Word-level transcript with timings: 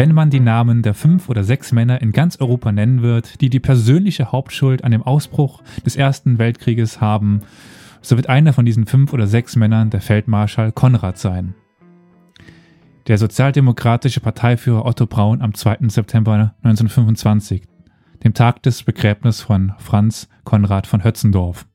wenn 0.00 0.14
man 0.14 0.30
die 0.30 0.40
Namen 0.40 0.80
der 0.80 0.94
fünf 0.94 1.28
oder 1.28 1.44
sechs 1.44 1.72
Männer 1.72 2.00
in 2.00 2.12
ganz 2.12 2.40
Europa 2.40 2.72
nennen 2.72 3.02
wird, 3.02 3.42
die 3.42 3.50
die 3.50 3.60
persönliche 3.60 4.32
Hauptschuld 4.32 4.82
an 4.82 4.92
dem 4.92 5.02
Ausbruch 5.02 5.62
des 5.84 5.94
Ersten 5.94 6.38
Weltkrieges 6.38 7.02
haben, 7.02 7.42
so 8.00 8.16
wird 8.16 8.30
einer 8.30 8.54
von 8.54 8.64
diesen 8.64 8.86
fünf 8.86 9.12
oder 9.12 9.26
sechs 9.26 9.56
Männern 9.56 9.90
der 9.90 10.00
Feldmarschall 10.00 10.72
Konrad 10.72 11.18
sein. 11.18 11.54
Der 13.08 13.18
sozialdemokratische 13.18 14.20
Parteiführer 14.20 14.86
Otto 14.86 15.04
Braun 15.04 15.42
am 15.42 15.52
2. 15.52 15.88
September 15.88 16.54
1925, 16.62 17.64
dem 18.24 18.32
Tag 18.32 18.62
des 18.62 18.82
Begräbnisses 18.84 19.42
von 19.42 19.74
Franz 19.76 20.30
Konrad 20.44 20.86
von 20.86 21.04
Hötzendorf. 21.04 21.66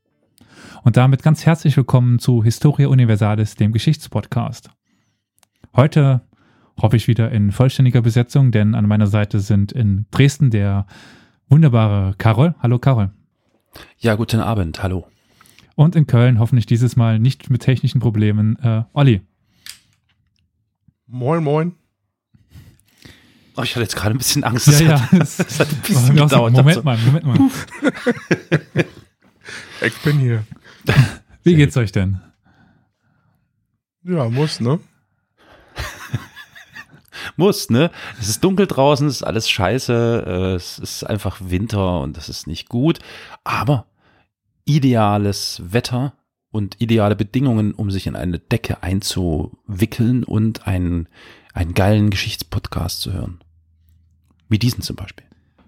Und 0.81 0.97
damit 0.97 1.21
ganz 1.21 1.45
herzlich 1.45 1.77
willkommen 1.77 2.17
zu 2.17 2.43
Historia 2.43 2.87
Universalis, 2.87 3.53
dem 3.53 3.71
Geschichtspodcast. 3.71 4.71
Heute 5.75 6.21
hoffe 6.81 6.97
ich 6.97 7.07
wieder 7.07 7.31
in 7.31 7.51
vollständiger 7.51 8.01
Besetzung, 8.01 8.51
denn 8.51 8.75
an 8.75 8.87
meiner 8.87 9.07
Seite 9.07 9.39
sind 9.39 9.71
in 9.71 10.05
Dresden 10.11 10.51
der 10.51 10.85
wunderbare 11.49 12.15
Karol. 12.17 12.55
Hallo 12.61 12.79
Karol. 12.79 13.11
Ja, 13.97 14.15
guten 14.15 14.39
Abend. 14.39 14.81
Hallo. 14.83 15.07
Und 15.75 15.95
in 15.95 16.07
Köln 16.07 16.39
hoffentlich 16.39 16.65
dieses 16.65 16.95
Mal 16.95 17.19
nicht 17.19 17.49
mit 17.49 17.61
technischen 17.61 17.99
Problemen 17.99 18.57
äh, 18.59 18.83
Olli. 18.93 19.21
Moin, 21.07 21.43
moin. 21.43 21.73
Oh, 23.57 23.61
ich 23.63 23.71
hatte 23.71 23.81
jetzt 23.81 23.95
gerade 23.95 24.15
ein 24.15 24.17
bisschen 24.17 24.43
Angst. 24.43 24.67
Das 24.67 24.81
ja, 24.81 24.99
hat, 24.99 25.11
ja. 25.11 25.19
Das, 25.19 25.37
das 25.37 25.59
hat 25.59 25.69
ein 25.69 25.81
bisschen 25.81 26.15
gedauert. 26.15 26.53
Moment 26.53 26.83
mal, 26.83 26.97
Moment 26.97 27.25
mal. 27.25 27.39
ich 29.81 29.97
bin 30.03 30.19
hier. 30.19 30.45
Wie 31.43 31.55
geht's 31.55 31.77
euch 31.77 31.91
denn? 31.91 32.19
Ja, 34.03 34.29
muss, 34.29 34.59
ne? 34.59 34.79
Muss, 37.37 37.69
ne? 37.69 37.91
Es 38.19 38.29
ist 38.29 38.43
dunkel 38.43 38.67
draußen, 38.67 39.07
es 39.07 39.17
ist 39.17 39.23
alles 39.23 39.49
scheiße, 39.49 40.23
äh, 40.25 40.55
es 40.55 40.79
ist 40.79 41.03
einfach 41.03 41.39
Winter 41.43 42.01
und 42.01 42.17
das 42.17 42.29
ist 42.29 42.47
nicht 42.47 42.69
gut. 42.69 42.99
Aber 43.43 43.85
ideales 44.65 45.61
Wetter 45.65 46.13
und 46.51 46.81
ideale 46.81 47.15
Bedingungen, 47.15 47.73
um 47.73 47.91
sich 47.91 48.07
in 48.07 48.15
eine 48.15 48.39
Decke 48.39 48.81
einzuwickeln 48.81 50.23
und 50.23 50.67
einen, 50.67 51.07
einen 51.53 51.73
geilen 51.73 52.09
Geschichtspodcast 52.09 53.01
zu 53.01 53.13
hören. 53.13 53.39
Wie 54.47 54.59
diesen 54.59 54.81
zum 54.81 54.95
Beispiel. 54.95 55.25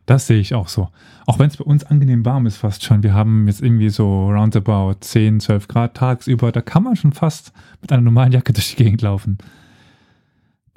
Das 0.08 0.26
sehe 0.26 0.40
ich 0.40 0.54
auch 0.54 0.70
so. 0.70 0.90
Auch 1.26 1.38
wenn 1.38 1.50
es 1.50 1.58
bei 1.58 1.66
uns 1.66 1.84
angenehm 1.84 2.24
warm 2.24 2.46
ist 2.46 2.56
fast 2.56 2.86
schon. 2.86 3.04
Wir 3.04 3.14
haben 3.14 3.48
jetzt 3.48 3.62
irgendwie 3.62 3.90
so 3.90 4.30
roundabout 4.30 4.96
10, 5.02 5.42
12 5.42 5.68
Grad 5.68 5.96
tagsüber. 5.96 6.54
Da 6.54 6.62
kann 6.62 6.84
man 6.84 6.96
schon 6.96 7.12
fast 7.12 7.52
mit 7.82 7.92
einer 7.92 8.02
normalen 8.02 8.32
Jacke 8.32 8.54
durch 8.54 8.70
die 8.70 8.84
Gegend 8.84 9.02
laufen. 9.02 9.38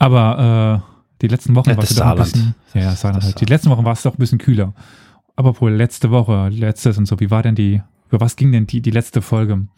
Aber 0.01 0.83
äh, 0.83 1.21
die 1.21 1.29
letzten 1.29 1.55
Wochen 1.55 1.69
ja, 1.69 1.77
war 1.77 1.85
es 1.85 1.95
doch 1.95 2.07
ein 2.07 2.17
bisschen. 2.17 2.55
Ja, 2.73 2.81
ja 2.81 2.97
Saarland 2.97 3.23
halt. 3.23 3.41
Die 3.41 3.45
letzten 3.45 3.71
Wochen 3.71 3.85
war 3.85 3.93
es 3.93 4.03
doch 4.03 4.15
ein 4.15 4.19
bisschen 4.19 4.39
kühler. 4.39 4.75
Aber 5.37 5.61
wohl 5.61 5.73
letzte 5.73 6.11
Woche, 6.11 6.49
letztes 6.49 6.97
und 6.99 7.07
so, 7.07 7.21
wie 7.21 7.31
war 7.31 7.43
denn 7.43 7.55
die, 7.55 7.83
über 8.09 8.21
was 8.21 8.37
ging 8.37 8.51
denn 8.51 8.67
die, 8.67 8.81
die 8.81 8.91
letzte 8.91 9.21
Folge? 9.21 9.69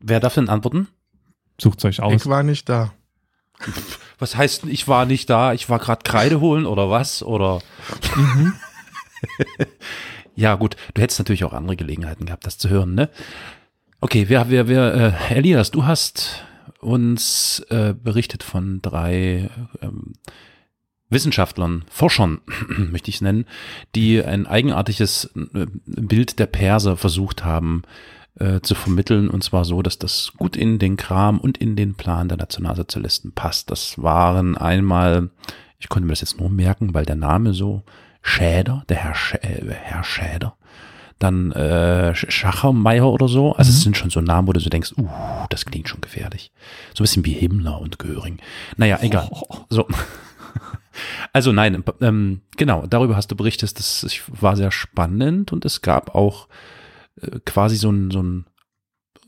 Wer 0.00 0.20
darf 0.20 0.34
denn 0.34 0.48
antworten? 0.48 0.88
Sucht 1.60 1.84
euch 1.84 2.00
aus. 2.00 2.14
Ich 2.14 2.26
war 2.26 2.42
nicht 2.42 2.68
da. 2.68 2.92
Was 4.18 4.34
heißt, 4.34 4.64
ich 4.64 4.88
war 4.88 5.04
nicht 5.04 5.28
da, 5.28 5.52
ich 5.52 5.68
war 5.68 5.78
gerade 5.78 6.02
Kreide 6.02 6.40
holen 6.40 6.64
oder 6.64 6.88
was? 6.88 7.22
Oder. 7.22 7.60
Mhm. 8.16 8.54
ja, 10.34 10.54
gut, 10.54 10.76
du 10.94 11.02
hättest 11.02 11.20
natürlich 11.20 11.44
auch 11.44 11.52
andere 11.52 11.76
Gelegenheiten 11.76 12.24
gehabt, 12.24 12.46
das 12.46 12.56
zu 12.56 12.70
hören, 12.70 12.94
ne? 12.94 13.10
Okay, 14.00 14.30
wer, 14.30 14.48
wer, 14.48 14.68
wer, 14.68 14.94
äh, 15.30 15.34
Elias, 15.34 15.70
du 15.70 15.84
hast 15.84 16.46
uns 16.80 17.60
äh, 17.70 17.94
berichtet 17.94 18.42
von 18.42 18.80
drei 18.82 19.50
ähm, 19.80 20.14
Wissenschaftlern, 21.08 21.84
Forschern, 21.88 22.40
möchte 22.68 23.10
ich 23.10 23.16
es 23.16 23.20
nennen, 23.20 23.46
die 23.94 24.22
ein 24.22 24.46
eigenartiges 24.46 25.30
äh, 25.54 25.66
Bild 25.86 26.38
der 26.38 26.46
Perser 26.46 26.96
versucht 26.96 27.44
haben 27.44 27.82
äh, 28.38 28.60
zu 28.60 28.74
vermitteln, 28.74 29.30
und 29.30 29.44
zwar 29.44 29.64
so, 29.64 29.82
dass 29.82 29.98
das 29.98 30.32
gut 30.36 30.56
in 30.56 30.78
den 30.78 30.96
Kram 30.96 31.38
und 31.38 31.58
in 31.58 31.76
den 31.76 31.94
Plan 31.94 32.28
der 32.28 32.38
Nationalsozialisten 32.38 33.32
passt. 33.32 33.70
Das 33.70 34.02
waren 34.02 34.56
einmal, 34.56 35.30
ich 35.78 35.88
konnte 35.88 36.06
mir 36.06 36.12
das 36.12 36.22
jetzt 36.22 36.40
nur 36.40 36.50
merken, 36.50 36.92
weil 36.92 37.06
der 37.06 37.16
Name 37.16 37.54
so 37.54 37.84
Schäder, 38.20 38.82
der 38.88 38.96
Herr, 38.96 39.14
Sch 39.14 39.34
äh, 39.34 39.70
Herr 39.70 40.02
Schäder, 40.02 40.55
dann 41.18 41.52
äh, 41.52 42.14
Schachermeier 42.14 43.10
oder 43.10 43.28
so. 43.28 43.52
Also 43.52 43.70
mhm. 43.70 43.76
es 43.76 43.82
sind 43.82 43.96
schon 43.96 44.10
so 44.10 44.20
Namen, 44.20 44.48
wo 44.48 44.52
du 44.52 44.60
so 44.60 44.68
denkst, 44.68 44.94
uh, 44.98 45.08
das 45.48 45.64
klingt 45.64 45.88
schon 45.88 46.00
gefährlich. 46.00 46.52
So 46.94 47.02
ein 47.02 47.04
bisschen 47.04 47.24
wie 47.24 47.32
Himmler 47.32 47.80
und 47.80 47.98
Göring. 47.98 48.38
Naja, 48.76 48.98
egal. 49.00 49.28
Oh. 49.30 49.56
So. 49.68 49.86
Also 51.34 51.52
nein, 51.52 51.84
ähm, 52.00 52.40
genau, 52.56 52.86
darüber 52.86 53.16
hast 53.16 53.30
du 53.30 53.36
berichtet, 53.36 53.78
das 53.78 54.06
war 54.28 54.56
sehr 54.56 54.70
spannend 54.70 55.52
und 55.52 55.66
es 55.66 55.82
gab 55.82 56.14
auch 56.14 56.48
äh, 57.20 57.40
quasi 57.44 57.76
so 57.76 57.90
ein, 57.90 58.10
so 58.10 58.22
ein 58.22 58.46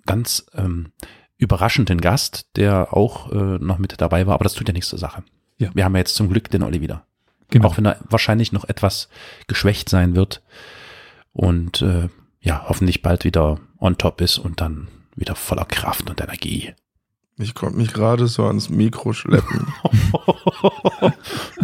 ganz 0.06 0.46
ähm, 0.54 0.92
überraschenden 1.36 2.00
Gast, 2.00 2.46
der 2.56 2.96
auch 2.96 3.30
äh, 3.32 3.58
noch 3.58 3.76
mit 3.76 4.00
dabei 4.00 4.26
war, 4.26 4.34
aber 4.34 4.44
das 4.44 4.54
tut 4.54 4.68
ja 4.68 4.72
nichts 4.72 4.88
zur 4.88 4.98
Sache. 4.98 5.22
Ja. 5.58 5.70
Wir 5.74 5.84
haben 5.84 5.94
ja 5.94 5.98
jetzt 5.98 6.14
zum 6.14 6.30
Glück 6.30 6.50
den 6.50 6.62
Olli 6.62 6.80
wieder. 6.80 7.04
Genau. 7.50 7.68
Auch 7.68 7.76
wenn 7.76 7.86
er 7.86 7.98
wahrscheinlich 8.08 8.52
noch 8.52 8.64
etwas 8.64 9.08
geschwächt 9.46 9.90
sein 9.90 10.14
wird 10.14 10.42
und 11.38 11.82
äh, 11.82 12.08
ja, 12.40 12.64
hoffentlich 12.68 13.00
bald 13.00 13.24
wieder 13.24 13.60
on 13.78 13.96
top 13.96 14.20
ist 14.20 14.38
und 14.38 14.60
dann 14.60 14.88
wieder 15.14 15.36
voller 15.36 15.64
Kraft 15.64 16.10
und 16.10 16.20
Energie. 16.20 16.74
Ich 17.36 17.54
konnte 17.54 17.76
mich 17.78 17.92
gerade 17.92 18.26
so 18.26 18.44
ans 18.44 18.68
Mikro 18.68 19.12
schleppen. 19.12 19.72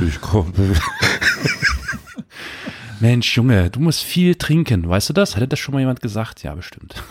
ich 0.01 0.21
komme. 0.21 0.53
Mensch, 3.01 3.37
Junge, 3.37 3.69
du 3.71 3.81
musst 3.81 4.05
viel 4.05 4.37
trinken. 4.37 4.89
Weißt 4.89 5.09
du 5.09 5.13
das? 5.13 5.35
Hatte 5.35 5.49
das 5.49 5.59
schon 5.59 5.75
mal 5.75 5.81
jemand 5.81 6.01
gesagt? 6.01 6.45
Ja, 6.45 6.55
bestimmt. 6.55 7.03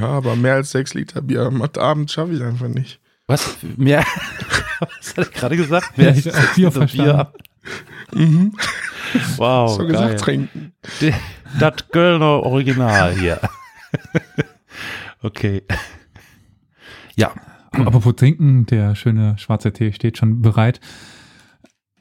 Ja, 0.00 0.06
aber 0.06 0.34
mehr 0.34 0.54
als 0.54 0.70
sechs 0.70 0.94
Liter 0.94 1.20
Bier 1.20 1.42
am 1.42 1.60
Abend 1.60 2.10
schaffe 2.10 2.32
ich 2.32 2.42
einfach 2.42 2.68
nicht. 2.68 3.00
Was? 3.26 3.58
Mehr? 3.76 4.06
Was 4.80 5.14
hat 5.14 5.18
er 5.18 5.24
gerade 5.26 5.56
gesagt? 5.58 5.98
Mehr 5.98 6.08
als 6.08 6.24
sechs 6.24 6.56
Liter 6.56 6.86
Bier? 6.86 7.32
Mhm. 8.14 8.54
Wow. 9.36 9.70
So 9.70 9.78
geil. 9.78 9.88
gesagt, 9.88 10.20
trinken. 10.20 10.72
Das 11.58 11.88
Kölner 11.90 12.42
Original 12.42 13.14
hier. 13.14 13.40
okay. 15.22 15.62
Ja. 17.16 17.32
Apropos 17.72 18.16
trinken, 18.16 18.66
der 18.66 18.94
schöne 18.94 19.36
schwarze 19.38 19.72
Tee 19.72 19.92
steht 19.92 20.18
schon 20.18 20.42
bereit. 20.42 20.80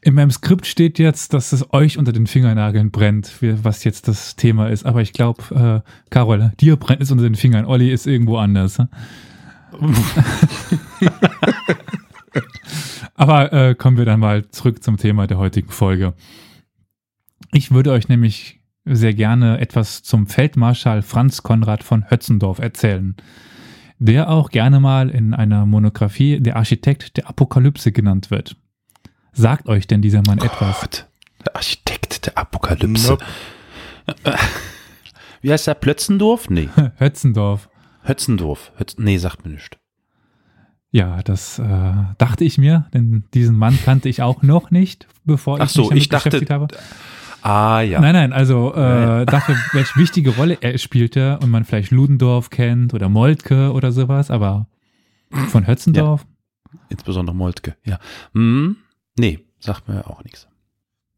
In 0.01 0.13
meinem 0.15 0.31
Skript 0.31 0.65
steht 0.65 0.99
jetzt, 0.99 1.33
dass 1.33 1.51
es 1.51 1.73
euch 1.73 1.97
unter 1.97 2.13
den 2.13 2.27
Fingernageln 2.27 2.91
brennt, 2.91 3.33
was 3.41 3.83
jetzt 3.83 4.07
das 4.07 4.35
Thema 4.35 4.69
ist. 4.69 4.85
Aber 4.85 5.01
ich 5.01 5.11
glaube, 5.11 5.83
äh, 5.85 6.09
Carol, 6.09 6.53
dir 6.59 6.77
brennt 6.77 7.01
es 7.01 7.11
unter 7.11 7.23
den 7.23 7.35
Fingern. 7.35 7.65
Olli 7.65 7.91
ist 7.91 8.07
irgendwo 8.07 8.37
anders. 8.37 8.77
Aber 13.15 13.51
äh, 13.51 13.75
kommen 13.75 13.97
wir 13.97 14.05
dann 14.05 14.19
mal 14.19 14.47
zurück 14.49 14.83
zum 14.83 14.97
Thema 14.97 15.27
der 15.27 15.37
heutigen 15.37 15.69
Folge. 15.69 16.13
Ich 17.53 17.71
würde 17.71 17.91
euch 17.91 18.07
nämlich 18.07 18.59
sehr 18.85 19.13
gerne 19.13 19.59
etwas 19.59 20.03
zum 20.03 20.27
Feldmarschall 20.27 21.01
Franz 21.01 21.43
Konrad 21.43 21.83
von 21.83 22.09
Hötzendorf 22.09 22.59
erzählen, 22.59 23.15
der 23.99 24.29
auch 24.29 24.49
gerne 24.49 24.79
mal 24.79 25.09
in 25.09 25.33
einer 25.33 25.65
Monographie 25.65 26.39
der 26.39 26.55
Architekt 26.55 27.17
der 27.17 27.27
Apokalypse 27.29 27.91
genannt 27.91 28.31
wird. 28.31 28.55
Sagt 29.33 29.67
euch 29.67 29.87
denn 29.87 30.01
dieser 30.01 30.21
Mann 30.25 30.39
Gott, 30.39 30.53
etwas? 30.53 31.05
Der 31.45 31.55
Architekt 31.55 32.25
der 32.25 32.37
Apokalypse. 32.37 33.09
Nope. 33.09 33.25
Wie 35.41 35.51
heißt 35.51 35.67
der? 35.67 35.75
Plötzendorf? 35.75 36.49
Nee. 36.49 36.69
Hötzendorf. 36.97 37.69
Hötzendorf. 38.03 38.71
Hötz 38.77 38.95
nee, 38.97 39.17
sagt 39.17 39.45
mir 39.45 39.51
nicht. 39.51 39.77
Ja, 40.89 41.21
das 41.21 41.59
äh, 41.59 41.93
dachte 42.17 42.45
ich 42.45 42.57
mir, 42.57 42.87
denn 42.93 43.25
diesen 43.33 43.57
Mann 43.57 43.77
kannte 43.83 44.07
ich 44.07 44.21
auch 44.21 44.41
noch 44.41 44.71
nicht, 44.71 45.07
bevor 45.25 45.59
Ach 45.59 45.65
ich 45.65 45.71
so, 45.71 45.81
mich 45.81 45.89
damit 45.89 46.01
ich 46.01 46.09
dachte, 46.09 46.29
beschäftigt 46.29 46.51
habe. 46.51 46.67
Ah, 47.47 47.79
ja. 47.79 48.01
Nein, 48.01 48.13
nein, 48.13 48.33
also 48.33 48.73
äh, 48.73 49.25
dafür, 49.25 49.55
welche 49.71 49.97
wichtige 49.97 50.31
Rolle 50.31 50.57
er 50.59 50.77
spielte 50.77 51.39
und 51.41 51.49
man 51.49 51.63
vielleicht 51.63 51.91
Ludendorff 51.91 52.49
kennt 52.49 52.93
oder 52.93 53.07
Moltke 53.07 53.71
oder 53.71 53.93
sowas, 53.93 54.29
aber 54.29 54.67
von 55.47 55.65
Hötzendorf. 55.65 56.25
Ja. 56.73 56.79
Insbesondere 56.89 57.33
Moltke, 57.33 57.77
ja. 57.85 57.99
Hm, 58.33 58.75
nee, 59.17 59.39
sagt 59.59 59.87
mir 59.87 60.05
auch 60.07 60.25
nichts. 60.25 60.49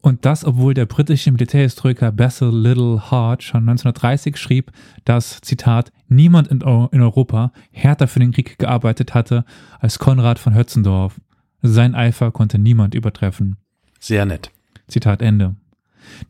Und 0.02 0.24
das, 0.24 0.46
obwohl 0.46 0.76
der 0.76 0.86
britische 0.86 1.32
Militärhistoriker 1.32 2.12
Basil 2.12 2.50
Little 2.50 3.10
Hart 3.10 3.42
schon 3.42 3.62
1930 3.62 4.38
schrieb, 4.38 4.72
dass, 5.06 5.42
Zitat, 5.42 5.92
niemand 6.10 6.48
in, 6.50 6.62
in 6.62 7.02
Europa 7.02 7.52
härter 7.72 8.08
für 8.08 8.20
den 8.20 8.34
Krieg 8.34 8.60
gearbeitet 8.60 9.16
hatte 9.16 9.46
als 9.80 9.98
Konrad 9.98 10.38
von 10.38 10.54
Hötzendorf. 10.54 11.20
Sein 11.64 11.96
Eifer 11.96 12.32
konnte 12.32 12.60
niemand 12.60 12.94
übertreffen. 12.94 13.58
Sehr 14.00 14.28
nett. 14.28 14.52
Zitat 14.88 15.24
Ende. 15.24 15.56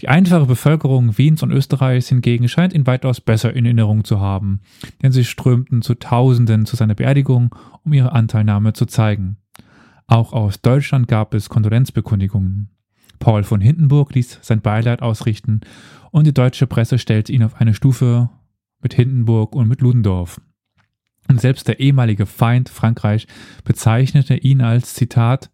Die 0.02 0.08
einfache 0.08 0.46
Bevölkerung 0.46 1.18
Wiens 1.18 1.44
und 1.44 1.52
Österreichs 1.52 2.10
hingegen 2.10 2.48
scheint 2.48 2.74
ihn 2.74 2.88
weitaus 2.88 3.22
besser 3.22 3.54
in 3.54 3.66
Erinnerung 3.66 4.04
zu 4.04 4.20
haben, 4.20 4.62
denn 5.02 5.12
sie 5.12 5.26
strömten 5.26 5.82
zu 5.82 5.96
Tausenden 5.96 6.66
zu 6.66 6.76
seiner 6.76 6.96
Beerdigung, 6.96 7.56
um 7.84 7.94
ihre 7.94 8.12
Anteilnahme 8.12 8.74
zu 8.74 8.86
zeigen. 8.86 9.38
Auch 10.08 10.34
aus 10.34 10.62
Deutschland 10.62 11.08
gab 11.08 11.34
es 11.34 11.50
Kondolenzbekundigungen. 11.50 12.70
Paul 13.20 13.44
von 13.44 13.62
Hindenburg 13.62 14.16
ließ 14.16 14.40
sein 14.42 14.62
Beileid 14.62 15.02
ausrichten 15.02 15.62
und 16.12 16.26
die 16.26 16.34
deutsche 16.34 16.68
Presse 16.68 16.98
stellte 16.98 17.32
ihn 17.32 17.44
auf 17.44 17.56
eine 17.62 17.74
Stufe 17.74 18.30
mit 18.82 18.94
Hindenburg 18.94 19.56
und 19.56 19.68
mit 19.68 19.82
Ludendorff. 19.82 20.42
Und 21.28 21.40
selbst 21.40 21.68
der 21.68 21.80
ehemalige 21.80 22.26
Feind 22.26 22.70
Frankreich 22.70 23.28
bezeichnete 23.64 24.36
ihn 24.36 24.62
als 24.62 24.96
Zitat 24.96 25.52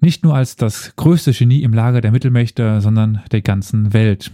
nicht 0.00 0.24
nur 0.24 0.34
als 0.34 0.56
das 0.56 0.94
größte 0.96 1.32
Genie 1.32 1.62
im 1.62 1.72
Lager 1.72 2.00
der 2.00 2.12
Mittelmächte, 2.12 2.80
sondern 2.80 3.22
der 3.32 3.42
ganzen 3.42 3.92
Welt. 3.92 4.30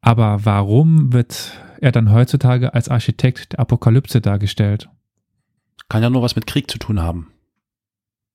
Aber 0.00 0.44
warum 0.44 1.12
wird 1.12 1.52
er 1.80 1.92
dann 1.92 2.10
heutzutage 2.10 2.74
als 2.74 2.88
Architekt 2.88 3.52
der 3.52 3.60
Apokalypse 3.60 4.20
dargestellt? 4.20 4.88
Kann 5.88 6.02
ja 6.02 6.10
nur 6.10 6.22
was 6.22 6.36
mit 6.36 6.46
Krieg 6.46 6.70
zu 6.70 6.78
tun 6.78 7.00
haben. 7.00 7.28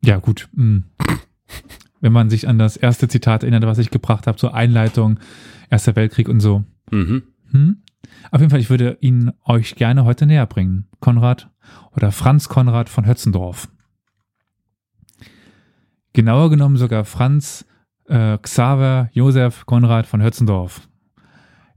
Ja, 0.03 0.17
gut. 0.17 0.49
Hm. 0.55 0.85
Wenn 2.01 2.13
man 2.13 2.29
sich 2.29 2.47
an 2.47 2.59
das 2.59 2.77
erste 2.77 3.07
Zitat 3.07 3.43
erinnert, 3.43 3.63
was 3.63 3.79
ich 3.79 3.89
gebracht 3.89 4.27
habe 4.27 4.37
zur 4.37 4.53
Einleitung, 4.53 5.19
Erster 5.69 5.95
Weltkrieg 5.95 6.29
und 6.29 6.39
so. 6.39 6.63
Mhm. 6.91 7.23
Hm? 7.51 7.77
Auf 8.31 8.39
jeden 8.39 8.49
Fall, 8.49 8.59
ich 8.59 8.69
würde 8.69 8.97
ihn 9.01 9.31
euch 9.45 9.75
gerne 9.75 10.05
heute 10.05 10.25
näher 10.25 10.45
bringen. 10.45 10.87
Konrad 10.99 11.49
oder 11.95 12.11
Franz 12.11 12.49
Konrad 12.49 12.89
von 12.89 13.05
Hötzendorf. 13.05 13.67
Genauer 16.15 16.49
genommen 16.49 16.77
sogar 16.77 17.03
Franz 17.03 17.65
äh, 18.07 18.37
Xaver 18.37 19.09
Josef 19.11 19.65
Konrad 19.65 20.07
von 20.07 20.23
Hötzendorf. 20.23 20.87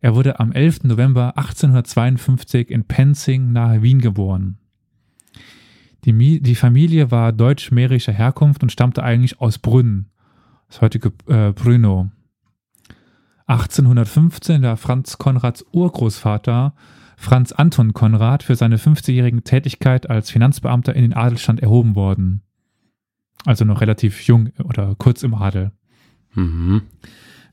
Er 0.01 0.15
wurde 0.15 0.39
am 0.39 0.53
11. 0.53 0.85
November 0.85 1.37
1852 1.37 2.71
in 2.71 2.85
Penzing 2.85 3.51
nahe 3.51 3.83
Wien 3.83 4.01
geboren. 4.01 4.59
Die, 6.05 6.41
die 6.41 6.55
Familie 6.55 7.11
war 7.11 7.33
deutsch-mährischer 7.33 8.13
Herkunft 8.13 8.63
und 8.63 8.71
stammte 8.71 9.03
eigentlich 9.03 9.41
aus 9.41 9.59
Brünn, 9.59 10.07
das 10.69 10.83
heutige 10.83 11.13
äh, 11.27 11.51
Brünow. 11.51 12.07
1815 13.49 14.63
war 14.63 14.77
Franz 14.77 15.19
Konrads 15.19 15.65
Urgroßvater 15.73 16.75
Franz 17.17 17.51
Anton 17.51 17.93
Konrad 17.93 18.45
für 18.45 18.55
seine 18.55 18.77
50-jährige 18.77 19.43
Tätigkeit 19.43 20.09
als 20.09 20.31
Finanzbeamter 20.31 20.95
in 20.95 21.03
den 21.03 21.15
Adelstand 21.15 21.61
erhoben 21.61 21.97
worden. 21.97 22.45
Also 23.45 23.65
noch 23.65 23.81
relativ 23.81 24.23
jung 24.27 24.51
oder 24.65 24.95
kurz 24.97 25.23
im 25.23 25.35
Adel. 25.35 25.73
Mhm. 26.35 26.83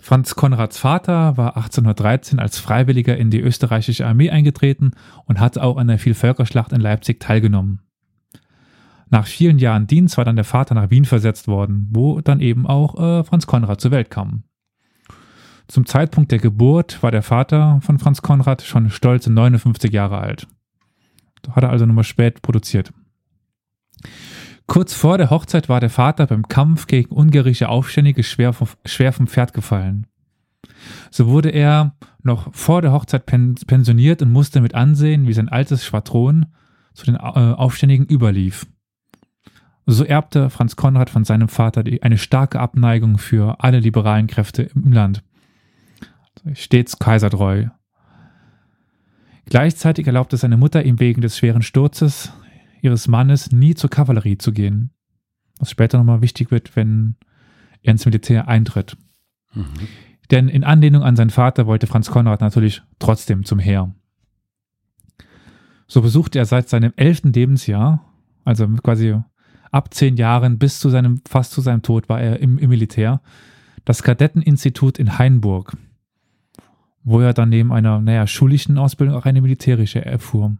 Franz 0.01 0.35
Konrads 0.35 0.77
Vater 0.77 1.35
war 1.37 1.57
1813 1.57 2.39
als 2.39 2.59
Freiwilliger 2.59 3.17
in 3.17 3.31
die 3.31 3.39
österreichische 3.39 4.05
Armee 4.05 4.29
eingetreten 4.29 4.91
und 5.25 5.39
hatte 5.39 5.63
auch 5.63 5.77
an 5.77 5.87
der 5.87 5.97
Vielvölkerschlacht 5.97 6.73
in 6.73 6.81
Leipzig 6.81 7.19
teilgenommen. 7.19 7.81
Nach 9.09 9.25
vielen 9.25 9.59
Jahren 9.59 9.87
Dienst 9.87 10.17
war 10.17 10.25
dann 10.25 10.35
der 10.35 10.45
Vater 10.45 10.75
nach 10.75 10.89
Wien 10.89 11.05
versetzt 11.05 11.47
worden, 11.47 11.87
wo 11.91 12.21
dann 12.21 12.39
eben 12.39 12.67
auch 12.67 12.99
äh, 12.99 13.23
Franz 13.23 13.47
Konrad 13.47 13.81
zur 13.81 13.91
Welt 13.91 14.09
kam. 14.09 14.43
Zum 15.67 15.85
Zeitpunkt 15.85 16.31
der 16.31 16.39
Geburt 16.39 17.01
war 17.01 17.11
der 17.11 17.23
Vater 17.23 17.79
von 17.81 17.97
Franz 17.97 18.21
Konrad 18.21 18.61
schon 18.61 18.89
stolze 18.89 19.31
59 19.31 19.91
Jahre 19.91 20.19
alt. 20.19 20.47
Da 21.41 21.55
hat 21.55 21.63
er 21.63 21.69
also 21.69 21.85
nochmal 21.85 22.03
spät 22.03 22.41
produziert. 22.41 22.93
Kurz 24.67 24.93
vor 24.93 25.17
der 25.17 25.29
Hochzeit 25.29 25.69
war 25.69 25.79
der 25.79 25.89
Vater 25.89 26.25
beim 26.27 26.47
Kampf 26.47 26.87
gegen 26.87 27.15
ungarische 27.15 27.69
Aufständige 27.69 28.23
schwer 28.23 28.51
vom, 28.53 28.67
schwer 28.85 29.13
vom 29.13 29.27
Pferd 29.27 29.53
gefallen. 29.53 30.07
So 31.11 31.27
wurde 31.27 31.49
er 31.49 31.95
noch 32.23 32.53
vor 32.53 32.81
der 32.81 32.91
Hochzeit 32.91 33.25
pensioniert 33.25 34.21
und 34.21 34.31
musste 34.31 34.61
mit 34.61 34.73
ansehen, 34.73 35.27
wie 35.27 35.33
sein 35.33 35.49
altes 35.49 35.85
Schwadron 35.85 36.47
zu 36.93 37.05
den 37.05 37.15
äh, 37.15 37.19
Aufständigen 37.19 38.05
überlief. 38.05 38.65
So 39.85 40.03
erbte 40.03 40.49
Franz 40.49 40.75
Konrad 40.75 41.11
von 41.11 41.25
seinem 41.25 41.47
Vater 41.47 41.83
eine 42.01 42.17
starke 42.17 42.59
Abneigung 42.59 43.19
für 43.19 43.63
alle 43.63 43.79
liberalen 43.79 44.25
Kräfte 44.25 44.63
im 44.63 44.91
Land. 44.91 45.23
Stets 46.53 46.97
kaisertreu. 46.97 47.67
Gleichzeitig 49.45 50.07
erlaubte 50.07 50.37
seine 50.37 50.57
Mutter 50.57 50.83
ihm 50.83 50.99
wegen 50.99 51.21
des 51.21 51.37
schweren 51.37 51.61
Sturzes 51.61 52.33
ihres 52.85 53.07
Mannes 53.07 53.51
nie 53.51 53.75
zur 53.75 53.89
Kavallerie 53.89 54.37
zu 54.37 54.51
gehen. 54.51 54.91
Was 55.59 55.71
später 55.71 55.97
nochmal 55.97 56.21
wichtig 56.21 56.51
wird, 56.51 56.75
wenn 56.75 57.15
er 57.81 57.91
ins 57.91 58.05
Militär 58.05 58.47
eintritt. 58.47 58.97
Mhm. 59.53 59.65
Denn 60.31 60.49
in 60.49 60.63
Anlehnung 60.63 61.03
an 61.03 61.15
seinen 61.15 61.29
Vater 61.29 61.67
wollte 61.67 61.87
Franz 61.87 62.09
Konrad 62.09 62.41
natürlich 62.41 62.81
trotzdem 62.99 63.45
zum 63.45 63.59
Heer. 63.59 63.93
So 65.87 66.01
besuchte 66.01 66.39
er 66.39 66.45
seit 66.45 66.67
seinem 66.67 66.93
elften 66.95 67.31
Lebensjahr, 67.31 68.03
also 68.43 68.67
quasi 68.67 69.15
ab 69.71 69.93
zehn 69.93 70.17
Jahren 70.17 70.57
bis 70.57 70.79
zu 70.79 70.89
seinem, 70.89 71.21
fast 71.27 71.51
zu 71.51 71.61
seinem 71.61 71.83
Tod 71.83 72.09
war 72.09 72.19
er 72.19 72.39
im, 72.39 72.57
im 72.57 72.69
Militär, 72.69 73.21
das 73.83 74.01
Kadetteninstitut 74.01 74.97
in 74.97 75.19
Hainburg, 75.19 75.77
wo 77.03 77.19
er 77.19 77.33
dann 77.33 77.49
neben 77.49 77.71
einer, 77.71 78.01
naja, 78.01 78.25
schulischen 78.25 78.79
Ausbildung 78.79 79.15
auch 79.15 79.25
eine 79.25 79.41
militärische 79.41 80.03
erfuhr. 80.03 80.57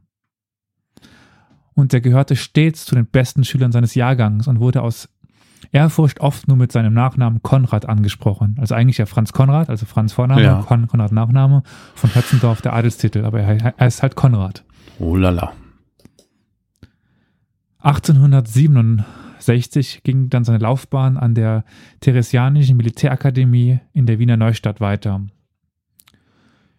Und 1.76 1.94
er 1.94 2.02
gehörte 2.02 2.36
stets 2.36 2.86
zu 2.86 2.96
den 2.96 3.06
besten 3.06 3.44
Schülern 3.44 3.72
seines 3.72 3.96
Jahrgangs 3.96 4.48
und 4.48 4.60
wurde 4.60 4.82
aus 4.82 5.10
Ehrfurcht 5.72 6.20
oft 6.22 6.48
nur 6.48 6.58
mit 6.58 6.72
seinem 6.72 6.94
Nachnamen 6.94 7.44
Konrad 7.44 7.88
angesprochen. 7.88 8.56
Also 8.60 8.74
eigentlich 8.76 8.98
ja 8.98 9.06
Franz 9.06 9.32
Konrad, 9.34 9.70
also 9.70 9.86
Franz 9.86 10.14
Vorname, 10.14 10.42
ja. 10.42 10.64
Kon 10.66 10.88
Konrad 10.88 11.12
Nachname, 11.12 11.62
von 11.96 12.16
Hötzendorf 12.16 12.62
der 12.62 12.74
Adelstitel, 12.74 13.26
aber 13.26 13.42
er, 13.42 13.74
er 13.78 13.88
ist 13.88 14.02
halt 14.02 14.16
Konrad. 14.16 14.64
Oh 15.00 15.16
lala. 15.16 15.54
1867 17.80 20.04
ging 20.04 20.30
dann 20.30 20.44
seine 20.44 20.60
Laufbahn 20.60 21.18
an 21.18 21.34
der 21.36 21.66
Theresianischen 22.00 22.78
Militärakademie 22.78 23.80
in 23.94 24.06
der 24.06 24.18
Wiener 24.18 24.38
Neustadt 24.38 24.80
weiter. 24.82 25.22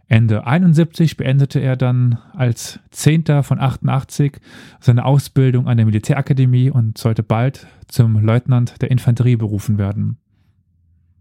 Ende 0.08 0.46
71 0.46 1.16
beendete 1.16 1.58
er 1.58 1.76
dann 1.76 2.18
als 2.32 2.78
Zehnter 2.90 3.42
von 3.42 3.58
88 3.58 4.38
seine 4.78 5.04
Ausbildung 5.04 5.66
an 5.66 5.76
der 5.76 5.86
Militärakademie 5.86 6.70
und 6.70 6.96
sollte 6.96 7.25
bald 7.25 7.66
zum 7.88 8.18
Leutnant 8.18 8.80
der 8.82 8.90
Infanterie 8.92 9.36
berufen 9.36 9.78
werden. 9.78 10.18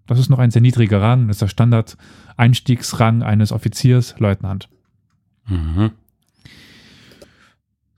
Das 0.06 0.20
ist 0.20 0.30
noch 0.30 0.38
ein 0.38 0.52
sehr 0.52 0.62
niedriger 0.62 1.02
Rang, 1.02 1.28
das 1.28 1.38
ist 1.38 1.42
der 1.42 1.48
Standard-Einstiegsrang 1.48 3.24
eines 3.24 3.52
Offiziers, 3.52 4.20
Leutnant. 4.20 4.70
Mhm. 5.48 5.92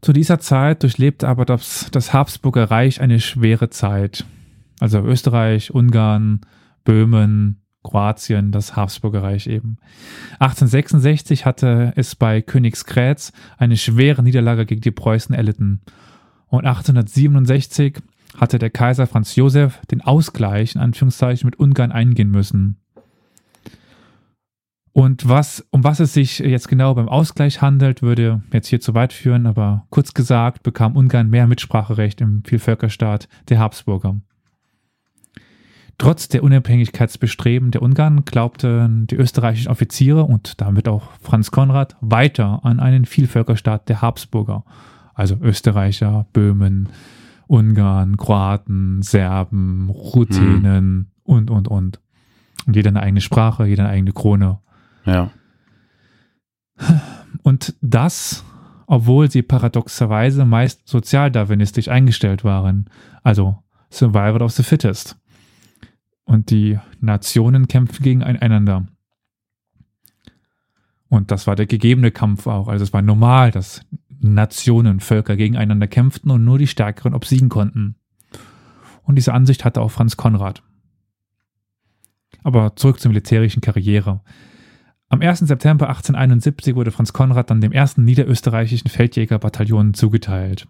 Zu 0.02 0.14
dieser 0.14 0.40
Zeit 0.40 0.84
durchlebte 0.84 1.28
aber 1.28 1.44
das, 1.44 1.90
das 1.92 2.14
Habsburger 2.14 2.72
Reich 2.72 3.02
eine 3.02 3.20
schwere 3.20 3.70
Zeit. 3.70 4.26
Also 4.80 5.00
Österreich, 5.00 5.74
Ungarn, 5.74 6.42
Böhmen, 6.86 7.62
Kroatien, 7.88 8.52
das 8.52 8.76
Habsburger 8.76 9.24
Reich 9.24 9.48
eben. 9.48 9.78
1866 10.40 11.46
hatte 11.46 11.94
es 11.96 12.16
bei 12.16 12.42
Königsgrätz 12.42 13.32
eine 13.58 13.78
schwere 13.78 14.24
Niederlage 14.24 14.66
gegen 14.66 14.82
die 14.82 14.92
Preußen 14.92 15.34
erlitten. 15.34 15.82
Und 16.48 16.66
1867 16.66 18.00
hatte 18.38 18.60
der 18.60 18.70
Kaiser 18.70 19.08
Franz 19.08 19.36
Josef 19.36 19.80
den 19.90 20.02
Ausgleich 20.02 20.76
in 20.76 20.82
Anführungszeichen 20.82 21.48
mit 21.48 21.60
Ungarn 21.60 21.92
eingehen 21.92 22.30
müssen. 22.30 22.78
Und 24.92 25.30
was, 25.30 25.66
um 25.70 25.84
was 25.84 26.00
es 26.00 26.14
sich 26.14 26.40
jetzt 26.40 26.68
genau 26.68 26.96
beim 26.96 27.08
Ausgleich 27.08 27.62
handelt, 27.62 28.02
würde 28.02 28.42
jetzt 28.52 28.68
hier 28.68 28.82
zu 28.82 28.96
weit 28.96 29.14
führen, 29.14 29.46
aber 29.46 29.86
kurz 29.92 30.14
gesagt 30.14 30.64
bekam 30.64 30.96
Ungarn 30.96 31.30
mehr 31.30 31.46
Mitspracherecht 31.46 32.20
im 32.20 32.44
Vielvölkerstaat 32.44 33.30
der 33.50 33.60
Habsburger. 33.60 34.20
Trotz 36.00 36.28
der 36.28 36.44
Unabhängigkeitsbestreben 36.44 37.72
der 37.72 37.82
Ungarn 37.82 38.24
glaubten 38.24 39.08
die 39.08 39.16
österreichischen 39.16 39.70
Offiziere 39.70 40.24
und 40.24 40.62
damit 40.62 40.88
auch 40.88 41.10
Franz 41.22 41.50
Konrad 41.50 41.98
weiter 42.02 42.64
an 42.64 42.80
einen 42.80 43.06
Vielvölkerstaat 43.06 43.90
der 43.90 44.02
Habsburger, 44.02 44.64
also 45.16 45.38
Österreicher, 45.42 46.28
Böhmen, 46.34 46.90
Ungarn, 47.48 48.18
Kroaten, 48.18 49.02
Serben, 49.02 49.90
Ruthenen 49.90 50.96
mhm. 50.96 51.08
und, 51.24 51.50
und, 51.50 51.68
und. 51.68 52.00
Und 52.68 52.76
jeder 52.76 52.90
eine 52.90 53.02
eigene 53.02 53.22
Sprache, 53.22 53.66
jeder 53.66 53.86
eine 53.86 53.94
eigene 53.94 54.12
Krone. 54.12 54.60
Ja. 55.06 55.32
Und 57.42 57.76
das, 57.82 58.46
obwohl 58.86 59.32
sie 59.32 59.42
paradoxerweise 59.42 60.46
meist 60.46 60.88
sozialdarwinistisch 60.88 61.88
eingestellt 61.88 62.44
waren, 62.44 62.88
also 63.24 63.64
Survival 63.90 64.44
of 64.44 64.52
the 64.52 64.64
Fittest 64.64 65.18
und 66.28 66.52
die 66.52 66.78
Nationen 67.00 67.68
kämpfen 67.68 68.04
gegeneinander. 68.04 68.86
Und 71.08 71.32
das 71.32 71.48
war 71.48 71.56
der 71.56 71.68
gegebene 71.68 72.12
Kampf 72.12 72.48
auch. 72.48 72.68
Also 72.68 72.84
es 72.84 72.92
war 72.92 73.02
normal, 73.02 73.50
dass 73.52 73.86
Nationen, 74.20 75.00
Völker 75.00 75.38
gegeneinander 75.38 75.88
kämpften 75.88 76.30
und 76.30 76.44
nur 76.44 76.58
die 76.58 76.68
Stärkeren 76.68 77.14
obsiegen 77.14 77.48
konnten. 77.48 77.96
Und 79.04 79.16
diese 79.16 79.34
Ansicht 79.34 79.64
hatte 79.64 79.80
auch 79.80 79.90
Franz 79.90 80.18
Konrad. 80.18 80.64
Aber 82.44 82.76
zurück 82.76 83.00
zur 83.00 83.10
militärischen 83.10 83.62
Karriere. 83.62 84.22
Am 85.08 85.22
1. 85.22 85.40
September 85.40 85.88
1871 85.88 86.76
wurde 86.76 86.92
Franz 86.92 87.14
Konrad 87.14 87.50
dann 87.50 87.62
dem 87.62 87.72
ersten 87.72 88.04
niederösterreichischen 88.04 88.90
Feldjägerbataillon 88.90 89.94
zugeteilt. 89.94 90.68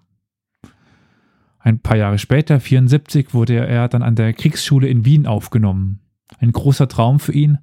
Ein 1.67 1.81
paar 1.81 1.97
Jahre 1.97 2.17
später, 2.17 2.61
74, 2.61 3.33
wurde 3.33 3.55
er 3.57 3.89
dann 3.89 4.01
an 4.01 4.15
der 4.15 4.31
Kriegsschule 4.31 4.87
in 4.87 5.03
Wien 5.03 5.27
aufgenommen. 5.27 5.99
Ein 6.39 6.53
großer 6.53 6.87
Traum 6.87 7.19
für 7.19 7.33
ihn, 7.33 7.57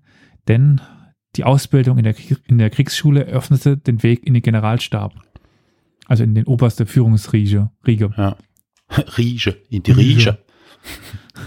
denn 0.46 0.82
die 1.36 1.44
Ausbildung 1.44 1.96
in 1.96 2.04
der, 2.04 2.14
in 2.46 2.58
der 2.58 2.68
Kriegsschule 2.68 3.22
öffnete 3.22 3.78
den 3.78 4.02
Weg 4.02 4.26
in 4.26 4.34
den 4.34 4.42
Generalstab. 4.42 5.14
Also 6.04 6.22
in 6.22 6.34
den 6.34 6.44
oberste 6.44 6.84
Führungsriege. 6.84 7.70
Riege. 7.86 8.10
Ja. 8.18 8.36
Riege, 9.16 9.56
in 9.70 9.82
die 9.84 9.92
Riege. 9.92 10.36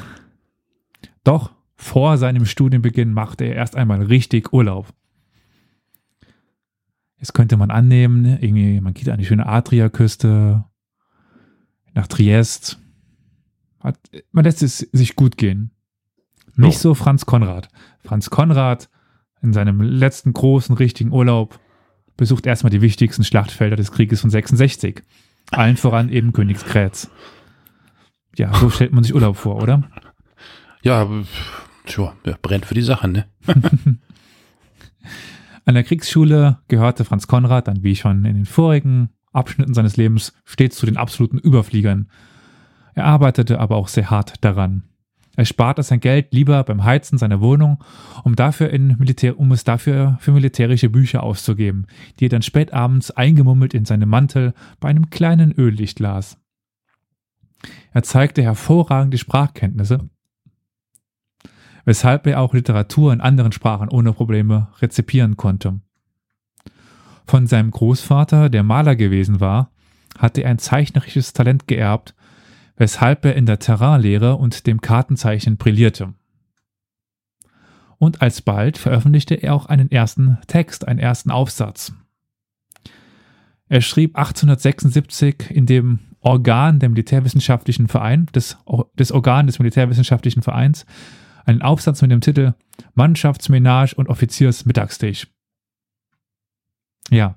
Doch 1.24 1.52
vor 1.76 2.18
seinem 2.18 2.48
Studienbeginn 2.48 3.14
machte 3.14 3.46
er 3.46 3.54
erst 3.54 3.76
einmal 3.76 4.02
richtig 4.02 4.52
Urlaub. 4.52 4.88
Jetzt 7.20 7.36
könnte 7.36 7.56
man 7.56 7.70
annehmen, 7.70 8.26
irgendwie, 8.26 8.82
man 8.82 8.96
geht 8.96 9.10
an 9.10 9.20
die 9.20 9.26
schöne 9.26 9.46
Adriaküste, 9.46 10.66
nach 11.98 12.08
Triest. 12.08 12.80
Hat, 13.80 14.00
man 14.32 14.46
lässt 14.46 14.64
es 14.64 14.78
sich 14.78 15.16
gut 15.16 15.38
gehen. 15.38 15.72
Nicht 16.56 16.80
so 16.80 16.94
Franz 16.94 17.26
Konrad. 17.26 17.70
Franz 18.04 18.30
Konrad 18.30 18.90
in 19.42 19.52
seinem 19.54 19.82
letzten 19.82 20.34
großen 20.34 20.76
richtigen 20.76 21.12
Urlaub 21.12 21.60
besucht 22.16 22.48
erstmal 22.48 22.72
die 22.72 22.82
wichtigsten 22.82 23.24
Schlachtfelder 23.24 23.76
des 23.76 23.92
Krieges 23.92 24.22
von 24.22 24.30
66. 24.30 25.04
Allen 25.52 25.78
voran 25.78 26.10
eben 26.10 26.34
Königsgrätz. 26.34 27.10
Ja, 28.36 28.54
so 28.56 28.70
stellt 28.72 28.94
man 28.94 29.04
sich 29.04 29.14
Urlaub 29.14 29.38
vor, 29.38 29.62
oder? 29.62 29.84
Ja, 30.82 31.08
tja, 31.86 32.16
brennt 32.42 32.66
für 32.66 32.74
die 32.74 32.82
Sache, 32.82 33.08
ne? 33.08 33.26
An 35.66 35.74
der 35.74 35.84
Kriegsschule 35.84 36.60
gehörte 36.68 37.06
Franz 37.06 37.28
Konrad 37.28 37.68
dann, 37.68 37.84
wie 37.84 37.96
schon 37.96 38.24
in 38.26 38.36
den 38.36 38.46
vorigen 38.46 39.10
Abschnitten 39.38 39.74
seines 39.74 39.96
Lebens, 39.98 40.34
stets 40.44 40.78
zu 40.78 40.86
den 40.86 40.98
absoluten 40.98 41.38
Überfliegern. 41.38 42.10
Er 42.96 43.06
arbeitete 43.06 43.60
aber 43.60 43.76
auch 43.76 43.88
sehr 43.88 44.10
hart 44.10 44.44
daran. 44.44 44.84
Er 45.38 45.46
sparte 45.46 45.84
sein 45.84 46.00
Geld 46.00 46.34
lieber 46.34 46.64
beim 46.64 46.84
Heizen 46.84 47.20
seiner 47.20 47.40
Wohnung, 47.42 47.84
um, 48.24 48.36
dafür 48.36 48.72
Militär, 48.98 49.40
um 49.40 49.52
es 49.52 49.64
dafür 49.64 50.18
für 50.20 50.32
militärische 50.32 50.90
Bücher 50.90 51.22
auszugeben, 51.22 51.86
die 52.20 52.26
er 52.26 52.30
dann 52.30 52.42
spät 52.42 52.74
abends 52.74 53.12
eingemummelt 53.12 53.76
in 53.76 53.86
seinem 53.86 54.10
Mantel 54.10 54.56
bei 54.80 54.90
einem 54.90 55.12
kleinen 55.12 55.52
Öllicht 55.52 56.00
las. 56.00 56.40
Er 57.94 58.02
zeigte 58.02 58.42
hervorragende 58.42 59.20
Sprachkenntnisse, 59.20 60.10
weshalb 61.86 62.26
er 62.26 62.42
auch 62.42 62.56
Literatur 62.56 63.14
in 63.14 63.22
anderen 63.22 63.52
Sprachen 63.52 63.90
ohne 63.90 64.14
Probleme 64.14 64.70
rezipieren 64.82 65.38
konnte. 65.38 65.80
Von 67.28 67.48
seinem 67.48 67.72
Großvater, 67.72 68.50
der 68.50 68.64
Maler 68.64 68.96
gewesen 68.96 69.40
war, 69.40 69.72
hatte 70.18 70.42
er 70.42 70.50
ein 70.50 70.60
zeichnerisches 70.60 71.34
Talent 71.34 71.68
geerbt 71.68 72.16
weshalb 72.78 73.26
er 73.26 73.36
in 73.36 73.46
der 73.46 73.60
Terrainlehre 73.60 74.36
und 74.36 74.68
dem 74.68 74.82
Kartenzeichnen 74.82 75.58
brillierte. 75.58 76.14
Und 77.98 78.22
alsbald 78.22 78.78
veröffentlichte 78.78 79.36
er 79.36 79.56
auch 79.56 79.66
einen 79.66 79.92
ersten 79.92 80.38
Text, 80.46 80.88
einen 80.88 81.00
ersten 81.00 81.32
Aufsatz. 81.32 81.94
Er 83.70 83.82
schrieb 83.82 84.16
1876 84.16 85.50
in 85.50 85.66
dem 85.66 86.00
Organ 86.20 86.80
der 86.80 86.90
Militärwissenschaftlichen 86.90 87.88
Verein, 87.88 88.28
des, 88.28 88.58
des 88.98 89.12
Organ 89.12 89.48
des 89.48 89.60
Militärwissenschaftlichen 89.60 90.44
Vereins, 90.44 90.86
einen 91.46 91.62
Aufsatz 91.62 92.02
mit 92.02 92.12
dem 92.12 92.22
Titel 92.22 92.54
Mannschaftsmenage 92.94 93.96
und 93.96 94.10
Offiziersmittagstisch. 94.10 95.28
Ja, 97.10 97.36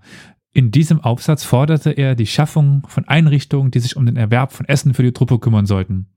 in 0.53 0.71
diesem 0.71 1.01
Aufsatz 1.01 1.45
forderte 1.45 1.91
er 1.91 2.15
die 2.15 2.27
Schaffung 2.27 2.87
von 2.89 3.07
Einrichtungen, 3.07 3.71
die 3.71 3.81
sich 3.81 3.97
um 3.97 4.05
den 4.05 4.17
Erwerb 4.17 4.53
von 4.53 4.67
Essen 4.67 4.95
für 4.95 5.03
die 5.03 5.13
Truppe 5.13 5.39
kümmern 5.39 5.67
sollten. 5.67 6.09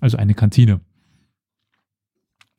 Also 0.00 0.16
eine 0.16 0.34
Kantine. 0.34 0.80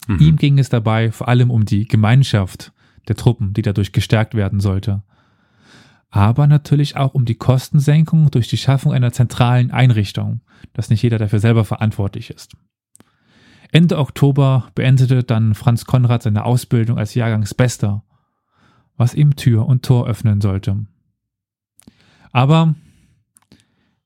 Mhm. 0.07 0.19
Ihm 0.19 0.35
ging 0.35 0.59
es 0.59 0.69
dabei 0.69 1.11
vor 1.11 1.27
allem 1.27 1.49
um 1.49 1.65
die 1.65 1.87
Gemeinschaft 1.87 2.71
der 3.07 3.15
Truppen, 3.15 3.53
die 3.53 3.63
dadurch 3.63 3.93
gestärkt 3.93 4.35
werden 4.35 4.59
sollte. 4.59 5.03
Aber 6.09 6.45
natürlich 6.45 6.97
auch 6.97 7.13
um 7.13 7.25
die 7.25 7.35
Kostensenkung 7.35 8.29
durch 8.31 8.47
die 8.47 8.57
Schaffung 8.57 8.91
einer 8.91 9.11
zentralen 9.11 9.71
Einrichtung, 9.71 10.41
dass 10.73 10.89
nicht 10.89 11.01
jeder 11.01 11.17
dafür 11.17 11.39
selber 11.39 11.65
verantwortlich 11.65 12.29
ist. 12.29 12.55
Ende 13.71 13.97
Oktober 13.97 14.67
beendete 14.75 15.23
dann 15.23 15.55
Franz 15.55 15.85
Konrad 15.85 16.23
seine 16.23 16.43
Ausbildung 16.43 16.97
als 16.97 17.15
Jahrgangsbester, 17.15 18.03
was 18.97 19.13
ihm 19.13 19.35
Tür 19.35 19.65
und 19.65 19.83
Tor 19.83 20.07
öffnen 20.07 20.41
sollte. 20.41 20.85
Aber 22.31 22.75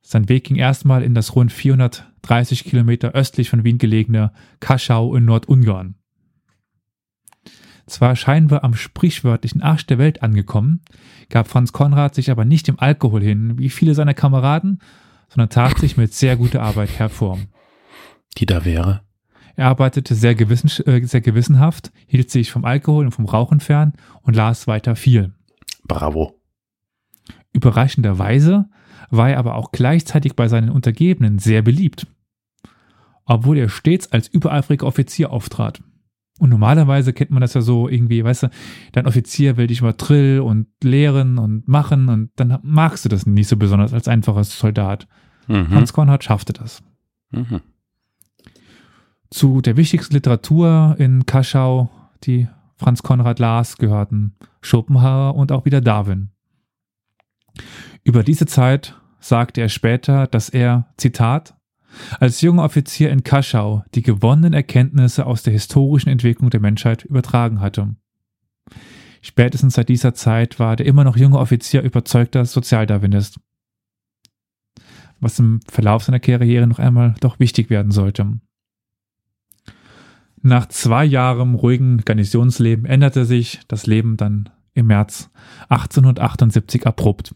sein 0.02 0.30
Weg 0.30 0.46
ging 0.46 0.58
erstmal 0.58 1.04
in 1.04 1.16
das 1.16 1.36
rund 1.36 1.52
430 1.52 2.64
Kilometer 2.64 3.12
östlich 3.14 3.50
von 3.50 3.64
Wien 3.64 3.78
gelegene 3.78 4.32
Kaschau 4.60 5.16
in 5.16 5.26
Nordungarn. 5.26 5.96
Zwar 7.88 8.16
scheinbar 8.16 8.64
am 8.64 8.74
sprichwörtlichen 8.74 9.62
Arsch 9.62 9.86
der 9.86 10.00
Welt 10.00 10.24
angekommen, 10.24 10.82
gab 11.30 11.48
Franz 11.48 11.72
Konrad 11.72 12.16
sich 12.16 12.32
aber 12.32 12.46
nicht 12.46 12.68
dem 12.68 12.80
Alkohol 12.80 13.22
hin, 13.22 13.60
wie 13.60 13.70
viele 13.70 13.94
seiner 13.94 14.16
Kameraden, 14.16 14.80
sondern 15.30 15.50
tat 15.50 15.78
sich 15.80 15.98
mit 15.98 16.14
sehr 16.14 16.36
guter 16.36 16.62
Arbeit 16.62 16.98
hervor. 16.98 17.40
Die 18.38 18.46
da 18.46 18.66
wäre? 18.66 19.02
Er 19.56 19.68
arbeitete 19.68 20.16
sehr, 20.16 20.36
gewissen, 20.36 20.70
äh, 20.86 21.06
sehr 21.06 21.22
gewissenhaft, 21.22 21.92
hielt 22.08 22.30
sich 22.30 22.52
vom 22.52 22.66
Alkohol 22.66 23.06
und 23.06 23.12
vom 23.12 23.26
Rauchen 23.26 23.60
fern 23.60 23.94
und 24.22 24.36
las 24.36 24.68
weiter 24.68 24.96
viel. 24.96 25.34
Bravo. 25.88 26.40
Überraschenderweise 27.54 28.66
war 29.10 29.30
er 29.30 29.38
aber 29.38 29.56
auch 29.56 29.72
gleichzeitig 29.72 30.36
bei 30.36 30.48
seinen 30.48 30.70
Untergebenen 30.70 31.40
sehr 31.40 31.62
beliebt, 31.62 32.08
obwohl 33.26 33.58
er 33.58 33.70
stets 33.70 34.12
als 34.12 34.28
übereifriger 34.28 34.86
Offizier 34.86 35.32
auftrat. 35.32 35.82
Und 36.38 36.50
normalerweise 36.50 37.14
kennt 37.14 37.32
man 37.32 37.40
das 37.40 37.54
ja 37.54 37.62
so 37.62 37.88
irgendwie, 37.88 38.24
weißt 38.24 38.44
du, 38.44 38.50
dein 38.92 39.08
Offizier 39.08 39.56
will 39.56 39.68
dich 39.68 39.82
mal 39.82 39.94
drill 39.94 40.42
und 40.42 40.68
lehren 40.84 41.38
und 41.38 41.68
machen 41.70 42.10
und 42.10 42.32
dann 42.36 42.60
magst 42.62 43.06
du 43.06 43.10
das 43.10 43.26
nicht 43.26 43.48
so 43.48 43.56
besonders 43.56 43.94
als 43.94 44.10
einfacher 44.10 44.44
Soldat. 44.44 45.08
Mhm. 45.48 45.70
Hans 45.70 45.94
Konrad 45.94 46.26
schaffte 46.26 46.52
das. 46.52 46.84
Mhm. 47.32 47.62
Zu 49.30 49.62
der 49.62 49.78
wichtigsten 49.78 50.14
Literatur 50.14 50.96
in 50.98 51.26
Kaschau, 51.26 51.90
die 52.24 52.48
Franz 52.78 53.04
Konrad 53.04 53.40
las, 53.40 53.78
gehörten 53.78 54.36
Schopenhauer 54.62 55.36
und 55.36 55.52
auch 55.52 55.66
wieder 55.66 55.82
Darwin. 55.82 56.30
Über 58.04 58.24
diese 58.24 58.46
Zeit 58.46 59.00
sagte 59.20 59.62
er 59.62 59.70
später, 59.70 60.28
dass 60.28 60.50
er, 60.50 60.88
Zitat, 60.98 61.56
als 62.20 62.42
junger 62.42 62.64
Offizier 62.64 63.10
in 63.10 63.24
Kaschau 63.24 63.84
die 63.96 64.02
gewonnenen 64.02 64.54
Erkenntnisse 64.54 65.26
aus 65.26 65.44
der 65.44 65.54
historischen 65.54 66.10
Entwicklung 66.10 66.50
der 66.50 66.60
Menschheit 66.60 67.06
übertragen 67.06 67.62
hatte. 67.62 67.96
Spätestens 69.22 69.74
seit 69.74 69.90
dieser 69.90 70.14
Zeit 70.14 70.60
war 70.60 70.76
der 70.76 70.86
immer 70.86 71.04
noch 71.04 71.18
junge 71.18 71.40
Offizier 71.40 71.82
überzeugter 71.82 72.46
Sozialdarwinist, 72.46 73.40
was 75.20 75.40
im 75.40 75.62
Verlauf 75.68 76.04
seiner 76.04 76.20
Karriere 76.20 76.68
noch 76.68 76.80
einmal 76.80 77.16
doch 77.22 77.40
wichtig 77.40 77.70
werden 77.70 77.92
sollte. 77.92 78.40
Nach 80.46 80.68
zwei 80.68 81.04
Jahren 81.06 81.56
ruhigen 81.56 82.06
Garnisonsleben 82.06 82.86
änderte 82.86 83.26
sich 83.26 83.62
das 83.68 83.88
Leben 83.88 84.16
dann 84.16 84.52
im 84.76 84.86
März 84.86 85.32
1878 85.70 86.86
abrupt. 86.86 87.34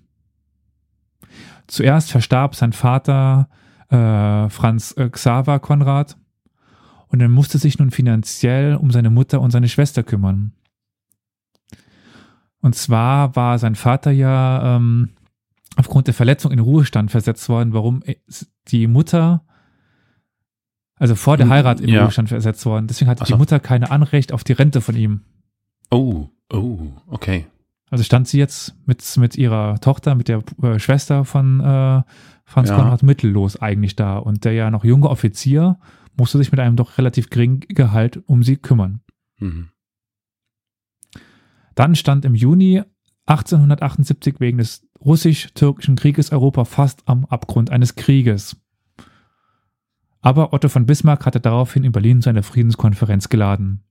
Zuerst 1.65 2.11
verstarb 2.11 2.53
sein 2.53 2.71
Vater 2.71 3.49
äh, 3.89 4.47
Franz 4.49 4.93
äh, 4.95 5.09
Xaver 5.09 5.57
Konrad 5.59 6.17
und 7.07 7.19
er 7.19 7.29
musste 7.29 7.57
sich 7.57 7.79
nun 7.79 7.89
finanziell 7.89 8.75
um 8.75 8.91
seine 8.91 9.09
Mutter 9.09 9.41
und 9.41 9.49
seine 9.49 9.69
Schwester 9.69 10.03
kümmern. 10.03 10.53
Und 12.61 12.75
zwar 12.75 13.35
war 13.35 13.57
sein 13.57 13.73
Vater 13.73 14.11
ja 14.11 14.75
ähm, 14.75 15.09
aufgrund 15.77 16.05
der 16.05 16.13
Verletzung 16.13 16.51
in 16.51 16.59
Ruhestand 16.59 17.09
versetzt 17.09 17.49
worden, 17.49 17.73
warum 17.73 18.03
die 18.67 18.85
Mutter, 18.85 19.43
also 20.99 21.15
vor 21.15 21.37
der 21.37 21.45
hm, 21.45 21.53
Heirat 21.53 21.79
in 21.79 21.89
ja. 21.89 22.01
Ruhestand 22.01 22.29
versetzt 22.29 22.65
worden. 22.65 22.87
Deswegen 22.87 23.09
hatte 23.09 23.25
so. 23.25 23.33
die 23.33 23.39
Mutter 23.39 23.59
keine 23.59 23.89
Anrecht 23.89 24.33
auf 24.33 24.43
die 24.43 24.53
Rente 24.53 24.81
von 24.81 24.95
ihm. 24.95 25.21
Oh, 25.89 26.27
oh, 26.51 26.77
okay. 27.07 27.47
Also 27.89 28.03
stand 28.03 28.27
sie 28.27 28.37
jetzt 28.37 28.75
mit, 28.85 29.03
mit 29.17 29.35
ihrer 29.37 29.79
Tochter, 29.79 30.13
mit 30.13 30.27
der 30.27 30.43
äh, 30.61 30.77
Schwester 30.77 31.25
von 31.25 31.61
äh, 31.61 32.03
Franz 32.43 32.69
ja. 32.69 32.75
Konrad 32.75 33.01
mittellos 33.01 33.59
eigentlich 33.59 33.95
da. 33.95 34.17
Und 34.17 34.45
der 34.45 34.53
ja 34.53 34.69
noch 34.69 34.83
junge 34.83 35.09
Offizier 35.09 35.79
musste 36.17 36.37
sich 36.37 36.51
mit 36.51 36.59
einem 36.59 36.75
doch 36.75 36.97
relativ 36.97 37.29
geringen 37.29 37.61
Gehalt 37.61 38.21
um 38.27 38.43
sie 38.43 38.57
kümmern. 38.57 39.01
Mhm. 39.39 39.69
Dann 41.75 41.95
stand 41.95 42.25
im 42.25 42.35
Juni 42.35 42.83
1878 43.25 44.39
wegen 44.39 44.57
des 44.57 44.85
russisch-türkischen 44.99 45.95
Krieges 45.95 46.31
Europa 46.31 46.65
fast 46.65 47.07
am 47.07 47.25
Abgrund 47.25 47.71
eines 47.71 47.95
Krieges. 47.95 48.57
Aber 50.21 50.53
Otto 50.53 50.67
von 50.67 50.85
Bismarck 50.85 51.25
hatte 51.25 51.39
daraufhin 51.39 51.83
in 51.83 51.91
Berlin 51.91 52.21
zu 52.21 52.29
einer 52.29 52.43
Friedenskonferenz 52.43 53.29
geladen. 53.29 53.83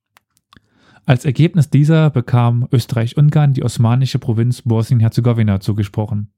Als 1.06 1.24
Ergebnis 1.24 1.70
dieser 1.70 2.10
bekam 2.10 2.68
Österreich-Ungarn 2.70 3.54
die 3.54 3.64
osmanische 3.64 4.18
Provinz 4.18 4.62
Bosnien-Herzegowina 4.62 5.60
zugesprochen. 5.60 6.32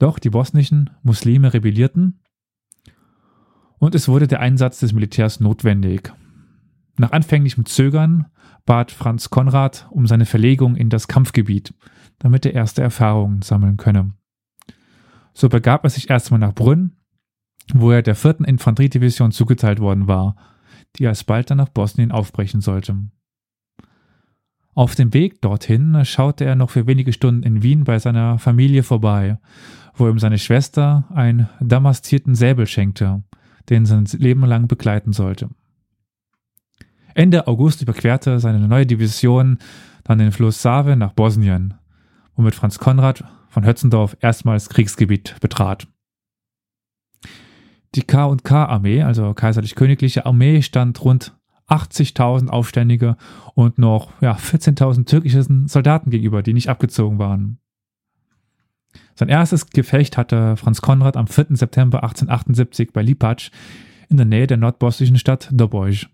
Doch 0.00 0.18
die 0.18 0.30
bosnischen 0.30 0.90
Muslime 1.02 1.54
rebellierten 1.54 2.18
und 3.78 3.96
es 3.96 4.08
wurde 4.08 4.28
der 4.28 4.38
Einsatz 4.38 4.80
des 4.80 4.92
Militärs 4.92 5.40
notwendig. 5.40 6.12
Nach 6.96 7.12
anfänglichem 7.12 7.66
Zögern 7.66 8.26
bat 8.64 8.92
Franz 8.92 9.30
Konrad 9.30 9.88
um 9.90 10.06
seine 10.06 10.26
Verlegung 10.26 10.76
in 10.76 10.88
das 10.88 11.08
Kampfgebiet, 11.08 11.74
damit 12.18 12.46
er 12.46 12.54
erste 12.54 12.82
Erfahrungen 12.82 13.42
sammeln 13.42 13.76
könne. 13.76 14.12
So 15.34 15.48
begab 15.48 15.82
er 15.82 15.90
sich 15.90 16.10
erstmal 16.10 16.38
nach 16.38 16.54
Brünn, 16.54 16.96
wo 17.72 17.90
er 17.90 18.02
der 18.02 18.14
vierten 18.14 18.44
Infanteriedivision 18.44 19.32
zugeteilt 19.32 19.80
worden 19.80 20.06
war, 20.06 20.36
die 20.96 21.06
alsbald 21.06 21.50
dann 21.50 21.58
nach 21.58 21.68
Bosnien 21.68 22.12
aufbrechen 22.12 22.60
sollte. 22.60 22.96
Auf 24.74 24.94
dem 24.94 25.12
Weg 25.12 25.42
dorthin 25.42 26.04
schaute 26.04 26.44
er 26.44 26.56
noch 26.56 26.70
für 26.70 26.86
wenige 26.86 27.12
Stunden 27.12 27.42
in 27.42 27.62
Wien 27.62 27.84
bei 27.84 27.98
seiner 27.98 28.38
Familie 28.38 28.82
vorbei, 28.82 29.38
wo 29.94 30.08
ihm 30.08 30.18
seine 30.18 30.38
Schwester 30.38 31.04
einen 31.14 31.48
damastierten 31.60 32.34
Säbel 32.34 32.66
schenkte, 32.66 33.22
den 33.68 33.84
sein 33.84 34.06
Leben 34.12 34.44
lang 34.46 34.68
begleiten 34.68 35.12
sollte. 35.12 35.50
Ende 37.14 37.46
August 37.46 37.82
überquerte 37.82 38.40
seine 38.40 38.66
neue 38.66 38.86
Division 38.86 39.58
dann 40.04 40.18
den 40.18 40.32
Fluss 40.32 40.62
Save 40.62 40.96
nach 40.96 41.12
Bosnien, 41.12 41.74
womit 42.34 42.54
Franz 42.54 42.78
Konrad 42.78 43.24
von 43.48 43.66
Hötzendorf 43.66 44.16
erstmals 44.20 44.70
Kriegsgebiet 44.70 45.36
betrat. 45.40 45.86
Die 47.94 48.02
K&K-Armee, 48.02 49.02
also 49.02 49.34
kaiserlich-königliche 49.34 50.24
Armee, 50.24 50.62
stand 50.62 51.04
rund 51.04 51.36
80.000 51.68 52.48
Aufständige 52.48 53.16
und 53.54 53.78
noch 53.78 54.12
ja, 54.20 54.34
14.000 54.34 55.06
türkischen 55.06 55.68
Soldaten 55.68 56.10
gegenüber, 56.10 56.42
die 56.42 56.54
nicht 56.54 56.68
abgezogen 56.68 57.18
waren. 57.18 57.58
Sein 59.14 59.28
erstes 59.28 59.70
Gefecht 59.70 60.16
hatte 60.16 60.56
Franz 60.56 60.80
Konrad 60.80 61.16
am 61.16 61.26
4. 61.26 61.46
September 61.50 62.02
1878 62.02 62.92
bei 62.92 63.02
Lipatsch 63.02 63.50
in 64.08 64.16
der 64.16 64.26
Nähe 64.26 64.46
der 64.46 64.56
nordbosnischen 64.56 65.18
Stadt 65.18 65.48
Doboj. 65.52 66.06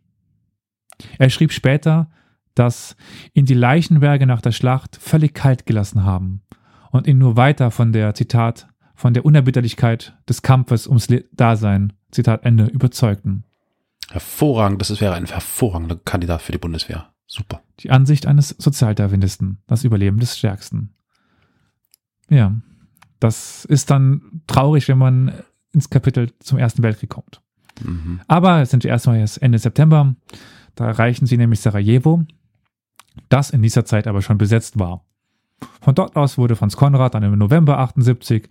Er 1.19 1.31
schrieb 1.31 1.53
später, 1.53 2.11
dass 2.55 2.97
ihn 3.35 3.45
die 3.45 3.55
Leichenberge 3.55 4.27
nach 4.27 4.41
der 4.41 4.53
Schlacht 4.53 4.97
völlig 4.97 5.35
kalt 5.35 5.65
gelassen 5.67 6.05
haben 6.05 6.43
und 6.91 7.07
ihn 7.07 7.19
nur 7.19 7.37
weiter 7.37 7.71
von 7.71 7.93
der, 7.93 8.15
Zitat, 8.15 8.69
von 8.99 9.15
der 9.15 9.25
Unerbitterlichkeit 9.25 10.17
des 10.29 10.43
Kampfes 10.43 10.89
ums 10.89 11.07
Dasein, 11.31 11.93
Zitat 12.11 12.45
Ende, 12.45 12.65
überzeugten. 12.65 13.45
Hervorragend, 14.11 14.81
das 14.81 15.01
wäre 15.01 15.15
ein 15.15 15.27
hervorragender 15.27 16.01
Kandidat 16.05 16.43
für 16.43 16.51
die 16.51 16.59
Bundeswehr. 16.59 17.09
Super. 17.25 17.63
Die 17.79 17.91
Ansicht 17.91 18.27
eines 18.27 18.49
Sozialdarwinisten, 18.59 19.59
das 19.69 19.85
Überleben 19.85 20.19
des 20.19 20.37
Stärksten. 20.37 20.95
Ja, 22.29 22.57
das 23.21 23.65
ist 23.67 23.89
dann 23.93 24.43
traurig, 24.49 24.89
wenn 24.89 24.99
man 24.99 25.33
ins 25.73 25.91
Kapitel 25.91 26.33
zum 26.41 26.59
Ersten 26.59 26.83
Weltkrieg 26.83 27.11
kommt. 27.11 27.41
Mhm. 27.81 28.21
Aber 28.27 28.63
es 28.63 28.71
sind 28.71 28.85
erstmal 28.85 29.21
jetzt 29.21 29.41
Ende 29.41 29.61
September. 29.61 30.17
Da 30.75 30.89
erreichen 30.89 31.27
sie 31.27 31.37
nämlich 31.37 31.61
Sarajevo, 31.61 32.25
das 33.29 33.51
in 33.51 33.63
dieser 33.63 33.85
Zeit 33.85 34.09
aber 34.09 34.23
schon 34.23 34.39
besetzt 34.39 34.77
war. 34.81 35.05
Von 35.83 35.95
dort 35.95 36.17
aus 36.17 36.37
wurde 36.37 36.57
Franz 36.57 36.75
Konrad 36.77 37.15
dann 37.15 37.23
im 37.23 37.39
November 37.39 37.79
78 37.79 38.49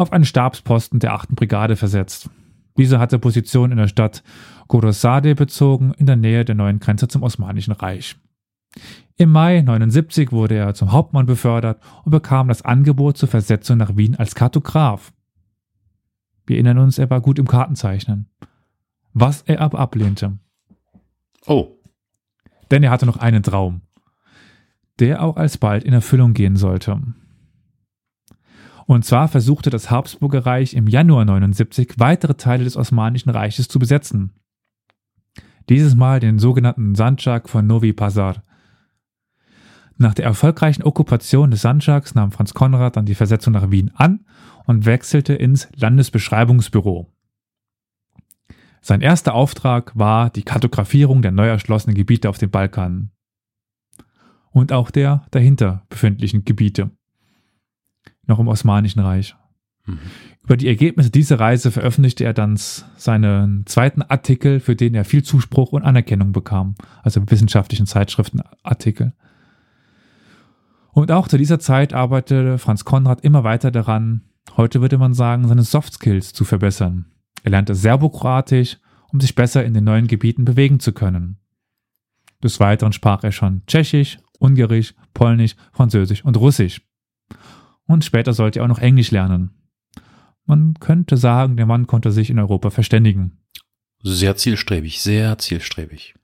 auf 0.00 0.12
einen 0.12 0.24
Stabsposten 0.24 0.98
der 0.98 1.12
8. 1.14 1.30
Brigade 1.36 1.76
versetzt. 1.76 2.30
Diese 2.76 2.98
hatte 2.98 3.18
Position 3.18 3.72
in 3.72 3.76
der 3.76 3.88
Stadt 3.88 4.22
Gorosade 4.68 5.34
bezogen, 5.34 5.92
in 5.98 6.06
der 6.06 6.16
Nähe 6.16 6.44
der 6.44 6.54
neuen 6.54 6.80
Grenze 6.80 7.08
zum 7.08 7.22
Osmanischen 7.22 7.72
Reich. 7.72 8.16
Im 9.16 9.30
Mai 9.30 9.60
79 9.60 10.32
wurde 10.32 10.54
er 10.54 10.74
zum 10.74 10.92
Hauptmann 10.92 11.26
befördert 11.26 11.82
und 12.04 12.12
bekam 12.12 12.48
das 12.48 12.62
Angebot 12.62 13.18
zur 13.18 13.28
Versetzung 13.28 13.76
nach 13.76 13.96
Wien 13.96 14.16
als 14.16 14.34
Kartograf. 14.34 15.12
Wir 16.46 16.56
erinnern 16.56 16.78
uns, 16.78 16.98
er 16.98 17.10
war 17.10 17.20
gut 17.20 17.38
im 17.38 17.46
Kartenzeichnen. 17.46 18.30
Was 19.12 19.42
er 19.42 19.60
aber 19.60 19.78
ablehnte. 19.78 20.38
Oh. 21.46 21.76
Denn 22.70 22.82
er 22.82 22.90
hatte 22.90 23.06
noch 23.06 23.18
einen 23.18 23.42
Traum, 23.42 23.82
der 25.00 25.22
auch 25.22 25.36
alsbald 25.36 25.84
in 25.84 25.92
Erfüllung 25.92 26.32
gehen 26.32 26.56
sollte. 26.56 27.00
Und 28.90 29.04
zwar 29.04 29.28
versuchte 29.28 29.70
das 29.70 29.88
Habsburger 29.88 30.46
Reich 30.46 30.74
im 30.74 30.88
Januar 30.88 31.24
79 31.24 31.92
weitere 31.98 32.34
Teile 32.34 32.64
des 32.64 32.76
Osmanischen 32.76 33.30
Reiches 33.30 33.68
zu 33.68 33.78
besetzen. 33.78 34.32
Dieses 35.68 35.94
Mal 35.94 36.18
den 36.18 36.40
sogenannten 36.40 36.96
Sandschak 36.96 37.48
von 37.48 37.68
Novi 37.68 37.92
Pazar. 37.92 38.42
Nach 39.96 40.12
der 40.12 40.24
erfolgreichen 40.24 40.82
Okkupation 40.82 41.52
des 41.52 41.60
Sandschaks 41.60 42.16
nahm 42.16 42.32
Franz 42.32 42.52
Konrad 42.52 42.96
dann 42.96 43.06
die 43.06 43.14
Versetzung 43.14 43.52
nach 43.52 43.70
Wien 43.70 43.92
an 43.94 44.24
und 44.66 44.86
wechselte 44.86 45.34
ins 45.34 45.68
Landesbeschreibungsbüro. 45.76 47.06
Sein 48.80 49.02
erster 49.02 49.34
Auftrag 49.34 49.96
war 49.96 50.30
die 50.30 50.42
Kartografierung 50.42 51.22
der 51.22 51.30
neu 51.30 51.46
erschlossenen 51.46 51.94
Gebiete 51.94 52.28
auf 52.28 52.38
dem 52.38 52.50
Balkan 52.50 53.12
und 54.50 54.72
auch 54.72 54.90
der 54.90 55.26
dahinter 55.30 55.86
befindlichen 55.88 56.44
Gebiete, 56.44 56.90
noch 58.30 58.38
im 58.38 58.48
Osmanischen 58.48 59.00
Reich. 59.00 59.36
Mhm. 59.86 59.98
Über 60.42 60.56
die 60.56 60.68
Ergebnisse 60.68 61.10
dieser 61.10 61.38
Reise 61.38 61.70
veröffentlichte 61.70 62.24
er 62.24 62.32
dann 62.32 62.56
seinen 62.56 63.66
zweiten 63.66 64.02
Artikel, 64.02 64.58
für 64.58 64.74
den 64.74 64.94
er 64.94 65.04
viel 65.04 65.22
Zuspruch 65.22 65.72
und 65.72 65.82
Anerkennung 65.82 66.32
bekam, 66.32 66.74
also 67.02 67.22
wissenschaftlichen 67.30 67.86
Zeitschriftenartikel. 67.86 69.12
Und 70.92 71.12
auch 71.12 71.28
zu 71.28 71.36
dieser 71.36 71.60
Zeit 71.60 71.92
arbeitete 71.92 72.58
Franz 72.58 72.84
Konrad 72.84 73.22
immer 73.22 73.44
weiter 73.44 73.70
daran, 73.70 74.22
heute 74.56 74.80
würde 74.80 74.98
man 74.98 75.14
sagen, 75.14 75.46
seine 75.46 75.62
Soft 75.62 75.94
Skills 75.94 76.32
zu 76.32 76.44
verbessern. 76.44 77.06
Er 77.42 77.50
lernte 77.52 77.74
Serbokroatisch, 77.74 78.78
um 79.12 79.20
sich 79.20 79.34
besser 79.34 79.64
in 79.64 79.74
den 79.74 79.84
neuen 79.84 80.06
Gebieten 80.06 80.44
bewegen 80.44 80.80
zu 80.80 80.92
können. 80.92 81.38
Des 82.42 82.58
Weiteren 82.58 82.92
sprach 82.92 83.22
er 83.22 83.32
schon 83.32 83.62
Tschechisch, 83.66 84.18
Ungarisch, 84.38 84.94
Polnisch, 85.12 85.54
Französisch 85.72 86.24
und 86.24 86.38
Russisch. 86.38 86.80
Und 87.90 88.04
später 88.04 88.34
sollte 88.34 88.60
er 88.60 88.62
auch 88.62 88.68
noch 88.68 88.78
Englisch 88.78 89.10
lernen. 89.10 89.50
Man 90.46 90.74
könnte 90.78 91.16
sagen, 91.16 91.56
der 91.56 91.66
Mann 91.66 91.88
konnte 91.88 92.12
sich 92.12 92.30
in 92.30 92.38
Europa 92.38 92.70
verständigen. 92.70 93.40
Sehr 94.04 94.36
zielstrebig, 94.36 95.02
sehr 95.02 95.38
zielstrebig. 95.38 96.14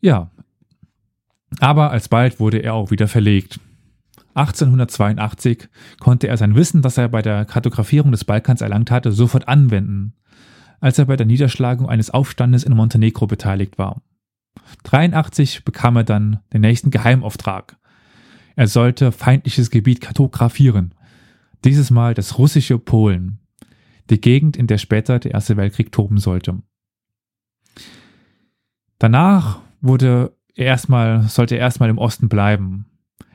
Ja. 0.00 0.30
Aber 1.58 1.90
alsbald 1.90 2.38
wurde 2.38 2.58
er 2.58 2.74
auch 2.74 2.92
wieder 2.92 3.08
verlegt. 3.08 3.58
1882 4.34 5.68
konnte 5.98 6.28
er 6.28 6.36
sein 6.36 6.54
Wissen, 6.54 6.82
das 6.82 6.98
er 6.98 7.08
bei 7.08 7.20
der 7.20 7.46
Kartografierung 7.46 8.12
des 8.12 8.24
Balkans 8.24 8.60
erlangt 8.60 8.92
hatte, 8.92 9.10
sofort 9.10 9.48
anwenden, 9.48 10.14
als 10.78 11.00
er 11.00 11.06
bei 11.06 11.16
der 11.16 11.26
Niederschlagung 11.26 11.88
eines 11.88 12.10
Aufstandes 12.10 12.62
in 12.62 12.76
Montenegro 12.76 13.26
beteiligt 13.26 13.76
war. 13.76 14.02
83 14.84 15.64
bekam 15.64 15.96
er 15.96 16.04
dann 16.04 16.38
den 16.52 16.60
nächsten 16.60 16.92
Geheimauftrag. 16.92 17.76
Er 18.60 18.66
sollte 18.66 19.10
feindliches 19.10 19.70
Gebiet 19.70 20.02
kartografieren, 20.02 20.94
dieses 21.64 21.90
Mal 21.90 22.12
das 22.12 22.36
russische 22.36 22.78
Polen, 22.78 23.38
die 24.10 24.20
Gegend, 24.20 24.54
in 24.54 24.66
der 24.66 24.76
später 24.76 25.18
der 25.18 25.30
Erste 25.30 25.56
Weltkrieg 25.56 25.92
toben 25.92 26.18
sollte. 26.18 26.60
Danach 28.98 29.62
wurde 29.80 30.36
er 30.54 30.66
erstmal, 30.66 31.22
sollte 31.22 31.54
er 31.54 31.62
erstmal 31.62 31.88
im 31.88 31.96
Osten 31.96 32.28
bleiben, 32.28 32.84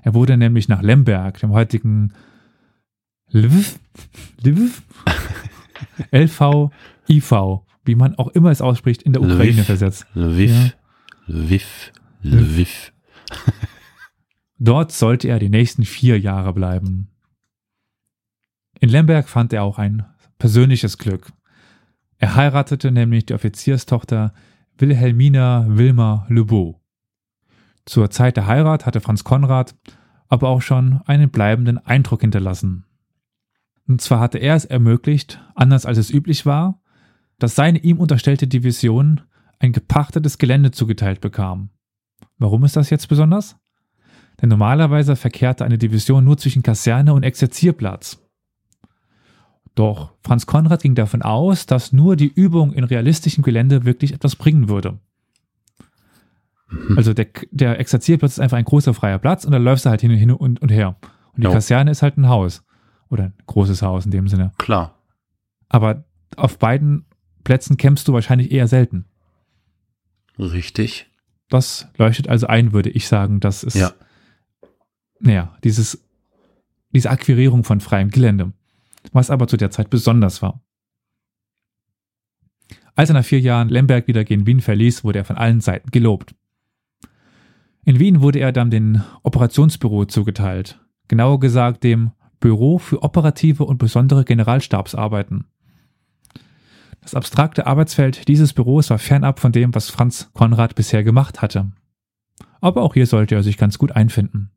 er 0.03 0.13
wurde 0.13 0.37
nämlich 0.37 0.67
nach 0.67 0.83
Lemberg, 0.83 1.39
dem 1.39 1.53
heutigen 1.53 2.13
Lviv, 3.31 3.79
Lviv, 4.43 4.83
LV, 6.11 6.69
IV, 7.09 7.31
wie 7.83 7.95
man 7.95 8.13
auch 8.19 8.27
immer 8.27 8.51
es 8.51 8.61
ausspricht, 8.61 9.01
in 9.01 9.13
der 9.13 9.23
Ukraine 9.23 9.53
Lviv, 9.53 9.65
versetzt. 9.65 10.05
Lviv, 10.13 10.51
ja. 10.51 10.71
Lviv, 11.25 11.91
Lviv. 12.21 12.91
Dort 14.57 14.91
sollte 14.91 15.27
er 15.27 15.39
die 15.39 15.49
nächsten 15.49 15.83
vier 15.83 16.19
Jahre 16.19 16.53
bleiben. 16.53 17.09
In 18.79 18.89
Lemberg 18.89 19.27
fand 19.27 19.53
er 19.53 19.63
auch 19.63 19.77
ein 19.77 20.05
persönliches 20.37 20.97
Glück. 20.97 21.31
Er 22.17 22.35
heiratete 22.35 22.91
nämlich 22.91 23.25
die 23.25 23.33
Offizierstochter 23.33 24.33
Wilhelmina 24.77 25.65
Wilma 25.67 26.25
Lebeau. 26.29 26.81
Zur 27.85 28.09
Zeit 28.09 28.37
der 28.37 28.47
Heirat 28.47 28.85
hatte 28.85 29.01
Franz 29.01 29.23
Konrad 29.23 29.75
aber 30.27 30.49
auch 30.49 30.61
schon 30.61 31.01
einen 31.05 31.29
bleibenden 31.29 31.77
Eindruck 31.77 32.21
hinterlassen. 32.21 32.85
Und 33.87 34.01
zwar 34.01 34.19
hatte 34.19 34.39
er 34.39 34.55
es 34.55 34.65
ermöglicht, 34.65 35.39
anders 35.53 35.85
als 35.85 35.97
es 35.97 36.09
üblich 36.09 36.45
war, 36.45 36.81
dass 37.37 37.55
seine 37.55 37.79
ihm 37.79 37.99
unterstellte 37.99 38.47
Division 38.47 39.21
ein 39.59 39.71
gepachtetes 39.71 40.37
Gelände 40.37 40.71
zugeteilt 40.71 41.21
bekam. 41.21 41.69
Warum 42.37 42.63
ist 42.65 42.75
das 42.75 42.89
jetzt 42.89 43.07
besonders? 43.07 43.57
Denn 44.41 44.49
normalerweise 44.49 45.15
verkehrte 45.15 45.65
eine 45.65 45.77
Division 45.77 46.23
nur 46.23 46.37
zwischen 46.37 46.63
Kaserne 46.63 47.13
und 47.13 47.23
Exerzierplatz. 47.23 48.21
Doch 49.75 50.13
Franz 50.23 50.45
Konrad 50.45 50.81
ging 50.81 50.95
davon 50.95 51.21
aus, 51.21 51.65
dass 51.65 51.91
nur 51.91 52.15
die 52.15 52.31
Übung 52.33 52.71
in 52.73 52.83
realistischem 52.85 53.43
Gelände 53.43 53.83
wirklich 53.85 54.13
etwas 54.13 54.35
bringen 54.35 54.69
würde. 54.69 54.99
Mhm. 56.69 56.97
Also 56.97 57.13
der, 57.13 57.27
der 57.51 57.79
Exerzierplatz 57.79 58.33
ist 58.33 58.39
einfach 58.39 58.57
ein 58.57 58.65
großer 58.65 58.93
freier 58.93 59.19
Platz 59.19 59.45
und 59.45 59.51
da 59.51 59.57
läufst 59.57 59.85
du 59.85 59.89
halt 59.89 60.01
hin, 60.01 60.11
hin 60.11 60.31
und, 60.31 60.61
und 60.61 60.71
her. 60.71 60.95
Und 61.33 61.43
die 61.43 61.47
ja. 61.47 61.53
Kaserne 61.53 61.91
ist 61.91 62.01
halt 62.01 62.17
ein 62.17 62.29
Haus 62.29 62.63
Oder 63.09 63.25
ein 63.25 63.33
großes 63.45 63.81
Haus 63.81 64.05
in 64.05 64.11
dem 64.11 64.27
Sinne. 64.27 64.53
Klar. 64.57 64.97
Aber 65.67 66.05
auf 66.37 66.57
beiden 66.57 67.05
Plätzen 67.43 67.77
campst 67.77 68.07
du 68.07 68.13
wahrscheinlich 68.13 68.51
eher 68.51 68.67
selten. 68.67 69.05
Richtig. 70.39 71.07
Das 71.49 71.87
leuchtet 71.97 72.27
also 72.27 72.47
ein, 72.47 72.73
würde 72.73 72.89
ich 72.89 73.07
sagen. 73.07 73.39
Das 73.39 73.63
ist, 73.63 73.75
Ja. 73.75 73.91
Naja, 75.19 75.55
dieses, 75.63 76.03
diese 76.91 77.09
Akquirierung 77.09 77.63
von 77.63 77.79
freiem 77.79 78.09
Gelände. 78.09 78.53
Was 79.11 79.29
aber 79.29 79.47
zu 79.47 79.57
der 79.57 79.71
Zeit 79.71 79.89
besonders 79.89 80.41
war. 80.41 80.61
Als 82.95 83.09
er 83.09 83.13
nach 83.13 83.25
vier 83.25 83.39
Jahren 83.39 83.69
Lemberg 83.69 84.07
wieder 84.07 84.23
gegen 84.23 84.47
Wien 84.47 84.61
verließ, 84.61 85.03
wurde 85.03 85.19
er 85.19 85.25
von 85.25 85.35
allen 85.35 85.61
Seiten 85.61 85.91
gelobt. 85.91 86.33
In 87.83 87.99
Wien 87.99 88.21
wurde 88.21 88.39
er 88.39 88.51
dann 88.51 88.71
dem 88.71 89.03
Operationsbüro 89.21 90.05
zugeteilt. 90.05 90.79
Genauer 91.07 91.39
gesagt 91.39 91.83
dem 91.83 92.11
Büro 92.39 92.79
für 92.79 93.03
operative 93.03 93.65
und 93.65 93.77
besondere 93.77 94.23
Generalstabsarbeiten. 94.23 95.45
Das 97.01 97.13
abstrakte 97.13 97.67
Arbeitsfeld 97.67 98.27
dieses 98.27 98.53
Büros 98.53 98.89
war 98.89 98.97
fernab 98.97 99.39
von 99.39 99.51
dem, 99.51 99.75
was 99.75 99.91
Franz 99.91 100.31
Konrad 100.33 100.73
bisher 100.73 101.03
gemacht 101.03 101.43
hatte. 101.43 101.71
Aber 102.61 102.81
auch 102.81 102.95
hier 102.95 103.05
sollte 103.05 103.35
er 103.35 103.43
sich 103.43 103.57
ganz 103.57 103.77
gut 103.77 103.91
einfinden. 103.91 104.49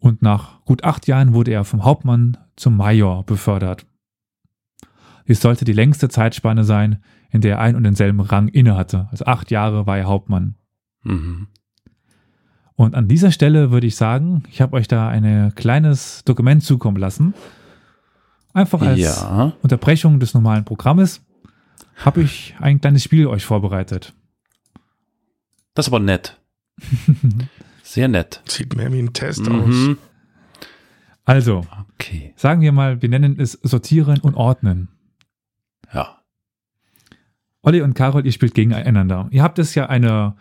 Und 0.00 0.22
nach 0.22 0.64
gut 0.64 0.82
acht 0.82 1.06
Jahren 1.06 1.34
wurde 1.34 1.52
er 1.52 1.64
vom 1.64 1.84
Hauptmann 1.84 2.36
zum 2.56 2.76
Major 2.76 3.24
befördert. 3.24 3.86
Dies 5.28 5.40
sollte 5.40 5.64
die 5.64 5.72
längste 5.74 6.08
Zeitspanne 6.08 6.64
sein, 6.64 7.02
in 7.30 7.40
der 7.42 7.56
er 7.56 7.60
ein 7.60 7.76
und 7.76 7.84
denselben 7.84 8.20
Rang 8.20 8.48
innehatte. 8.48 9.06
Also 9.12 9.26
acht 9.26 9.50
Jahre 9.50 9.86
war 9.86 9.96
er 9.98 10.06
Hauptmann. 10.06 10.56
Mhm. 11.04 11.46
Und 12.74 12.94
an 12.94 13.08
dieser 13.08 13.30
Stelle 13.30 13.70
würde 13.70 13.86
ich 13.86 13.94
sagen, 13.94 14.42
ich 14.50 14.62
habe 14.62 14.74
euch 14.76 14.88
da 14.88 15.08
ein 15.08 15.54
kleines 15.54 16.24
Dokument 16.24 16.64
zukommen 16.64 16.96
lassen. 16.96 17.34
Einfach 18.54 18.80
als 18.80 18.98
Ja. 18.98 19.52
Unterbrechung 19.62 20.18
des 20.18 20.34
normalen 20.34 20.64
Programmes 20.64 21.24
habe 21.96 22.22
ich 22.22 22.54
ein 22.58 22.80
kleines 22.80 23.04
Spiel 23.04 23.26
euch 23.26 23.44
vorbereitet. 23.44 24.14
Das 25.74 25.86
ist 25.86 25.92
aber 25.92 26.02
nett. 26.02 26.40
Sehr 27.90 28.06
nett. 28.06 28.40
Sieht 28.46 28.76
mehr 28.76 28.92
wie 28.92 29.00
ein 29.00 29.12
Test 29.12 29.48
aus. 29.48 29.66
Mhm. 29.66 29.98
Also, 31.24 31.66
Okay. 31.94 32.32
sagen 32.36 32.60
wir 32.60 32.70
mal, 32.70 33.02
wir 33.02 33.08
nennen 33.08 33.40
es 33.40 33.52
Sortieren 33.64 34.20
und 34.20 34.34
Ordnen. 34.36 34.88
Ja. 35.92 36.20
Olli 37.62 37.82
und 37.82 37.94
Carol, 37.94 38.24
ihr 38.24 38.30
spielt 38.30 38.54
gegeneinander. 38.54 39.26
Ihr 39.32 39.42
habt 39.42 39.58
es 39.58 39.74
ja 39.74 39.86
eine 39.86 40.36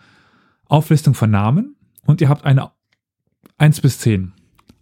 Auflistung 0.65 1.15
von 1.15 1.31
Namen 1.31 1.75
und 2.05 2.21
ihr 2.21 2.29
habt 2.29 2.45
eine 2.45 2.69
1 3.57 3.81
bis 3.81 3.97
10. 3.97 4.31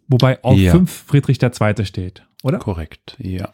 Wobei 0.10 0.44
auf 0.44 0.58
Ja. 0.58 0.74
5 0.74 0.92
Friedrich 0.92 1.42
II. 1.42 1.86
steht, 1.86 2.26
oder? 2.44 2.60
Korrekt. 2.60 3.16
Ja. 3.18 3.48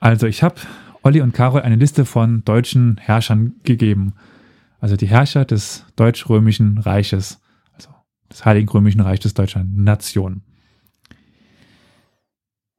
Also 0.00 0.26
ich 0.26 0.42
habe 0.42 0.56
Olli 1.04 1.20
und 1.20 1.34
Carol 1.34 1.62
eine 1.62 1.76
Liste 1.76 2.04
von 2.04 2.44
deutschen 2.44 2.96
Herrschern 2.98 3.54
gegeben. 3.62 4.14
Also 4.80 4.96
die 4.96 5.06
Herrscher 5.06 5.44
des 5.44 5.86
deutsch-römischen 5.94 6.78
Reiches. 6.78 7.40
Also 8.38 8.42
des 8.42 8.44
Heiligen 8.46 8.68
Römischen 8.68 9.00
Reiches 9.00 9.34
deutscher 9.34 9.64
Nation. 9.64 10.42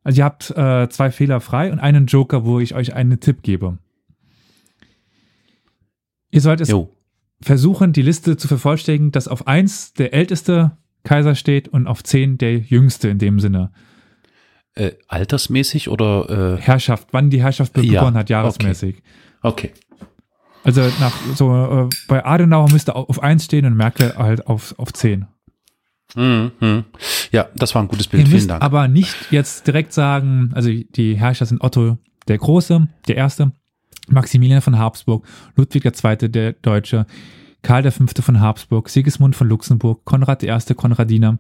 Also 0.04 0.20
ihr 0.22 0.26
habt 0.26 0.50
äh, 0.52 0.88
zwei 0.90 1.12
Fehler 1.12 1.42
frei 1.42 1.72
und 1.72 1.80
einen 1.80 2.06
Joker, 2.08 2.46
wo 2.46 2.60
ich 2.60 2.74
euch 2.76 2.94
einen 2.94 3.20
Tipp 3.20 3.42
gebe. 3.44 3.78
Ihr 6.32 6.42
sollt 6.42 6.62
es 6.62 6.70
Jo. 6.70 6.96
versuchen, 7.42 7.92
die 7.94 8.02
Liste 8.02 8.38
zu 8.38 8.48
vervollständigen, 8.48 9.12
dass 9.12 9.28
auf 9.28 9.48
1 9.48 9.94
der 9.94 10.14
älteste 10.14 10.78
Kaiser 11.04 11.36
steht 11.36 11.68
und 11.68 11.88
auf 11.88 12.04
10 12.04 12.38
der 12.38 12.58
jüngste 12.58 13.10
in 13.10 13.18
dem 13.20 13.40
Sinne. 13.40 13.72
Äh, 14.76 14.92
altersmäßig 15.08 15.90
oder 15.90 16.56
äh, 16.58 16.62
Herrschaft, 16.62 17.10
wann 17.12 17.30
die 17.30 17.42
Herrschaft 17.42 17.76
Ja, 17.78 17.84
begonnen 18.02 18.18
hat, 18.18 18.30
jahresmäßig. 18.30 19.02
okay. 19.42 19.72
Also 20.64 20.82
nach 21.00 21.14
so 21.36 21.88
äh, 21.90 21.96
bei 22.08 22.24
Adenauer 22.26 22.70
müsste 22.72 22.96
au- 22.96 23.06
auf 23.06 23.24
1 23.24 23.46
stehen 23.46 23.66
und 23.66 23.76
Merkel 23.76 24.16
halt 24.18 24.46
auf, 24.48 24.78
auf 24.78 24.94
10. 24.94 25.26
Mhm. 26.16 26.52
mhm. 26.60 26.84
Ja, 27.32 27.48
das 27.56 27.76
war 27.76 27.82
ein 27.84 27.88
gutes 27.88 28.08
Ihr 28.08 28.12
Bild. 28.12 28.24
Vielen 28.24 28.36
müsst 28.36 28.50
Dank. 28.50 28.62
aber 28.64 28.88
nicht 28.88 29.16
jetzt 29.32 29.68
direkt 29.68 29.94
sagen, 29.94 30.52
also 30.54 30.70
die 30.70 31.16
Herrscher 31.18 31.46
sind 31.46 31.62
Otto 31.62 31.98
der 32.28 32.38
Große, 32.38 32.88
der 33.08 33.16
Erste, 33.16 33.52
Maximilian 34.08 34.62
von 34.62 34.78
Habsburg, 34.78 35.26
Ludwig 35.56 35.86
II. 35.86 36.30
der 36.30 36.54
Deutsche, 36.54 37.06
Karl 37.62 37.90
V. 37.92 38.06
von 38.22 38.40
Habsburg, 38.40 38.90
Sigismund 38.90 39.36
von 39.36 39.48
Luxemburg, 39.48 40.06
Konrad 40.06 40.44
I. 40.44 40.74
Konradiner, 40.76 41.40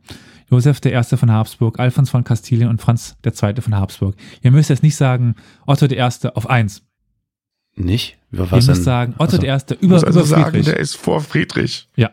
Josef 0.51 0.81
I. 0.85 1.03
von 1.15 1.31
Habsburg, 1.31 1.79
Alfons 1.79 2.09
von 2.09 2.23
Kastilien 2.23 2.69
und 2.69 2.81
Franz 2.81 3.17
II. 3.25 3.61
von 3.61 3.75
Habsburg. 3.75 4.15
Ihr 4.41 4.51
müsst 4.51 4.69
jetzt 4.69 4.83
nicht 4.83 4.95
sagen, 4.95 5.35
Otto 5.65 5.85
I. 5.85 6.01
auf 6.33 6.49
1. 6.49 6.83
Nicht? 7.75 8.17
Über 8.31 8.43
Ihr 8.43 8.51
was 8.51 8.67
müsst 8.67 8.79
denn? 8.79 8.83
sagen, 8.83 9.15
Otto 9.17 9.37
Achso, 9.37 9.73
I. 9.73 9.77
Über, 9.79 9.93
muss 9.95 10.03
also 10.03 10.19
über 10.19 10.27
sagen, 10.27 10.43
Friedrich. 10.51 10.65
der 10.65 10.77
ist 10.79 10.95
vor 10.97 11.21
Friedrich. 11.21 11.87
Ja. 11.95 12.11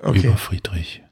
Okay. 0.00 0.26
Über 0.26 0.36
Friedrich. 0.36 1.02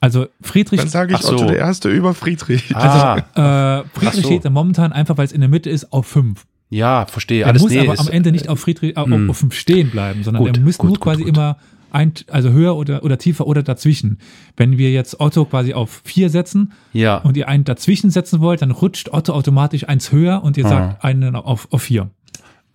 Also 0.00 0.26
Friedrich 0.40 0.80
Dann 0.80 0.88
sage 0.88 1.14
ich 1.14 1.20
so. 1.20 1.34
Otto 1.34 1.46
der 1.46 1.58
Erste 1.58 1.90
über 1.90 2.14
Friedrich. 2.14 2.74
Ah, 2.74 3.18
Äh, 3.34 3.84
Friedrich 3.98 4.22
so. 4.22 4.28
steht 4.28 4.44
da 4.46 4.50
momentan 4.50 4.92
einfach, 4.92 5.18
weil 5.18 5.26
es 5.26 5.32
in 5.32 5.40
der 5.40 5.50
Mitte 5.50 5.68
ist, 5.68 5.92
auf 5.92 6.06
5. 6.06 6.46
ja, 6.70 7.04
verstehe. 7.06 7.42
Er 7.42 7.48
Alles 7.48 7.62
muss 7.62 7.70
nee, 7.72 7.80
aber 7.80 7.92
ist, 7.94 8.00
am 8.00 8.08
Ende 8.08 8.32
nicht 8.32 8.48
auf 8.48 8.60
Friedrich 8.60 8.96
äh, 8.96 9.04
Hm. 9.04 9.28
auf 9.28 9.36
5 9.38 9.54
stehen 9.54 9.90
bleiben, 9.90 10.24
sondern 10.24 10.42
Gut, 10.44 10.56
er 10.56 10.62
muss 10.62 10.78
gut, 10.78 10.88
nur 10.90 10.94
gut, 10.96 11.02
quasi 11.02 11.24
gut. 11.24 11.36
immer 11.36 11.58
ein, 11.92 12.14
also 12.28 12.50
höher 12.50 12.76
oder, 12.76 13.02
oder 13.02 13.18
tiefer 13.18 13.46
oder 13.46 13.62
dazwischen. 13.62 14.18
Wenn 14.56 14.78
wir 14.78 14.90
jetzt 14.92 15.18
Otto 15.20 15.44
quasi 15.44 15.74
auf 15.74 16.00
4 16.04 16.30
setzen 16.30 16.72
Ja, 16.92 17.16
und 17.18 17.36
ihr 17.36 17.48
einen 17.48 17.64
dazwischen 17.64 18.10
setzen 18.10 18.40
wollt, 18.40 18.62
dann 18.62 18.70
rutscht 18.70 19.12
Otto 19.12 19.32
automatisch 19.34 19.86
eins 19.88 20.12
höher 20.12 20.42
und 20.44 20.56
ihr 20.56 20.64
Ah. 20.66 20.68
sagt 20.68 21.04
einen 21.04 21.34
auf, 21.36 21.66
auf 21.72 21.82
4. 21.82 22.08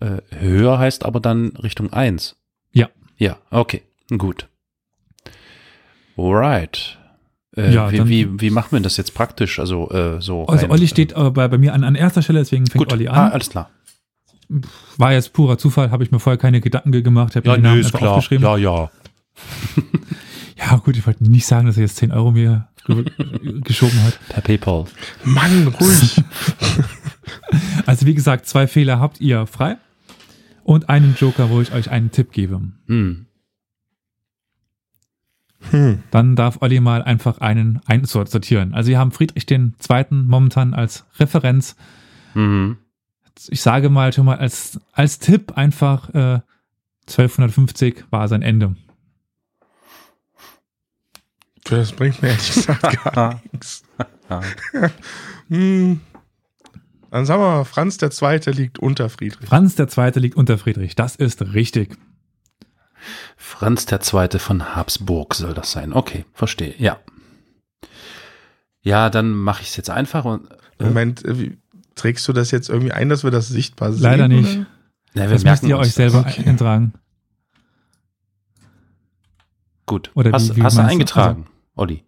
äh, 0.00 0.18
höher 0.38 0.78
heißt 0.78 1.04
aber 1.06 1.18
dann 1.20 1.48
Richtung 1.56 1.92
1. 1.92 2.36
Ja. 2.72 2.88
Ja, 3.16 3.38
okay. 3.50 3.82
Gut. 4.16 4.48
Alright. 6.16 6.98
Äh, 7.56 7.72
Ja, 7.72 7.90
wie, 7.90 7.96
dann- 7.98 8.08
wie, 8.08 8.40
wie 8.40 8.50
machen 8.50 8.68
wir 8.72 8.80
das 8.80 8.96
jetzt 8.96 9.14
praktisch? 9.14 9.58
Also, 9.58 9.88
äh, 9.90 10.20
so. 10.20 10.46
Also 10.46 10.66
rein- 10.66 10.70
Olli 10.72 10.88
steht 10.88 11.12
äh, 11.16 11.30
bei, 11.30 11.48
bei 11.48 11.58
mir 11.58 11.72
an, 11.74 11.84
an 11.84 11.94
erster 11.94 12.22
Stelle, 12.22 12.40
deswegen 12.40 12.66
fängt 12.66 12.84
Gut, 12.84 12.92
Olli 12.92 13.08
ah, 13.08 13.26
an. 13.26 13.32
alles 13.32 13.50
klar. 13.50 13.70
War 14.96 15.12
jetzt 15.12 15.32
purer 15.32 15.58
Zufall, 15.58 15.90
habe 15.90 16.04
ich 16.04 16.10
mir 16.12 16.20
vorher 16.20 16.38
keine 16.38 16.60
Gedanken 16.60 16.92
gemacht, 17.02 17.34
habe 17.34 17.46
Ja, 17.48 17.54
den 17.56 17.62
nö, 17.62 17.68
Namen 17.70 17.84
einfach 17.84 17.98
klar. 17.98 18.12
aufgeschrieben. 18.12 18.44
Ja, 18.44 18.56
ja. 18.56 18.90
Ja, 20.58 20.76
gut, 20.76 20.96
ich 20.96 21.06
wollte 21.06 21.22
nicht 21.30 21.46
sagen, 21.46 21.66
dass 21.66 21.76
er 21.76 21.82
jetzt 21.82 21.96
10 21.96 22.12
Euro 22.12 22.30
mir 22.32 22.66
ge 22.86 23.04
geschoben 23.60 24.02
hat. 24.04 24.18
Per 24.30 24.40
PayPal. 24.40 24.86
Mann, 25.24 25.68
ruhig. 25.80 26.16
Also 27.86 28.06
wie 28.06 28.14
gesagt, 28.14 28.46
zwei 28.46 28.66
Fehler 28.66 28.98
habt 29.00 29.20
ihr 29.20 29.46
frei 29.46 29.76
und 30.64 30.88
einen 30.88 31.14
Joker, 31.18 31.50
wo 31.50 31.60
ich 31.60 31.72
euch 31.72 31.90
einen 31.90 32.10
Tipp 32.10 32.32
gebe. 32.32 32.60
Hm. 32.86 33.25
Hm. 35.76 36.02
Dann 36.10 36.36
darf 36.36 36.62
Olli 36.62 36.80
mal 36.80 37.02
einfach 37.02 37.38
einen 37.38 37.80
einsortieren. 37.86 38.72
Also 38.72 38.88
wir 38.88 38.98
haben 38.98 39.12
Friedrich 39.12 39.44
den 39.44 39.74
Zweiten 39.78 40.26
momentan 40.26 40.72
als 40.72 41.04
Referenz. 41.18 41.76
Mhm. 42.34 42.78
Ich 43.48 43.60
sage 43.60 43.90
mal 43.90 44.12
schon 44.14 44.24
mal 44.24 44.38
als, 44.38 44.80
als 44.92 45.18
Tipp 45.18 45.52
einfach 45.56 46.08
äh, 46.14 46.40
1250 47.08 48.04
war 48.10 48.26
sein 48.28 48.40
Ende. 48.40 48.74
Das 51.64 51.92
bringt 51.92 52.22
mir 52.22 52.28
ehrlich 52.28 52.54
gesagt 52.54 53.04
gar 53.12 53.42
nichts. 53.52 53.82
hm. 55.48 56.00
Dann 57.10 57.26
sagen 57.26 57.42
wir 57.42 57.48
mal, 57.48 57.64
Franz 57.64 57.98
der 57.98 58.10
Zweite 58.10 58.50
liegt 58.50 58.78
unter 58.78 59.08
Friedrich. 59.10 59.48
Franz 59.48 59.74
der 59.74 59.88
Zweite 59.88 60.20
liegt 60.20 60.36
unter 60.36 60.58
Friedrich. 60.58 60.96
Das 60.96 61.16
ist 61.16 61.42
richtig. 61.52 61.96
Franz 63.36 63.86
der 63.86 64.00
Zweite 64.00 64.38
von 64.38 64.74
Habsburg 64.76 65.34
soll 65.34 65.54
das 65.54 65.72
sein. 65.72 65.92
Okay, 65.92 66.24
verstehe. 66.32 66.74
Ja. 66.78 66.98
Ja, 68.82 69.10
dann 69.10 69.32
mache 69.32 69.62
ich 69.62 69.68
es 69.68 69.76
jetzt 69.76 69.90
einfach 69.90 70.24
und 70.24 70.48
äh, 70.78 70.84
Moment, 70.84 71.24
äh, 71.24 71.38
wie, 71.38 71.58
trägst 71.94 72.26
du 72.28 72.32
das 72.32 72.50
jetzt 72.50 72.68
irgendwie 72.68 72.92
ein, 72.92 73.08
dass 73.08 73.24
wir 73.24 73.30
das 73.30 73.48
sichtbar 73.48 73.92
sehen? 73.92 74.02
Leider 74.02 74.28
nicht. 74.28 74.58
na, 75.14 75.22
wir 75.22 75.24
Das 75.24 75.30
müsst 75.32 75.44
merken 75.44 75.66
ihr 75.68 75.78
euch 75.78 75.92
selber 75.92 76.22
das. 76.22 76.38
Okay. 76.38 76.48
eintragen. 76.48 76.92
Gut. 79.86 80.10
Oder 80.14 80.32
hast 80.32 80.50
wie- 80.52 80.56
wie 80.56 80.62
hast 80.62 80.76
du 80.78 80.82
du? 80.82 80.88
eingetragen, 80.88 81.46
Olli? 81.74 82.04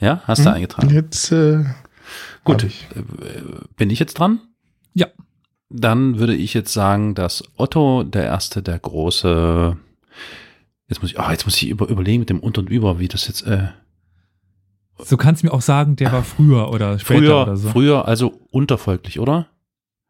Ja, 0.00 0.22
hast 0.26 0.44
du 0.44 0.48
Hm? 0.48 0.54
eingetragen? 0.54 0.90
Jetzt 0.90 1.32
äh, 1.32 1.64
Gut. 2.44 2.62
ich. 2.64 2.86
Äh, 2.94 3.02
Bin 3.76 3.90
ich 3.90 3.98
jetzt 3.98 4.14
dran? 4.14 4.40
Ja. 4.94 5.08
Dann 5.70 6.18
würde 6.18 6.34
ich 6.34 6.54
jetzt 6.54 6.72
sagen, 6.72 7.14
dass 7.14 7.44
Otto 7.56 8.02
der 8.02 8.24
Erste, 8.24 8.62
der 8.62 8.78
große. 8.78 9.76
Jetzt 10.88 11.02
muss 11.02 11.10
ich, 11.10 11.20
ah, 11.20 11.30
jetzt 11.30 11.44
muss 11.44 11.56
ich 11.60 11.68
über, 11.68 11.88
überlegen 11.88 12.20
mit 12.20 12.30
dem 12.30 12.40
Unter 12.40 12.60
und 12.62 12.70
Über, 12.70 12.98
wie 12.98 13.08
das 13.08 13.28
jetzt. 13.28 13.42
Äh, 13.46 13.68
So 14.98 15.16
kannst 15.18 15.42
du 15.42 15.46
mir 15.46 15.52
auch 15.52 15.60
sagen, 15.60 15.96
der 15.96 16.10
war 16.12 16.22
früher 16.24 16.70
oder 16.70 16.98
später 16.98 17.20
früher, 17.20 17.42
oder 17.42 17.56
so. 17.56 17.68
früher, 17.68 18.08
also 18.08 18.40
unterfolglich, 18.50 19.20
oder? 19.20 19.46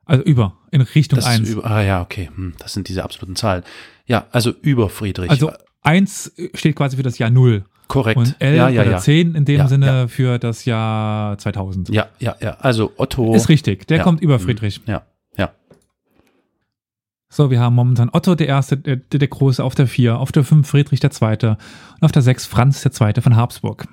Also 0.05 0.23
über, 0.25 0.57
in 0.71 0.81
Richtung 0.81 1.17
Das 1.17 1.27
ist 1.27 1.41
1. 1.41 1.49
über, 1.51 1.65
ah 1.71 1.83
ja, 1.83 2.01
okay. 2.01 2.31
Hm, 2.35 2.55
das 2.59 2.73
sind 2.73 2.89
diese 2.89 3.03
absoluten 3.05 3.37
Zahlen. 3.37 3.65
Ja, 4.07 4.27
also 4.31 4.53
über 4.63 4.89
Friedrich. 4.89 5.29
Also 5.31 5.51
1 5.83 6.33
steht 6.55 6.77
quasi 6.77 6.97
für 6.97 7.03
das 7.03 7.19
Jahr 7.19 7.31
0. 7.31 7.65
Korrekt. 7.89 8.17
Und 8.19 8.37
11 8.39 8.57
ja, 8.57 8.69
ja, 8.69 8.83
oder 8.83 8.91
ja. 8.93 8.99
10 8.99 9.35
in 9.35 9.45
dem 9.45 9.59
Ja, 9.59 9.69
Sinne 9.69 9.87
ja. 9.87 10.09
für 10.09 10.39
das 10.39 10.65
Jahr 10.67 11.37
2000. 11.39 11.89
Ja, 11.91 12.07
ja, 12.21 12.37
ja. 12.41 12.53
Also 12.61 12.93
Otto. 12.97 13.35
Ist 13.35 13.49
richtig, 13.49 13.87
der 13.89 14.01
kommt 14.01 14.21
über 14.23 14.35
Mhm. 14.39 14.43
Friedrich. 14.43 14.81
Ja. 14.87 15.03
So, 17.31 17.51
wir 17.51 17.61
haben 17.61 17.75
momentan 17.75 18.09
Otto 18.13 18.35
der 18.35 18.49
Erste, 18.49 18.77
der, 18.79 18.97
der 18.97 19.29
Große 19.29 19.63
auf 19.63 19.75
der 19.75 19.87
4, 19.87 20.19
auf 20.19 20.33
der 20.33 20.45
5 20.45 20.67
Friedrich 20.67 21.01
der 21.01 21.11
Zweite 21.11 21.59
und 21.97 22.05
auf 22.05 22.13
der 22.13 22.23
6 22.23 22.47
Franz 22.47 22.81
der 22.83 22.93
Zweite 22.93 23.21
von 23.23 23.37
Habsburg. 23.37 23.87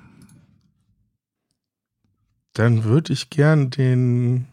Dann 2.54 2.84
würde 2.84 3.12
ich 3.12 3.28
gern 3.28 3.68
den 3.70 4.46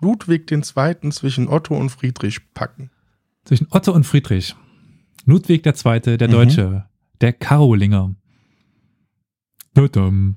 Ludwig 0.00 0.50
II. 0.50 1.10
zwischen 1.10 1.48
Otto 1.48 1.74
und 1.74 1.88
Friedrich 1.90 2.52
packen. 2.52 2.90
Zwischen 3.44 3.68
Otto 3.70 3.92
und 3.92 4.04
Friedrich. 4.04 4.54
Ludwig 5.24 5.62
der 5.62 5.74
Zweite, 5.74 6.18
der 6.18 6.28
Mhm. 6.28 6.32
Deutsche, 6.32 6.84
der 7.20 7.32
Karolinger. 7.32 8.14
Tudum. 9.74 10.36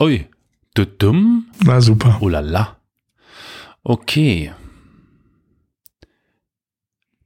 Ui. 0.00 0.26
Du 0.74 0.86
dumm? 0.86 1.50
Na 1.62 1.82
super. 1.82 2.16
Oh 2.22 2.28
la 2.28 2.40
la. 2.40 2.76
Okay. 3.82 4.52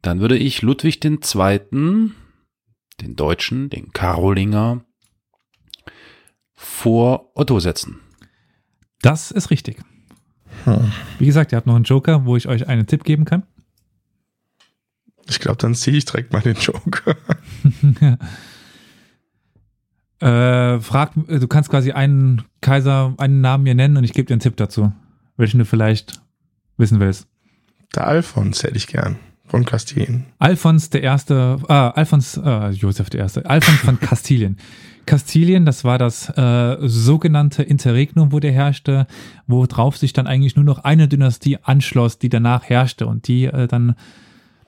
Dann 0.06 0.20
würde 0.20 0.38
ich 0.38 0.62
Ludwig 0.62 1.00
den 1.00 1.20
Zweiten, 1.20 2.14
den 3.00 3.16
Deutschen, 3.16 3.70
den 3.70 3.92
Karolinger, 3.92 4.84
vor 6.54 7.32
Otto 7.34 7.58
setzen. 7.58 7.98
Das 9.02 9.32
ist 9.32 9.50
richtig. 9.50 9.82
Hm. 10.62 10.92
Wie 11.18 11.26
gesagt, 11.26 11.50
ihr 11.50 11.56
habt 11.56 11.66
noch 11.66 11.74
einen 11.74 11.82
Joker, 11.82 12.24
wo 12.24 12.36
ich 12.36 12.46
euch 12.46 12.68
einen 12.68 12.86
Tipp 12.86 13.02
geben 13.02 13.24
kann. 13.24 13.42
Ich 15.28 15.40
glaube, 15.40 15.56
dann 15.56 15.74
ziehe 15.74 15.96
ich 15.96 16.04
direkt 16.04 16.32
mal 16.32 16.40
den 16.40 16.54
Joker. 16.54 17.16
äh, 20.20 20.78
frag, 20.78 21.14
du 21.14 21.48
kannst 21.48 21.68
quasi 21.68 21.90
einen 21.90 22.44
Kaiser, 22.60 23.12
einen 23.18 23.40
Namen 23.40 23.64
mir 23.64 23.74
nennen 23.74 23.96
und 23.96 24.04
ich 24.04 24.12
gebe 24.12 24.26
dir 24.26 24.34
einen 24.34 24.40
Tipp 24.40 24.56
dazu, 24.56 24.92
welchen 25.36 25.58
du 25.58 25.64
vielleicht 25.64 26.20
wissen 26.76 27.00
willst. 27.00 27.26
Der 27.96 28.06
Alfons 28.06 28.62
hätte 28.62 28.76
ich 28.76 28.86
gern. 28.86 29.18
Von 29.48 29.64
Kastilien. 29.64 30.26
Alfons 30.38 30.90
der 30.90 31.02
Erste, 31.02 31.58
ah, 31.68 31.90
Alfons, 31.90 32.36
äh, 32.36 32.70
Josef 32.70 33.10
der 33.10 33.20
Erste, 33.20 33.46
Alfons 33.46 33.78
von 33.78 34.00
Kastilien. 34.00 34.58
Kastilien, 35.06 35.64
das 35.64 35.84
war 35.84 35.98
das 35.98 36.28
äh, 36.30 36.76
sogenannte 36.80 37.62
Interregnum, 37.62 38.32
wo 38.32 38.40
der 38.40 38.52
herrschte, 38.52 39.06
worauf 39.46 39.96
sich 39.96 40.12
dann 40.12 40.26
eigentlich 40.26 40.56
nur 40.56 40.64
noch 40.64 40.80
eine 40.80 41.06
Dynastie 41.06 41.58
anschloss, 41.62 42.18
die 42.18 42.28
danach 42.28 42.64
herrschte 42.64 43.06
und 43.06 43.28
die 43.28 43.44
äh, 43.44 43.68
dann, 43.68 43.94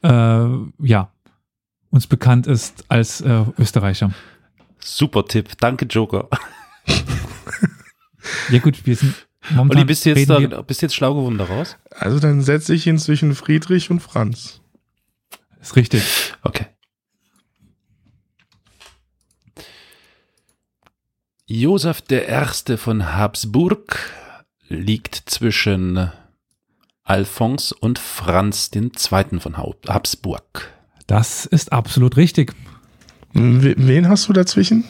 äh, 0.04 0.46
ja, 0.86 1.10
uns 1.90 2.06
bekannt 2.06 2.46
ist 2.46 2.84
als 2.88 3.20
äh, 3.20 3.44
Österreicher. 3.58 4.12
Super 4.78 5.24
Tipp. 5.24 5.50
Danke, 5.58 5.86
Joker. 5.86 6.28
Ja 8.50 8.58
gut, 8.58 8.86
wir 8.86 8.96
sind 8.96 9.14
momentan 9.50 9.78
Olli, 9.78 9.86
bist 9.86 10.04
du 10.04 10.10
jetzt, 10.10 10.28
da, 10.28 10.62
bist 10.62 10.82
du 10.82 10.86
jetzt 10.86 10.94
schlau 10.94 11.14
geworden 11.14 11.38
daraus? 11.38 11.76
Also 11.90 12.18
dann 12.18 12.42
setze 12.42 12.74
ich 12.74 12.86
ihn 12.86 12.98
zwischen 12.98 13.34
Friedrich 13.34 13.90
und 13.90 14.00
Franz. 14.00 14.60
Ist 15.68 15.76
richtig. 15.76 16.02
Okay. 16.42 16.66
Josef 21.46 22.02
der 22.02 22.28
Erste 22.28 22.76
von 22.76 23.14
Habsburg 23.14 23.98
liegt 24.68 25.14
zwischen 25.14 26.10
Alphons 27.04 27.72
und 27.72 27.98
Franz 27.98 28.70
den 28.70 28.94
Zweiten 28.94 29.40
von 29.40 29.56
Habsburg. 29.56 30.72
Das 31.06 31.46
ist 31.46 31.72
absolut 31.72 32.16
richtig. 32.16 32.54
Wen 33.32 34.08
hast 34.08 34.28
du 34.28 34.32
dazwischen? 34.32 34.84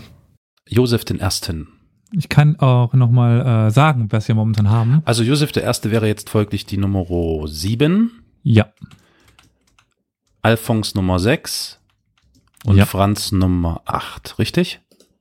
Josef 0.69 1.05
den 1.05 1.21
Ersten. 1.21 1.69
Ich 2.13 2.29
kann 2.29 2.59
auch 2.59 2.95
nochmal 2.95 3.69
äh, 3.69 3.71
sagen, 3.71 4.09
was 4.11 4.29
wir 4.29 4.35
momentan 4.35 4.71
haben. 4.71 5.03
Also 5.05 5.23
Josef 5.23 5.53
der 5.53 5.63
Erste 5.63 5.91
wäre 5.91 6.09
jetzt 6.09 6.31
folglich 6.31 6.67
die 6.67 6.79
Nummer 6.79 7.05
7, 7.47 8.11
Ja, 8.43 8.73
Alphons 10.43 10.95
Nummer 10.95 11.19
6 11.19 11.79
und 12.65 12.77
Ja. 12.77 12.87
Franz 12.87 13.33
Nummer 13.33 13.83
8, 13.87 14.39
richtig? 14.39 14.81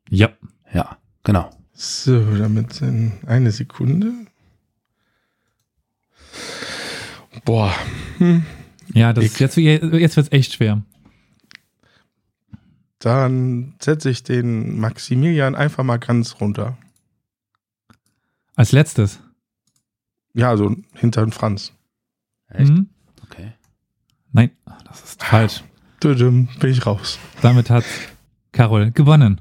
ja. 0.10 0.30
Ja, 0.74 0.98
genau. 1.24 1.50
So, 1.74 2.20
damit 2.38 2.82
in 2.82 3.14
eine 3.26 3.52
Sekunde. 3.52 4.12
Boah. 7.46 7.74
Hm. 8.18 8.44
Ja, 8.94 9.14
das 9.14 9.24
Ich- 9.26 9.40
jetzt, 9.40 9.56
jetzt 9.58 10.18
wird 10.18 10.26
es 10.28 10.32
echt 10.32 10.54
schwer. 10.54 10.82
Dann 13.00 13.76
setze 13.80 14.10
ich 14.10 14.24
den 14.24 14.80
Maximilian 14.80 15.56
einfach 15.56 15.84
mal 15.84 15.98
ganz 16.00 16.42
runter. 16.42 16.78
Als 18.56 18.72
letztes. 18.72 19.20
Ja, 20.34 20.50
also 20.50 20.76
hinter 20.96 21.22
den 21.24 21.32
Franz. 21.32 21.74
Echt? 22.50 22.72
Mhm. 22.72 22.90
Okay. 23.24 23.54
Nein, 24.32 24.52
das 24.90 25.04
ist 25.04 25.24
falsch. 25.24 25.64
Bin 26.00 26.48
ich 26.64 26.86
raus. 26.86 27.18
Damit 27.42 27.70
hat 27.70 27.84
Carol 28.52 28.92
gewonnen. 28.92 29.40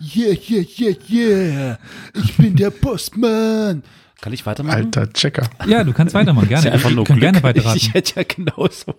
Yeah, 0.00 0.36
yeah, 0.48 0.64
yeah, 0.78 0.96
yeah. 1.08 1.78
Ich 2.14 2.36
bin 2.36 2.54
der 2.56 2.70
Postmann. 2.70 3.82
Kann 4.20 4.32
ich 4.32 4.44
weitermachen? 4.46 4.76
Alter 4.76 5.12
Checker. 5.12 5.48
Ja, 5.66 5.84
du 5.84 5.92
kannst 5.92 6.14
weitermachen, 6.14 6.44
ist 6.44 6.48
gerne. 6.48 6.66
ja 6.66 6.72
einfach 6.72 6.90
nur 6.90 7.02
ich 7.02 7.08
kann 7.08 7.18
Glück. 7.18 7.32
gerne 7.32 7.42
weiterraten. 7.42 7.76
Ich 7.76 7.92
hätte 7.94 8.14
ja 8.16 8.22
genauso. 8.26 8.94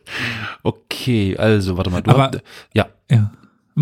Okay, 0.64 1.36
also 1.38 1.78
warte 1.78 1.90
mal. 1.90 2.02
Du 2.02 2.12
Aber- 2.12 2.32
hast, 2.34 2.42
ja, 2.74 2.88
ja. 3.10 3.32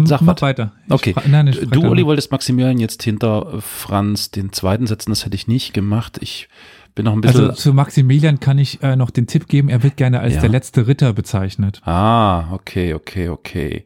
Sag 0.03 0.21
Mach 0.21 0.41
weiter. 0.41 0.73
Ich 0.87 0.91
Okay. 0.91 1.15
nein, 1.27 1.45
du, 1.45 1.79
noch. 1.81 2.05
wolltest 2.05 2.29
Maximilian 2.29 2.77
jetzt 2.79 3.01
hinter 3.03 3.61
Franz 3.61 4.29
den 4.29 4.51
Zweiten 4.51 4.87
setzen. 4.87 5.11
Das 5.11 5.23
hätte 5.23 5.35
ich 5.35 5.47
nicht 5.47 5.73
gemacht. 5.73 6.17
Ich 6.19 6.49
bin 6.95 7.05
noch 7.05 7.13
ein 7.13 7.21
bisschen. 7.21 7.41
Also 7.49 7.53
zu 7.53 7.73
Maximilian 7.73 8.39
kann 8.39 8.57
ich 8.57 8.81
äh, 8.81 8.95
noch 8.95 9.09
den 9.11 9.27
Tipp 9.27 9.47
geben, 9.47 9.69
er 9.69 9.83
wird 9.83 9.97
gerne 9.97 10.19
als 10.21 10.35
Ja. 10.35 10.41
der 10.41 10.49
letzte 10.49 10.87
Ritter 10.87 11.13
bezeichnet. 11.13 11.81
ah, 11.85 12.51
okay, 12.53 12.93
okay, 12.93 13.29
okay. 13.29 13.85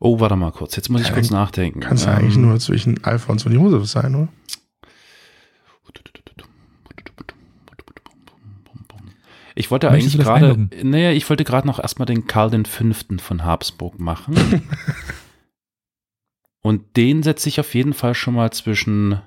Oh, 0.00 0.18
warte 0.18 0.34
mal 0.36 0.50
kurz. 0.50 0.76
Jetzt 0.76 0.88
muss 0.88 1.02
ich 1.02 1.08
Ja, 1.08 1.14
kurz 1.14 1.30
nachdenken. 1.30 1.80
Kannst 1.80 2.06
ja 2.06 2.12
Ähm, 2.12 2.18
eigentlich 2.18 2.36
nur 2.36 2.58
zwischen 2.58 3.04
Alfons 3.04 3.44
und 3.46 3.52
Josef 3.52 3.86
sein, 3.86 4.14
oder? 4.14 4.28
Ich 9.54 9.70
wollte 9.70 9.90
Möchtest 9.90 10.14
eigentlich 10.14 10.24
gerade, 10.26 10.68
nee, 10.82 11.12
ich 11.12 11.28
wollte 11.28 11.44
gerade 11.44 11.66
noch 11.66 11.80
erstmal 11.80 12.06
den 12.06 12.26
Karl 12.26 12.50
den 12.50 12.64
Fünften 12.64 13.18
von 13.18 13.44
Habsburg 13.44 13.98
machen. 13.98 14.34
und 16.62 16.96
den 16.96 17.22
setze 17.22 17.48
ich 17.48 17.60
auf 17.60 17.74
jeden 17.74 17.92
Fall 17.92 18.14
schon 18.14 18.34
mal 18.34 18.50
zwischen 18.52 19.20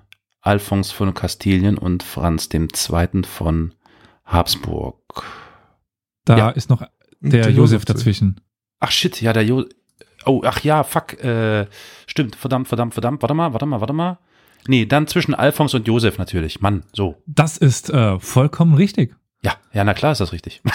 Alphons 0.44 0.92
von 0.92 1.14
Kastilien 1.14 1.78
und 1.78 2.04
Franz 2.04 2.50
dem 2.50 2.72
Zweiten 2.74 3.24
von 3.24 3.74
Habsburg. 4.26 5.24
Da 6.26 6.38
Ja. 6.38 6.50
ist 6.50 6.70
noch 6.70 6.82
Und 7.22 7.32
der 7.34 7.50
Josef 7.50 7.86
dazwischen. 7.86 8.42
Ach 8.80 8.92
shit, 8.92 9.22
ja, 9.22 9.32
der 9.34 9.46
Jo. 9.46 9.66
Oh, 10.26 10.42
ach 10.46 10.60
ja, 10.62 10.84
fuck. 10.84 11.14
Äh, 11.24 11.68
stimmt, 12.08 12.36
verdammt, 12.36 12.68
verdammt, 12.68 12.94
verdammt. 12.94 13.22
Warte 13.22 13.34
mal, 13.34 13.54
warte 13.54 13.66
mal, 13.66 13.80
warte 13.82 13.94
mal. 13.94 14.20
Nee, 14.68 14.86
dann 14.86 15.08
zwischen 15.08 15.34
Alphons 15.34 15.74
und 15.74 15.88
Josef 15.88 16.18
natürlich. 16.18 16.60
Mann, 16.62 16.84
so. 16.94 17.22
Das 17.26 17.58
ist 17.58 17.90
äh, 17.90 18.20
vollkommen 18.20 18.74
richtig. 18.76 19.16
Ja, 19.42 19.56
ja, 19.74 19.84
na 19.84 19.94
klar 19.94 20.12
ist 20.14 20.20
das 20.22 20.32
richtig. 20.34 20.62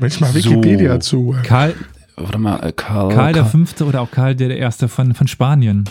Mensch, 0.00 0.20
mal 0.20 0.28
So. 0.32 0.34
Wikipedia 0.34 1.00
zu. 1.00 1.34
Karl, 1.42 1.74
warte 2.16 2.38
mal, 2.38 2.58
äh, 2.66 2.72
Karl. 2.72 3.12
Karl 3.14 3.32
der 3.32 3.42
Karl- 3.42 3.50
Fünfte 3.52 3.84
oder 3.86 4.00
auch 4.02 4.10
Karl 4.10 4.34
der 4.34 4.56
Erste 4.56 4.88
von, 4.88 5.14
von 5.14 5.26
Spanien. 5.26 5.84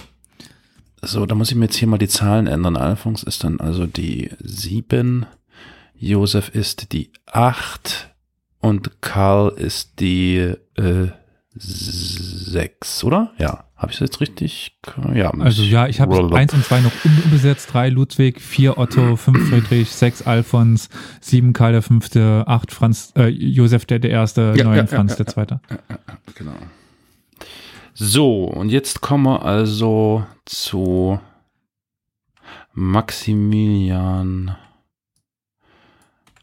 So, 1.02 1.26
da 1.26 1.36
muss 1.36 1.50
ich 1.52 1.56
mir 1.56 1.66
jetzt 1.66 1.76
hier 1.78 1.88
mal 1.88 1.98
die 1.98 2.08
Zahlen 2.08 2.48
ändern. 2.48 2.78
Alphons 2.78 3.24
ist 3.24 3.44
dann 3.44 3.60
also 3.60 3.86
die 3.86 4.32
7, 4.40 5.26
Josef 5.96 6.50
ist 6.50 6.92
die 6.94 7.12
8 7.28 8.10
und 8.60 9.02
Karl 9.02 9.50
ist 9.50 10.00
die 10.00 10.54
äh, 10.76 11.08
6, 11.58 13.04
oder? 13.04 13.32
Ja, 13.38 13.66
habe 13.76 13.92
ich 13.92 14.00
das 14.00 14.10
jetzt 14.10 14.22
richtig? 14.22 14.78
Ja, 15.14 15.30
Also 15.32 15.62
ja, 15.64 15.88
ich 15.88 16.02
habe 16.02 16.16
Roll 16.16 16.26
up. 16.28 16.34
eins 16.34 16.54
und 16.54 16.64
zwei 16.66 16.82
noch 16.82 16.92
un- 17.06 17.22
unbesetzt. 17.26 17.72
Drei 17.74 17.90
Ludwig, 17.90 18.42
vier 18.42 18.78
Otto, 18.78 19.16
fünf 19.18 19.50
Friedrich, 19.50 19.90
sechs 19.92 20.22
Alfons, 20.22 20.90
sieben 21.22 21.54
Karl 21.54 21.74
der 21.74 21.82
Fünfte, 21.82 22.44
acht 22.48 22.72
Franz, 22.72 23.14
äh, 23.16 23.28
Josef 23.28 23.86
der, 23.86 24.00
der 24.00 24.12
Erste, 24.12 24.54
ja, 24.58 24.74
ja, 24.76 24.86
Franz 24.88 25.12
ja, 25.12 25.18
der 25.18 25.28
Zweite. 25.28 25.60
Genau. 26.36 26.54
So, 27.98 28.44
und 28.44 28.70
jetzt 28.70 29.00
kommen 29.00 29.24
wir 29.24 29.44
also 29.44 30.26
zu 30.44 31.18
Maximilian. 32.74 34.58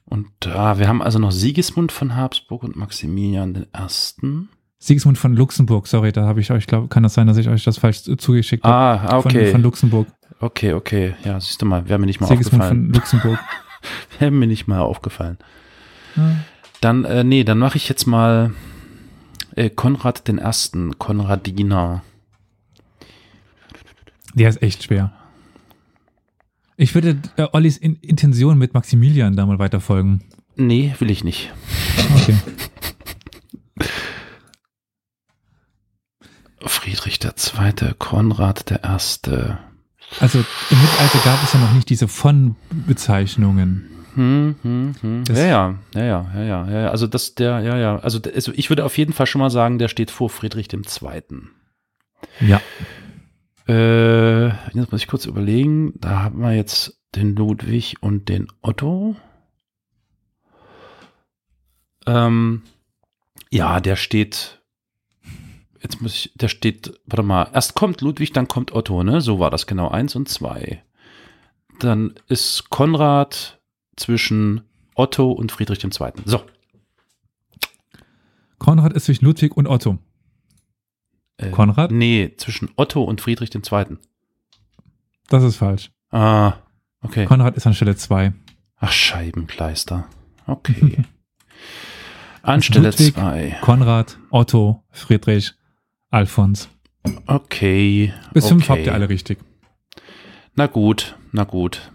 Und 0.06 0.28
da, 0.40 0.78
wir 0.78 0.88
haben 0.88 1.02
also 1.02 1.18
noch 1.18 1.30
Sigismund 1.30 1.92
von 1.92 2.16
Habsburg 2.16 2.62
und 2.62 2.76
Maximilian 2.76 3.52
den 3.52 3.66
Ersten. 3.74 4.48
Sigismund 4.78 5.18
von 5.18 5.36
Luxemburg, 5.36 5.88
sorry, 5.88 6.10
da 6.10 6.24
habe 6.24 6.40
ich 6.40 6.50
euch, 6.50 6.66
glaube 6.66 6.88
kann 6.88 7.02
das 7.02 7.12
sein, 7.12 7.26
dass 7.26 7.36
ich 7.36 7.50
euch 7.50 7.64
das 7.64 7.76
falsch 7.76 8.02
zugeschickt 8.02 8.64
habe. 8.64 8.74
Ah, 8.74 9.04
ah, 9.04 9.20
Von, 9.20 9.30
okay. 9.30 9.50
von 9.50 9.62
Luxemburg. 9.62 10.08
okay, 10.40 10.72
okay. 10.72 11.14
Ja, 11.22 11.38
siehst 11.38 11.60
du 11.60 11.66
mal, 11.66 11.86
wäre 11.86 11.98
mir 11.98 12.06
nicht 12.06 12.20
mal 12.22 12.28
Sigismund 12.28 12.62
aufgefallen. 12.62 12.86
von 12.86 12.94
Luxemburg. 12.94 13.38
Wäre 14.18 14.30
mir 14.30 14.46
nicht 14.46 14.68
mal 14.68 14.80
aufgefallen. 14.80 15.36
Ja. 16.16 16.36
Dann, 16.80 17.04
äh, 17.04 17.24
nee, 17.24 17.44
dann 17.44 17.58
mache 17.58 17.76
ich 17.76 17.88
jetzt 17.88 18.06
mal 18.06 18.52
äh, 19.56 19.70
Konrad 19.70 20.28
den 20.28 20.38
Ersten, 20.38 20.98
Konradiner. 20.98 22.02
Der 24.34 24.48
ist 24.48 24.62
echt 24.62 24.84
schwer. 24.84 25.12
Ich 26.76 26.94
würde 26.94 27.20
äh, 27.36 27.46
Ollis 27.52 27.76
in 27.76 27.96
Intention 27.96 28.58
mit 28.58 28.74
Maximilian 28.74 29.36
da 29.36 29.46
mal 29.46 29.58
weiterfolgen. 29.58 30.24
Nee, 30.56 30.94
will 30.98 31.10
ich 31.10 31.24
nicht. 31.24 31.52
Okay. 32.16 32.36
Friedrich 36.64 37.18
II., 37.22 37.94
Konrad 37.98 38.70
I. 38.70 38.76
Also 40.20 40.38
im 40.70 40.80
Mittelalter 40.80 41.18
gab 41.24 41.42
es 41.42 41.52
ja 41.52 41.60
noch 41.60 41.72
nicht 41.72 41.88
diese 41.88 42.06
von-Bezeichnungen. 42.08 43.91
Hm, 44.14 44.56
hm, 44.62 44.94
hm. 45.00 45.24
Ja, 45.28 45.34
ja, 45.34 45.78
ja, 45.94 46.04
ja, 46.04 46.32
ja, 46.34 46.44
ja, 46.44 46.80
ja. 46.82 46.88
Also 46.90 47.06
das, 47.06 47.34
der, 47.34 47.60
ja, 47.60 47.78
ja. 47.78 47.98
Also, 47.98 48.20
also 48.34 48.52
ich 48.54 48.68
würde 48.68 48.84
auf 48.84 48.98
jeden 48.98 49.12
Fall 49.12 49.26
schon 49.26 49.40
mal 49.40 49.50
sagen, 49.50 49.78
der 49.78 49.88
steht 49.88 50.10
vor 50.10 50.28
Friedrich 50.28 50.68
II. 50.72 50.82
Ja. 52.40 52.60
Äh, 53.68 54.48
jetzt 54.48 54.92
muss 54.92 55.00
ich 55.00 55.06
kurz 55.06 55.24
überlegen. 55.24 55.94
Da 55.98 56.22
haben 56.22 56.40
wir 56.40 56.52
jetzt 56.52 57.00
den 57.14 57.34
Ludwig 57.36 57.96
und 58.00 58.28
den 58.28 58.48
Otto. 58.60 59.16
Ähm, 62.06 62.62
ja, 63.50 63.80
der 63.80 63.96
steht. 63.96 64.60
Jetzt 65.80 66.00
muss 66.00 66.14
ich, 66.14 66.32
der 66.34 66.48
steht, 66.48 67.00
warte 67.06 67.22
mal, 67.22 67.48
erst 67.52 67.74
kommt 67.74 68.02
Ludwig, 68.02 68.32
dann 68.32 68.46
kommt 68.46 68.72
Otto, 68.72 69.02
ne? 69.02 69.20
So 69.20 69.40
war 69.40 69.50
das 69.50 69.66
genau, 69.66 69.88
eins 69.88 70.14
und 70.14 70.28
zwei. 70.28 70.82
Dann 71.80 72.14
ist 72.28 72.70
Konrad 72.70 73.60
zwischen 73.96 74.62
Otto 74.94 75.30
und 75.32 75.52
Friedrich 75.52 75.82
II. 75.84 76.12
So. 76.24 76.42
Konrad 78.58 78.92
ist 78.92 79.06
zwischen 79.06 79.24
Ludwig 79.24 79.56
und 79.56 79.66
Otto. 79.66 79.98
Äh, 81.36 81.50
Konrad? 81.50 81.90
Nee, 81.90 82.34
zwischen 82.36 82.70
Otto 82.76 83.02
und 83.02 83.20
Friedrich 83.20 83.54
II. 83.54 83.96
Das 85.28 85.42
ist 85.42 85.56
falsch. 85.56 85.90
Ah, 86.10 86.54
okay. 87.00 87.26
Konrad 87.26 87.56
ist 87.56 87.66
an 87.66 87.74
Stelle 87.74 87.96
2. 87.96 88.32
Ach, 88.76 88.92
Scheibenkleister. 88.92 90.06
Okay. 90.46 91.04
Anstelle 92.42 92.90
Ludwig. 92.90 93.14
zwei. 93.14 93.56
Konrad, 93.60 94.18
Otto, 94.30 94.82
Friedrich, 94.90 95.54
Alfons. 96.10 96.68
Okay. 97.26 98.12
Bis 98.32 98.44
okay. 98.44 98.54
fünf 98.54 98.68
habt 98.68 98.86
ihr 98.86 98.94
alle 98.94 99.08
richtig. 99.08 99.38
Na 100.54 100.66
gut, 100.66 101.16
na 101.30 101.44
gut. 101.44 101.92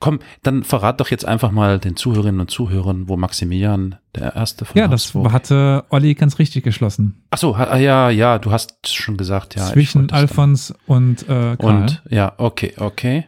Komm, 0.00 0.20
dann 0.42 0.62
verrat 0.64 1.00
doch 1.00 1.10
jetzt 1.10 1.24
einfach 1.24 1.50
mal 1.50 1.78
den 1.78 1.96
Zuhörerinnen 1.96 2.40
und 2.40 2.50
Zuhörern, 2.50 3.08
wo 3.08 3.16
Maximilian 3.16 3.96
der 4.14 4.34
Erste 4.34 4.64
von 4.64 4.78
Ja, 4.78 4.88
das 4.88 5.06
Habsburg- 5.06 5.32
hatte 5.32 5.84
Olli 5.90 6.14
ganz 6.14 6.38
richtig 6.38 6.64
geschlossen. 6.64 7.22
Ach 7.30 7.38
so, 7.38 7.54
ah, 7.54 7.76
ja, 7.76 8.10
ja, 8.10 8.38
du 8.38 8.50
hast 8.50 8.88
schon 8.88 9.16
gesagt, 9.16 9.54
ja. 9.54 9.66
Zwischen 9.66 10.10
Alfons 10.10 10.74
und 10.86 11.22
äh, 11.28 11.56
Karl. 11.56 11.82
Und, 11.82 12.02
ja, 12.10 12.32
okay, 12.38 12.74
okay. 12.78 13.26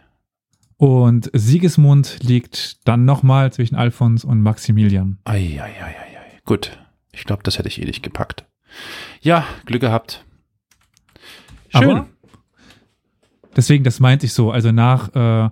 Und 0.76 1.30
Sigismund 1.32 2.18
liegt 2.22 2.86
dann 2.86 3.04
nochmal 3.04 3.52
zwischen 3.52 3.76
Alfons 3.76 4.24
und 4.24 4.40
Maximilian. 4.42 5.18
Ei, 5.24 5.58
ei, 5.60 5.62
ei, 5.62 5.86
ei, 5.86 6.18
ei. 6.18 6.40
Gut. 6.44 6.78
Ich 7.12 7.24
glaube, 7.24 7.42
das 7.44 7.58
hätte 7.58 7.68
ich 7.68 7.80
eh 7.80 7.84
nicht 7.84 8.02
gepackt. 8.02 8.44
Ja, 9.20 9.44
Glück 9.66 9.80
gehabt. 9.82 10.24
Schön. 11.68 11.90
Aber 11.90 12.06
deswegen, 13.56 13.84
das 13.84 14.00
meinte 14.00 14.26
ich 14.26 14.32
so. 14.32 14.50
Also 14.50 14.72
nach 14.72 15.14
äh, 15.14 15.50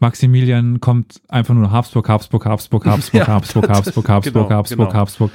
Maximilian 0.00 0.80
kommt 0.80 1.20
einfach 1.28 1.54
nur 1.54 1.70
Habsburg, 1.70 2.08
Habsburg, 2.08 2.46
Habsburg, 2.46 2.86
Habsburg, 2.86 3.20
Ja, 3.20 3.26
Habsburg, 3.28 3.66
das- 3.68 3.76
Habsburg, 3.78 4.08
Habsburg, 4.08 4.32
genau, 4.48 4.50
Habsburg, 4.58 4.88
genau. 4.88 4.94
Habsburg. 5.00 5.30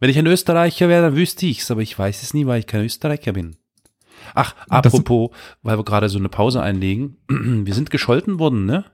Wenn 0.00 0.10
ich 0.10 0.18
ein 0.18 0.26
Österreicher 0.26 0.88
wäre, 0.88 1.02
dann 1.02 1.16
wüsste 1.16 1.46
ich's, 1.46 1.70
aber 1.70 1.80
ich 1.80 1.96
weiß 1.98 2.22
es 2.22 2.34
nie, 2.34 2.46
weil 2.46 2.58
ich 2.58 2.66
kein 2.66 2.84
Österreicher 2.84 3.32
bin. 3.32 3.56
Ach, 4.34 4.54
Das- 4.68 4.86
apropos, 4.86 5.30
weil 5.62 5.78
wir 5.78 5.84
gerade 5.84 6.08
so 6.08 6.18
eine 6.18 6.28
Pause 6.28 6.60
einlegen. 6.62 7.16
Wir 7.28 7.74
sind 7.74 7.90
gescholten 7.90 8.38
worden, 8.38 8.66
ne? 8.66 8.84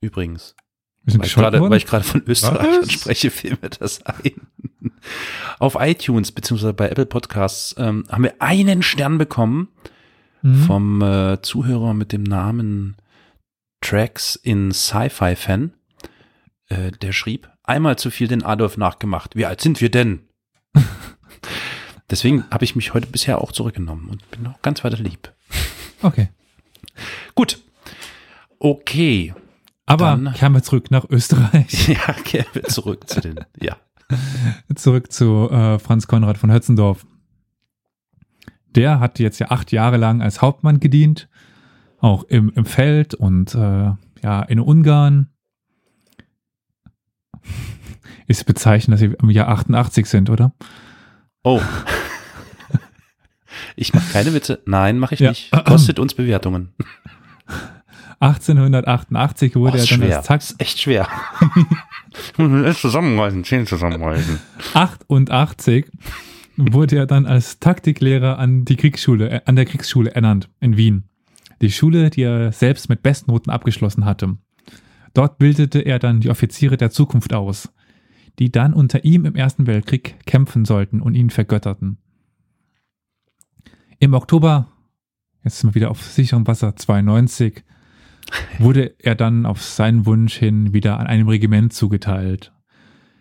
Übrigens. 0.00 0.54
Wir 1.02 1.12
sind 1.12 1.20
Weil 1.20 1.26
ich 1.26 1.32
gescholten 1.34 1.42
gerade, 1.52 1.56
weil 1.56 1.70
worden. 1.70 1.76
ich 1.78 1.86
gerade 1.86 2.04
von 2.04 2.22
Österreichern 2.26 2.88
spreche, 2.90 3.30
fiel 3.30 3.58
mir 3.60 3.68
das 3.70 4.02
ein. 4.06 4.32
Auf 5.58 5.76
iTunes 5.78 6.32
beziehungsweise 6.32 6.72
bei 6.74 6.88
Apple 6.88 7.06
Podcasts 7.06 7.74
ähm, 7.78 8.04
haben 8.10 8.24
wir 8.24 8.34
einen 8.40 8.82
Stern 8.82 9.18
bekommen 9.18 9.68
Mhm. 10.42 10.54
vom 10.64 11.00
äh, 11.02 11.40
Zuhörer 11.40 11.94
mit 11.94 12.12
dem 12.12 12.22
Namen 12.22 12.96
Tracks 13.84 14.34
in 14.34 14.72
Sci-Fi 14.72 15.36
Fan. 15.36 15.74
Äh, 16.68 16.90
der 16.92 17.12
schrieb, 17.12 17.48
einmal 17.62 17.96
zu 17.98 18.10
viel 18.10 18.26
den 18.28 18.42
Adolf 18.42 18.76
nachgemacht. 18.76 19.36
Wie 19.36 19.44
alt 19.46 19.60
sind 19.60 19.80
wir 19.80 19.90
denn? 19.90 20.20
Deswegen 22.10 22.44
habe 22.50 22.64
ich 22.64 22.74
mich 22.76 22.94
heute 22.94 23.06
bisher 23.06 23.40
auch 23.40 23.52
zurückgenommen 23.52 24.08
und 24.08 24.30
bin 24.30 24.42
noch 24.42 24.60
ganz 24.62 24.82
weiter 24.84 24.96
lieb. 24.96 25.32
Okay. 26.02 26.28
Gut. 27.34 27.60
Okay. 28.58 29.34
Aber 29.86 30.06
Dann- 30.06 30.32
kehren 30.32 30.54
wir 30.54 30.62
zurück 30.62 30.90
nach 30.90 31.04
Österreich. 31.08 31.88
Ja, 31.88 32.12
kehren 32.24 32.46
wir 32.54 32.64
zurück 32.64 33.08
zu 33.08 33.20
den, 33.20 33.40
ja. 33.60 33.76
zurück 34.74 35.12
zu 35.12 35.50
äh, 35.50 35.78
Franz 35.78 36.06
Konrad 36.06 36.38
von 36.38 36.50
Hötzendorf. 36.50 37.06
Der 38.74 38.98
hat 39.00 39.18
jetzt 39.18 39.38
ja 39.38 39.50
acht 39.50 39.72
Jahre 39.72 39.98
lang 39.98 40.22
als 40.22 40.40
Hauptmann 40.40 40.80
gedient, 40.80 41.28
auch 42.04 42.24
im, 42.24 42.50
im 42.54 42.64
Feld 42.66 43.14
und 43.14 43.54
äh, 43.54 43.92
ja 44.22 44.42
in 44.46 44.60
Ungarn. 44.60 45.28
Ist 48.26 48.46
bezeichnend, 48.46 48.94
dass 48.94 49.00
sie 49.00 49.14
im 49.20 49.30
Jahr 49.30 49.48
88 49.48 50.06
sind, 50.06 50.30
oder? 50.30 50.52
Oh. 51.42 51.60
Ich 53.76 53.92
mache 53.94 54.12
keine 54.12 54.34
Witze. 54.34 54.60
Nein, 54.66 54.98
mache 54.98 55.14
ich 55.14 55.20
Ja. 55.20 55.30
nicht. 55.30 55.50
Kostet 55.64 55.98
uns 56.00 56.14
Bewertungen. 56.14 56.72
1888 58.20 59.54
wurde 59.56 59.76
Oh, 59.78 59.80
er 59.80 59.86
dann 59.86 59.98
schwer. 60.00 60.30
als 60.30 60.50
Ist 60.50 60.60
echt 60.60 60.80
schwer. 60.80 61.08
zusammenreißen, 62.74 63.42
zehn 63.44 63.66
zusammenreißen. 63.66 64.38
88 64.74 65.86
wurde 66.56 66.96
er 66.96 67.06
dann 67.06 67.26
als 67.26 67.58
Taktiklehrer 67.58 68.38
an 68.38 68.64
die 68.64 68.76
Kriegsschule, 68.76 69.30
äh, 69.30 69.40
an 69.44 69.56
der 69.56 69.64
Kriegsschule 69.66 70.14
ernannt 70.14 70.48
in 70.60 70.76
Wien. 70.76 71.04
Die 71.60 71.70
Schule, 71.70 72.10
die 72.10 72.22
er 72.22 72.52
selbst 72.52 72.88
mit 72.88 73.02
Bestnoten 73.02 73.52
abgeschlossen 73.52 74.04
hatte. 74.04 74.36
Dort 75.12 75.38
bildete 75.38 75.80
er 75.80 75.98
dann 75.98 76.20
die 76.20 76.30
Offiziere 76.30 76.76
der 76.76 76.90
Zukunft 76.90 77.32
aus, 77.32 77.72
die 78.38 78.50
dann 78.50 78.74
unter 78.74 79.04
ihm 79.04 79.24
im 79.24 79.36
Ersten 79.36 79.66
Weltkrieg 79.66 80.16
kämpfen 80.26 80.64
sollten 80.64 81.00
und 81.00 81.14
ihn 81.14 81.30
vergötterten. 81.30 81.98
Im 84.00 84.14
Oktober, 84.14 84.68
jetzt 85.44 85.60
sind 85.60 85.70
wir 85.70 85.76
wieder 85.76 85.90
auf 85.90 86.02
sicherem 86.02 86.46
Wasser, 86.46 86.74
92, 86.74 87.64
wurde 88.58 88.94
er 88.98 89.14
dann 89.14 89.46
auf 89.46 89.62
seinen 89.62 90.04
Wunsch 90.06 90.36
hin 90.36 90.72
wieder 90.72 90.98
an 90.98 91.06
einem 91.06 91.28
Regiment 91.28 91.72
zugeteilt. 91.72 92.52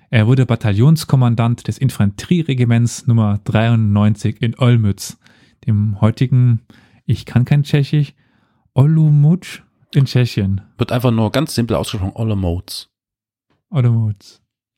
Er 0.10 0.28
wurde 0.28 0.46
Bataillonskommandant 0.46 1.68
des 1.68 1.78
Infanterieregiments 1.78 3.08
Nummer 3.08 3.40
93 3.44 4.42
in 4.42 4.58
Olmütz, 4.58 5.20
dem 5.66 6.02
heutigen, 6.02 6.62
ich 7.06 7.26
kann 7.26 7.46
kein 7.46 7.64
Tschechisch, 7.64 8.14
Olomouc 8.74 9.64
in 9.94 10.06
Tschechien. 10.06 10.62
Wird 10.78 10.92
einfach 10.92 11.12
nur 11.12 11.32
ganz 11.32 11.56
simpel 11.56 11.76
ausgesprochen 11.76 12.16
Olomouc. 12.16 12.88
Olomouc. 13.70 14.16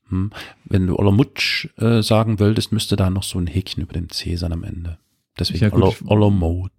Hm. 0.08 0.30
Wenn 0.64 0.86
du 0.86 0.96
Olomouc 0.96 1.70
äh, 1.78 2.02
sagen 2.02 2.38
wolltest, 2.38 2.72
müsste 2.72 2.96
da 2.96 3.10
noch 3.10 3.22
so 3.22 3.38
ein 3.38 3.46
Häkchen 3.46 3.82
über 3.82 3.92
dem 3.92 4.10
C 4.10 4.36
sein 4.36 4.52
am 4.52 4.64
Ende. 4.64 4.98
Deswegen 5.38 5.64
Ja. 5.64 5.72
Olo 5.72 5.94
Olomouc. 6.06 6.70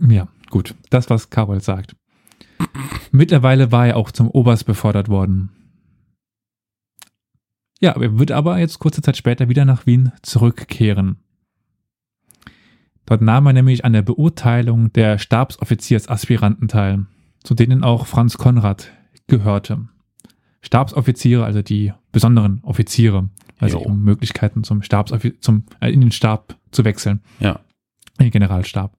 Ja, 0.00 0.28
gut. 0.50 0.74
Das, 0.90 1.10
was 1.10 1.30
Karol 1.30 1.60
sagt. 1.60 1.96
Mittlerweile 3.10 3.72
war 3.72 3.88
er 3.88 3.96
auch 3.96 4.10
zum 4.10 4.30
Oberst 4.30 4.66
befördert 4.66 5.08
worden. 5.08 5.50
Ja, 7.80 7.92
er 7.92 8.18
wird 8.18 8.32
aber 8.32 8.58
jetzt 8.58 8.78
kurze 8.78 9.02
Zeit 9.02 9.16
später 9.16 9.48
wieder 9.48 9.64
nach 9.64 9.86
Wien 9.86 10.12
zurückkehren. 10.22 11.18
Dort 13.08 13.22
nahm 13.22 13.46
er 13.46 13.54
nämlich 13.54 13.86
an 13.86 13.94
der 13.94 14.02
Beurteilung 14.02 14.92
der 14.92 15.16
Stabsoffiziersaspiranten 15.16 16.68
teil, 16.68 17.06
zu 17.42 17.54
denen 17.54 17.82
auch 17.82 18.06
Franz 18.06 18.36
Konrad 18.36 18.92
gehörte. 19.28 19.88
Stabsoffiziere, 20.60 21.42
also 21.42 21.62
die 21.62 21.94
besonderen 22.12 22.60
Offiziere, 22.64 23.30
also 23.58 23.78
um 23.78 24.02
Möglichkeiten 24.02 24.62
zum 24.62 24.82
Stabsoffizier, 24.82 25.40
zum, 25.40 25.64
äh, 25.80 25.90
in 25.90 26.02
den 26.02 26.12
Stab 26.12 26.58
zu 26.70 26.84
wechseln 26.84 27.20
Ja. 27.40 27.60
in 28.18 28.24
den 28.26 28.30
Generalstab. 28.30 28.94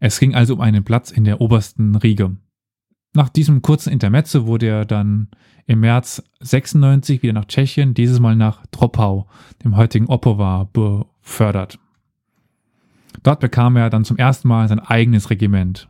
Es 0.00 0.18
ging 0.18 0.34
also 0.34 0.54
um 0.54 0.60
einen 0.60 0.82
Platz 0.82 1.12
in 1.12 1.22
der 1.22 1.40
obersten 1.40 1.94
Riege. 1.94 2.36
Nach 3.14 3.28
diesem 3.28 3.62
kurzen 3.62 3.92
Intermezzo 3.92 4.46
wurde 4.46 4.66
er 4.66 4.84
dann 4.84 5.28
im 5.66 5.78
März 5.78 6.24
96 6.40 7.22
wieder 7.22 7.34
nach 7.34 7.44
Tschechien, 7.44 7.94
dieses 7.94 8.18
Mal 8.18 8.34
nach 8.34 8.66
Troppau, 8.72 9.28
dem 9.62 9.76
heutigen 9.76 10.06
Opava, 10.06 10.68
befördert. 10.72 11.78
Dort 13.24 13.40
bekam 13.40 13.74
er 13.74 13.90
dann 13.90 14.04
zum 14.04 14.18
ersten 14.18 14.46
Mal 14.46 14.68
sein 14.68 14.78
eigenes 14.78 15.30
Regiment. 15.30 15.88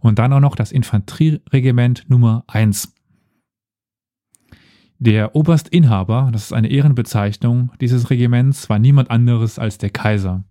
Und 0.00 0.18
dann 0.18 0.32
auch 0.32 0.40
noch 0.40 0.56
das 0.56 0.72
Infanterieregiment 0.72 2.08
Nummer 2.08 2.42
1. 2.48 2.92
Der 4.98 5.36
Oberstinhaber, 5.36 6.30
das 6.32 6.44
ist 6.44 6.52
eine 6.52 6.70
Ehrenbezeichnung 6.70 7.70
dieses 7.80 8.08
Regiments, 8.10 8.68
war 8.70 8.78
niemand 8.78 9.10
anderes 9.10 9.58
als 9.58 9.78
der 9.78 9.90
Kaiser. 9.90 10.42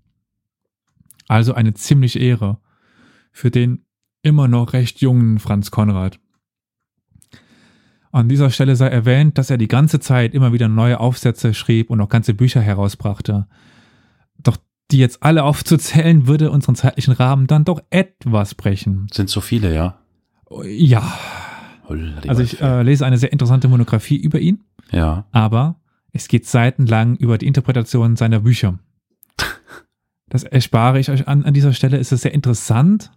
Also 1.28 1.54
eine 1.54 1.74
ziemliche 1.74 2.20
Ehre 2.20 2.60
für 3.32 3.50
den 3.50 3.86
immer 4.22 4.48
noch 4.48 4.74
recht 4.74 5.02
jungen 5.02 5.40
Franz 5.40 5.72
Konrad. 5.72 6.20
An 8.12 8.30
dieser 8.30 8.50
Stelle 8.50 8.76
sei 8.76 8.88
erwähnt, 8.88 9.38
dass 9.38 9.50
er 9.50 9.58
die 9.58 9.70
ganze 9.70 10.00
Zeit 10.00 10.34
immer 10.34 10.54
wieder 10.54 10.68
neue 10.68 11.00
Aufsätze 11.00 11.54
schrieb 11.54 11.90
und 11.90 12.02
auch 12.02 12.10
ganze 12.10 12.34
Bücher 12.34 12.62
herausbrachte. 12.62 13.48
Doch 14.38 14.58
die 14.92 14.98
jetzt 14.98 15.24
alle 15.24 15.44
aufzuzählen, 15.44 16.28
würde 16.28 16.52
unseren 16.52 16.76
zeitlichen 16.76 17.14
Rahmen 17.14 17.48
dann 17.48 17.66
doch 17.66 17.82
etwas 17.90 18.56
brechen. 18.56 19.08
Sind 19.12 19.30
so 19.30 19.42
viele, 19.42 19.74
ja. 19.74 20.00
Ja. 20.66 21.18
Also 22.28 22.42
ich 22.42 22.62
äh, 22.62 22.84
lese 22.84 23.06
eine 23.06 23.18
sehr 23.18 23.32
interessante 23.32 23.68
Monographie 23.68 24.16
über 24.16 24.40
ihn. 24.40 24.64
Ja. 24.92 25.26
Aber 25.32 25.78
es 26.12 26.28
geht 26.28 26.46
seitenlang 26.46 27.16
über 27.16 27.38
die 27.38 27.48
Interpretation 27.48 28.16
seiner 28.16 28.42
Bücher. 28.42 28.80
Das 30.30 30.44
erspare 30.44 30.98
ich 30.98 31.10
euch 31.12 31.28
an, 31.28 31.44
an 31.44 31.54
dieser 31.54 31.74
Stelle. 31.74 31.98
Es 31.98 32.14
ist 32.14 32.22
sehr 32.22 32.34
interessant, 32.34 33.12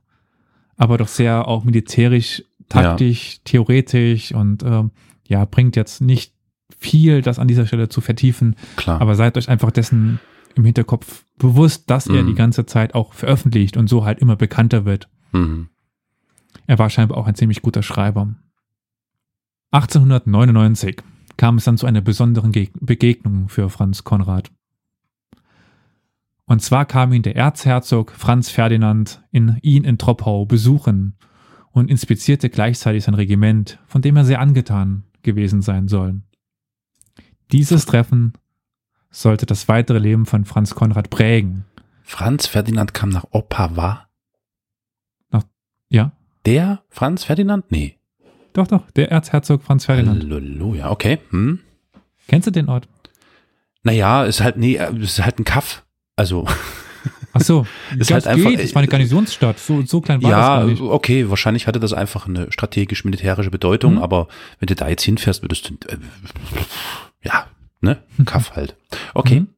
aber 0.76 0.98
doch 0.98 1.06
sehr 1.06 1.46
auch 1.46 1.62
militärisch, 1.62 2.42
taktisch, 2.68 3.34
ja. 3.34 3.40
theoretisch 3.44 4.34
und 4.34 4.64
äh, 4.64 4.82
ja, 5.28 5.44
bringt 5.44 5.76
jetzt 5.76 6.00
nicht 6.00 6.34
viel, 6.76 7.22
das 7.22 7.38
an 7.38 7.46
dieser 7.46 7.68
Stelle 7.68 7.88
zu 7.88 8.00
vertiefen. 8.00 8.56
Klar. 8.74 9.00
Aber 9.00 9.14
seid 9.14 9.36
euch 9.36 9.48
einfach 9.48 9.70
dessen 9.70 10.18
im 10.57 10.64
Hinterkopf 10.64 11.24
bewusst, 11.38 11.90
dass 11.90 12.09
mhm. 12.09 12.14
er 12.16 12.22
die 12.24 12.34
ganze 12.34 12.66
Zeit 12.66 12.94
auch 12.94 13.12
veröffentlicht 13.12 13.76
und 13.76 13.88
so 13.88 14.05
halt 14.05 14.18
immer 14.18 14.36
bekannter 14.36 14.84
wird. 14.84 15.09
Mhm. 15.32 15.68
Er 16.66 16.78
war 16.78 16.90
scheinbar 16.90 17.18
auch 17.18 17.26
ein 17.26 17.34
ziemlich 17.34 17.62
guter 17.62 17.82
Schreiber. 17.82 18.34
1899 19.72 21.02
kam 21.36 21.57
es 21.57 21.64
dann 21.64 21.76
zu 21.76 21.86
einer 21.86 22.00
besonderen 22.00 22.52
Begegnung 22.80 23.48
für 23.48 23.68
Franz 23.68 24.05
Konrad. 24.05 24.50
Und 26.46 26.62
zwar 26.62 26.84
kam 26.84 27.12
ihn 27.12 27.22
der 27.22 27.36
Erzherzog 27.36 28.12
Franz 28.12 28.50
Ferdinand 28.50 29.22
in 29.32 29.59
ihn 29.62 29.84
in 29.84 29.98
Troppau 29.98 30.44
besuchen 30.44 31.16
und 31.70 31.90
inspizierte 31.90 32.50
gleichzeitig 32.50 33.05
sein 33.05 33.14
Regiment, 33.14 33.78
von 33.86 34.02
dem 34.02 34.16
er 34.16 34.24
sehr 34.24 34.40
angetan 34.40 35.05
gewesen 35.22 35.62
sein 35.62 35.88
soll. 35.88 36.20
Dieses 37.50 37.86
Treffen 37.86 38.34
sollte 39.14 39.46
das 39.46 39.68
weitere 39.68 39.98
Leben 39.98 40.26
von 40.26 40.44
Franz 40.44 40.74
Konrad 40.74 41.08
prägen. 41.10 41.64
Franz 42.02 42.46
Ferdinand 42.46 42.92
kam 42.94 43.08
nach 43.08 43.24
Opava? 43.30 44.08
Nach, 45.30 45.44
ja? 45.88 46.12
Der 46.44 46.82
Franz 46.90 47.24
Ferdinand? 47.24 47.70
Nee. 47.70 47.96
Doch, 48.52 48.66
doch, 48.66 48.90
der 48.92 49.10
Erzherzog 49.10 49.62
Franz 49.62 49.86
Ferdinand. 49.86 50.22
Halleluja, 50.22 50.90
okay. 50.90 51.18
Hm. 51.30 51.60
Kennst 52.28 52.46
du 52.46 52.50
den 52.50 52.68
Ort? 52.68 52.88
Naja, 53.82 54.24
ist 54.24 54.40
halt, 54.40 54.56
nee, 54.56 54.78
ist 55.00 55.22
halt 55.22 55.38
ein 55.38 55.44
Kaff. 55.44 55.84
Also. 56.16 56.46
Ach 57.32 57.40
so, 57.40 57.66
ist 57.98 58.10
halt 58.12 58.26
einfach. 58.26 58.50
Geht. 58.50 58.60
Es 58.60 58.74
war 58.74 58.80
eine 58.80 58.88
Garnisonsstadt, 58.88 59.58
so, 59.58 59.82
so 59.82 60.00
klein 60.00 60.22
war 60.22 60.30
ja, 60.30 60.66
das 60.66 60.78
Ja, 60.78 60.84
okay, 60.86 61.28
wahrscheinlich 61.28 61.66
hatte 61.66 61.80
das 61.80 61.92
einfach 61.92 62.26
eine 62.26 62.50
strategisch-militärische 62.50 63.50
Bedeutung, 63.50 63.94
mhm. 63.94 64.02
aber 64.02 64.28
wenn 64.58 64.66
du 64.66 64.74
da 64.74 64.88
jetzt 64.88 65.02
hinfährst, 65.02 65.42
würdest 65.42 65.70
du, 65.70 65.74
äh, 65.88 65.98
ja, 67.22 67.46
ne, 67.85 68.03
Kaff 68.24 68.57
halt. 68.57 68.76
Okay. 69.14 69.41
Mhm. 69.41 69.49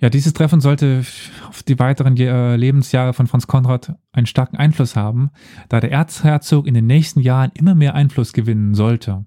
Ja, 0.00 0.10
dieses 0.10 0.32
Treffen 0.32 0.60
sollte 0.60 1.04
auf 1.48 1.64
die 1.64 1.78
weiteren 1.78 2.16
äh, 2.16 2.54
Lebensjahre 2.54 3.14
von 3.14 3.26
Franz 3.26 3.48
Konrad 3.48 3.94
einen 4.12 4.26
starken 4.26 4.56
Einfluss 4.56 4.94
haben, 4.94 5.30
da 5.68 5.80
der 5.80 5.90
Erzherzog 5.90 6.68
in 6.68 6.74
den 6.74 6.86
nächsten 6.86 7.20
Jahren 7.20 7.50
immer 7.54 7.74
mehr 7.74 7.96
Einfluss 7.96 8.32
gewinnen 8.32 8.74
sollte. 8.74 9.26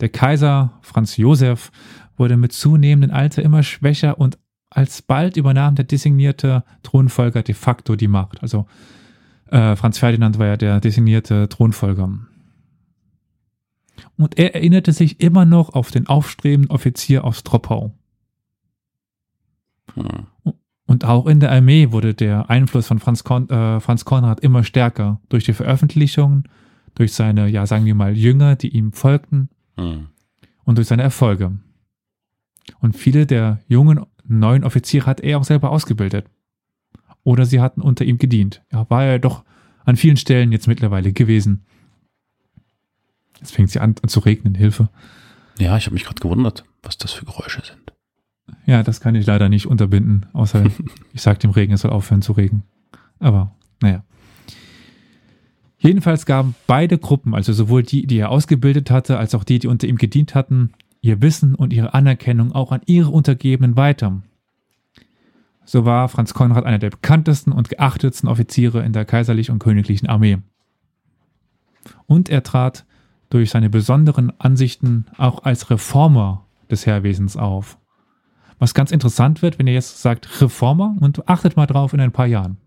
Der 0.00 0.08
Kaiser 0.08 0.78
Franz 0.80 1.18
Josef 1.18 1.70
wurde 2.16 2.38
mit 2.38 2.52
zunehmendem 2.52 3.14
Alter 3.14 3.42
immer 3.42 3.62
schwächer 3.62 4.18
und 4.18 4.38
alsbald 4.70 5.36
übernahm 5.36 5.74
der 5.74 5.84
designierte 5.84 6.64
Thronfolger 6.82 7.42
de 7.42 7.54
facto 7.54 7.94
die 7.94 8.08
Macht. 8.08 8.42
Also 8.42 8.66
äh, 9.50 9.76
Franz 9.76 9.98
Ferdinand 9.98 10.38
war 10.38 10.46
ja 10.46 10.56
der 10.56 10.80
designierte 10.80 11.48
Thronfolger. 11.50 12.08
Und 14.16 14.38
er 14.38 14.54
erinnerte 14.54 14.92
sich 14.92 15.20
immer 15.20 15.44
noch 15.44 15.70
auf 15.70 15.90
den 15.90 16.06
aufstrebenden 16.06 16.70
Offizier 16.70 17.24
aus 17.24 17.42
Troppau. 17.42 17.94
Hm. 19.94 20.26
Und 20.86 21.04
auch 21.04 21.26
in 21.26 21.40
der 21.40 21.52
Armee 21.52 21.92
wurde 21.92 22.14
der 22.14 22.50
Einfluss 22.50 22.86
von 22.86 22.98
Franz, 22.98 23.22
Kon 23.22 23.48
äh, 23.48 23.80
Franz 23.80 24.04
Konrad 24.04 24.40
immer 24.40 24.64
stärker 24.64 25.20
durch 25.28 25.44
die 25.44 25.52
Veröffentlichungen, 25.52 26.48
durch 26.94 27.12
seine, 27.12 27.48
ja, 27.48 27.64
sagen 27.66 27.84
wir 27.84 27.94
mal, 27.94 28.16
Jünger, 28.16 28.56
die 28.56 28.70
ihm 28.70 28.92
folgten 28.92 29.50
hm. 29.76 30.08
und 30.64 30.78
durch 30.78 30.88
seine 30.88 31.02
Erfolge. 31.02 31.58
Und 32.80 32.96
viele 32.96 33.26
der 33.26 33.60
jungen 33.68 34.00
neuen 34.24 34.64
Offiziere 34.64 35.06
hat 35.06 35.20
er 35.20 35.38
auch 35.38 35.44
selber 35.44 35.70
ausgebildet. 35.70 36.26
Oder 37.22 37.44
sie 37.44 37.60
hatten 37.60 37.82
unter 37.82 38.04
ihm 38.04 38.18
gedient. 38.18 38.62
Ja, 38.72 38.88
war 38.88 39.04
er 39.04 39.18
doch 39.18 39.44
an 39.84 39.96
vielen 39.96 40.16
Stellen 40.16 40.52
jetzt 40.52 40.68
mittlerweile 40.68 41.12
gewesen. 41.12 41.64
Jetzt 43.40 43.52
fängt 43.52 43.70
sie 43.70 43.80
an, 43.80 43.96
zu 44.06 44.20
regnen, 44.20 44.54
Hilfe. 44.54 44.88
Ja, 45.58 45.76
ich 45.76 45.86
habe 45.86 45.94
mich 45.94 46.04
gerade 46.04 46.20
gewundert, 46.20 46.64
was 46.82 46.98
das 46.98 47.12
für 47.12 47.24
Geräusche 47.24 47.62
sind. 47.64 47.92
Ja, 48.66 48.82
das 48.82 49.00
kann 49.00 49.14
ich 49.14 49.26
leider 49.26 49.48
nicht 49.48 49.66
unterbinden, 49.66 50.26
außer 50.32 50.64
ich 51.12 51.22
sage 51.22 51.38
dem 51.38 51.50
Regen, 51.50 51.72
es 51.72 51.82
soll 51.82 51.90
aufhören 51.90 52.22
zu 52.22 52.32
regen. 52.32 52.62
Aber 53.18 53.54
naja. 53.80 54.04
Jedenfalls 55.78 56.26
gaben 56.26 56.54
beide 56.66 56.98
Gruppen, 56.98 57.34
also 57.34 57.52
sowohl 57.54 57.82
die, 57.82 58.06
die 58.06 58.18
er 58.18 58.30
ausgebildet 58.30 58.90
hatte, 58.90 59.18
als 59.18 59.34
auch 59.34 59.44
die, 59.44 59.58
die 59.58 59.68
unter 59.68 59.86
ihm 59.86 59.96
gedient 59.96 60.34
hatten, 60.34 60.72
ihr 61.00 61.22
Wissen 61.22 61.54
und 61.54 61.72
ihre 61.72 61.94
Anerkennung 61.94 62.52
auch 62.52 62.72
an 62.72 62.82
ihre 62.84 63.10
Untergebenen 63.10 63.76
weiter. 63.76 64.20
So 65.64 65.84
war 65.86 66.08
Franz 66.08 66.34
Konrad 66.34 66.66
einer 66.66 66.78
der 66.78 66.90
bekanntesten 66.90 67.52
und 67.52 67.70
geachtetsten 67.70 68.28
Offiziere 68.28 68.84
in 68.84 68.92
der 68.92 69.04
kaiserlich 69.06 69.50
und 69.50 69.58
königlichen 69.58 70.08
Armee. 70.08 70.38
Und 72.06 72.28
er 72.28 72.42
trat 72.42 72.84
durch 73.30 73.50
seine 73.50 73.70
besonderen 73.70 74.32
Ansichten 74.38 75.06
auch 75.16 75.44
als 75.44 75.70
Reformer 75.70 76.46
des 76.70 76.86
Heerwesens 76.86 77.36
auf. 77.36 77.78
Was 78.58 78.74
ganz 78.74 78.90
interessant 78.90 79.40
wird, 79.40 79.58
wenn 79.58 79.66
ihr 79.66 79.72
jetzt 79.72 80.02
sagt 80.02 80.42
Reformer 80.42 80.96
und 81.00 81.28
achtet 81.28 81.56
mal 81.56 81.66
drauf 81.66 81.94
in 81.94 82.00
ein 82.00 82.12
paar 82.12 82.26
Jahren. 82.26 82.58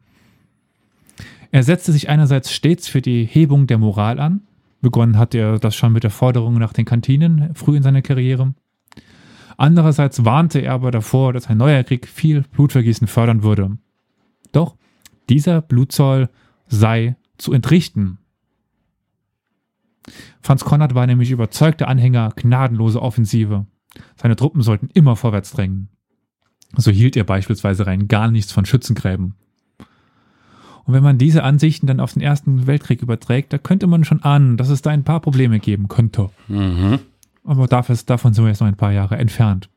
Er 1.51 1.61
setzte 1.61 1.91
sich 1.91 2.09
einerseits 2.09 2.51
stets 2.51 2.87
für 2.87 3.01
die 3.01 3.25
Hebung 3.25 3.67
der 3.67 3.77
Moral 3.77 4.19
an. 4.19 4.41
Begonnen 4.81 5.19
hat 5.19 5.35
er 5.35 5.59
das 5.59 5.75
schon 5.75 5.93
mit 5.93 6.03
der 6.03 6.09
Forderung 6.09 6.55
nach 6.55 6.73
den 6.73 6.85
Kantinen 6.85 7.53
früh 7.53 7.77
in 7.77 7.83
seiner 7.83 8.01
Karriere. 8.01 8.55
Andererseits 9.55 10.25
warnte 10.25 10.59
er 10.59 10.73
aber 10.73 10.89
davor, 10.89 11.31
dass 11.31 11.47
ein 11.47 11.57
neuer 11.57 11.83
Krieg 11.83 12.07
viel 12.07 12.41
Blutvergießen 12.41 13.07
fördern 13.07 13.43
würde. 13.43 13.77
Doch 14.51 14.75
dieser 15.29 15.61
Blutzoll 15.61 16.29
sei 16.67 17.15
zu 17.37 17.53
entrichten. 17.53 18.17
Franz 20.43 20.65
Konrad 20.65 20.93
war 20.93 21.07
nämlich 21.07 21.31
überzeugter 21.31 21.87
Anhänger 21.87 22.33
gnadenloser 22.35 23.01
Offensive. 23.01 23.65
Seine 24.15 24.35
Truppen 24.35 24.61
sollten 24.61 24.89
immer 24.93 25.15
vorwärts 25.15 25.51
drängen. 25.51 25.87
So 26.75 26.91
hielt 26.91 27.15
er 27.15 27.23
beispielsweise 27.23 27.87
rein 27.87 28.07
gar 28.07 28.29
nichts 28.29 28.51
von 28.51 28.65
Schützengräben. 28.65 29.35
Und 30.85 30.93
wenn 30.93 31.03
man 31.03 31.17
diese 31.17 31.43
Ansichten 31.43 31.87
dann 31.87 32.01
auf 32.01 32.13
den 32.13 32.21
Ersten 32.21 32.67
Weltkrieg 32.67 33.01
überträgt, 33.01 33.53
da 33.53 33.57
könnte 33.57 33.87
man 33.87 34.03
schon 34.03 34.21
ahnen, 34.21 34.57
dass 34.57 34.69
es 34.69 34.81
da 34.81 34.89
ein 34.89 35.05
paar 35.05 35.21
Probleme 35.21 35.59
geben 35.59 35.87
könnte. 35.87 36.29
Mhm. 36.49 36.99
Aber 37.45 37.67
dafür, 37.67 37.97
davon 38.05 38.33
sind 38.33 38.43
wir 38.43 38.49
jetzt 38.49 38.59
noch 38.59 38.67
ein 38.67 38.75
paar 38.75 38.91
Jahre 38.91 39.17
entfernt. 39.17 39.69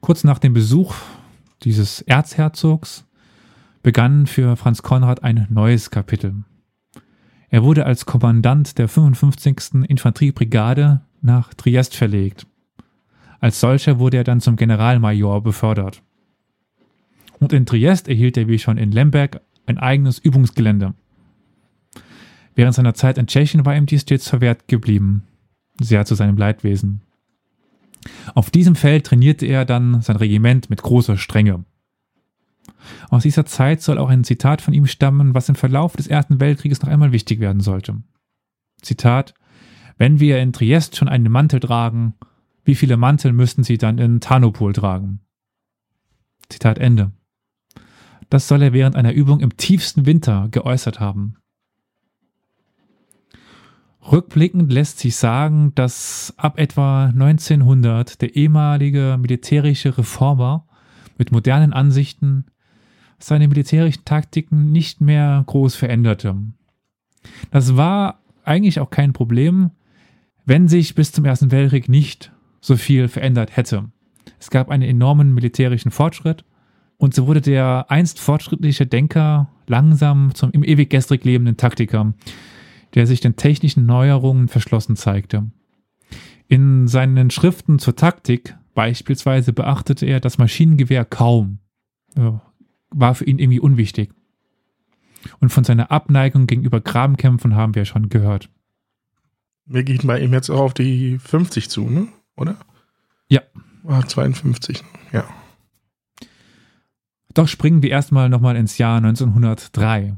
Kurz 0.00 0.24
nach 0.24 0.38
dem 0.38 0.54
Besuch 0.54 0.94
dieses 1.62 2.00
Erzherzogs 2.02 3.04
begann 3.82 4.26
für 4.26 4.56
Franz 4.56 4.82
Konrad 4.82 5.22
ein 5.22 5.46
neues 5.50 5.90
Kapitel. 5.90 6.44
Er 7.56 7.62
wurde 7.62 7.86
als 7.86 8.04
Kommandant 8.04 8.76
der 8.76 8.86
55. 8.86 9.88
Infanteriebrigade 9.88 11.00
nach 11.22 11.54
Triest 11.54 11.96
verlegt. 11.96 12.46
Als 13.40 13.60
solcher 13.60 13.98
wurde 13.98 14.18
er 14.18 14.24
dann 14.24 14.42
zum 14.42 14.56
Generalmajor 14.56 15.42
befördert. 15.42 16.02
Und 17.40 17.54
in 17.54 17.64
Triest 17.64 18.08
erhielt 18.08 18.36
er 18.36 18.46
wie 18.46 18.58
schon 18.58 18.76
in 18.76 18.92
Lemberg 18.92 19.40
ein 19.64 19.78
eigenes 19.78 20.18
Übungsgelände. 20.18 20.92
Während 22.54 22.74
seiner 22.74 22.92
Zeit 22.92 23.16
in 23.16 23.26
Tschechien 23.26 23.64
war 23.64 23.74
ihm 23.74 23.86
dies 23.86 24.02
stets 24.02 24.28
verwehrt 24.28 24.68
geblieben, 24.68 25.22
sehr 25.80 26.04
zu 26.04 26.14
seinem 26.14 26.36
Leidwesen. 26.36 27.00
Auf 28.34 28.50
diesem 28.50 28.74
Feld 28.74 29.06
trainierte 29.06 29.46
er 29.46 29.64
dann 29.64 30.02
sein 30.02 30.16
Regiment 30.16 30.68
mit 30.68 30.82
großer 30.82 31.16
Strenge. 31.16 31.64
Aus 33.10 33.22
dieser 33.22 33.46
Zeit 33.46 33.82
soll 33.82 33.98
auch 33.98 34.08
ein 34.08 34.24
Zitat 34.24 34.62
von 34.62 34.74
ihm 34.74 34.86
stammen, 34.86 35.34
was 35.34 35.48
im 35.48 35.54
Verlauf 35.54 35.96
des 35.96 36.06
Ersten 36.06 36.40
Weltkrieges 36.40 36.82
noch 36.82 36.88
einmal 36.88 37.12
wichtig 37.12 37.40
werden 37.40 37.60
sollte. 37.60 38.02
Zitat 38.82 39.34
wenn 39.98 40.20
wir 40.20 40.38
in 40.40 40.52
Triest 40.52 40.96
schon 40.96 41.08
einen 41.08 41.30
Mantel 41.30 41.60
tragen, 41.60 42.14
wie 42.64 42.74
viele 42.74 42.96
Mantel 42.96 43.32
müssten 43.32 43.64
sie 43.64 43.78
dann 43.78 43.98
in 43.98 44.20
Tarnopol 44.20 44.72
tragen? 44.72 45.20
Zitat 46.48 46.78
Ende. 46.78 47.12
Das 48.28 48.48
soll 48.48 48.62
er 48.62 48.72
während 48.72 48.96
einer 48.96 49.12
Übung 49.12 49.40
im 49.40 49.56
tiefsten 49.56 50.04
Winter 50.04 50.48
geäußert 50.50 51.00
haben. 51.00 51.36
Rückblickend 54.02 54.72
lässt 54.72 54.98
sich 54.98 55.16
sagen, 55.16 55.74
dass 55.74 56.34
ab 56.36 56.58
etwa 56.58 57.06
1900 57.06 58.20
der 58.20 58.36
ehemalige 58.36 59.16
militärische 59.18 59.96
Reformer 59.96 60.68
mit 61.18 61.32
modernen 61.32 61.72
Ansichten 61.72 62.46
seine 63.18 63.48
militärischen 63.48 64.04
Taktiken 64.04 64.72
nicht 64.72 65.00
mehr 65.00 65.42
groß 65.46 65.74
veränderte. 65.74 66.36
Das 67.50 67.76
war 67.76 68.20
eigentlich 68.44 68.80
auch 68.80 68.90
kein 68.90 69.12
Problem, 69.12 69.70
wenn 70.44 70.68
sich 70.68 70.94
bis 70.94 71.12
zum 71.12 71.24
Ersten 71.24 71.50
Weltkrieg 71.50 71.88
nicht 71.88 72.32
so 72.60 72.76
viel 72.76 73.08
verändert 73.08 73.56
hätte. 73.56 73.90
Es 74.38 74.50
gab 74.50 74.70
einen 74.70 74.82
enormen 74.82 75.34
militärischen 75.34 75.90
Fortschritt 75.90 76.44
und 76.98 77.14
so 77.14 77.26
wurde 77.26 77.40
der 77.40 77.86
einst 77.88 78.20
fortschrittliche 78.20 78.86
Denker 78.86 79.48
langsam 79.66 80.34
zum 80.34 80.50
im 80.52 80.64
ewig 80.64 80.90
gestrig 80.90 81.24
lebenden 81.24 81.56
Taktiker, 81.56 82.14
der 82.94 83.06
sich 83.06 83.20
den 83.20 83.36
technischen 83.36 83.86
Neuerungen 83.86 84.48
verschlossen 84.48 84.96
zeigte. 84.96 85.50
In 86.48 86.86
seinen 86.86 87.30
Schriften 87.30 87.78
zur 87.78 87.96
Taktik 87.96 88.56
beispielsweise 88.74 89.52
beachtete 89.52 90.06
er 90.06 90.20
das 90.20 90.38
Maschinengewehr 90.38 91.04
kaum. 91.04 91.58
War 92.90 93.14
für 93.14 93.24
ihn 93.24 93.38
irgendwie 93.38 93.60
unwichtig. 93.60 94.10
Und 95.40 95.50
von 95.50 95.64
seiner 95.64 95.90
Abneigung 95.90 96.46
gegenüber 96.46 96.80
Grabenkämpfen 96.80 97.54
haben 97.54 97.74
wir 97.74 97.84
schon 97.84 98.08
gehört. 98.08 98.48
Wir 99.64 99.82
gehen 99.82 100.06
bei 100.06 100.20
ihm 100.20 100.32
jetzt 100.32 100.50
auch 100.50 100.60
auf 100.60 100.74
die 100.74 101.18
50 101.18 101.68
zu, 101.68 101.88
ne? 101.88 102.08
Oder? 102.36 102.56
Ja. 103.28 103.40
Ah, 103.86 104.02
52, 104.06 104.84
ja. 105.12 105.24
Doch 107.34 107.48
springen 107.48 107.82
wir 107.82 107.90
erstmal 107.90 108.28
nochmal 108.28 108.56
ins 108.56 108.78
Jahr 108.78 108.96
1903. 108.98 110.16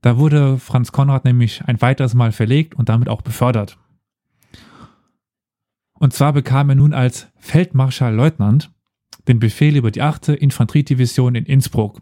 Da 0.00 0.16
wurde 0.16 0.58
Franz 0.58 0.92
Konrad 0.92 1.24
nämlich 1.24 1.62
ein 1.66 1.80
weiteres 1.82 2.14
Mal 2.14 2.32
verlegt 2.32 2.74
und 2.74 2.88
damit 2.88 3.08
auch 3.08 3.22
befördert. 3.22 3.78
Und 5.92 6.14
zwar 6.14 6.32
bekam 6.32 6.70
er 6.70 6.76
nun 6.76 6.94
als 6.94 7.28
Feldmarschallleutnant 7.36 8.70
den 9.28 9.38
Befehl 9.38 9.76
über 9.76 9.90
die 9.90 10.02
8. 10.02 10.28
Infanteriedivision 10.28 11.34
in 11.34 11.44
Innsbruck. 11.44 12.00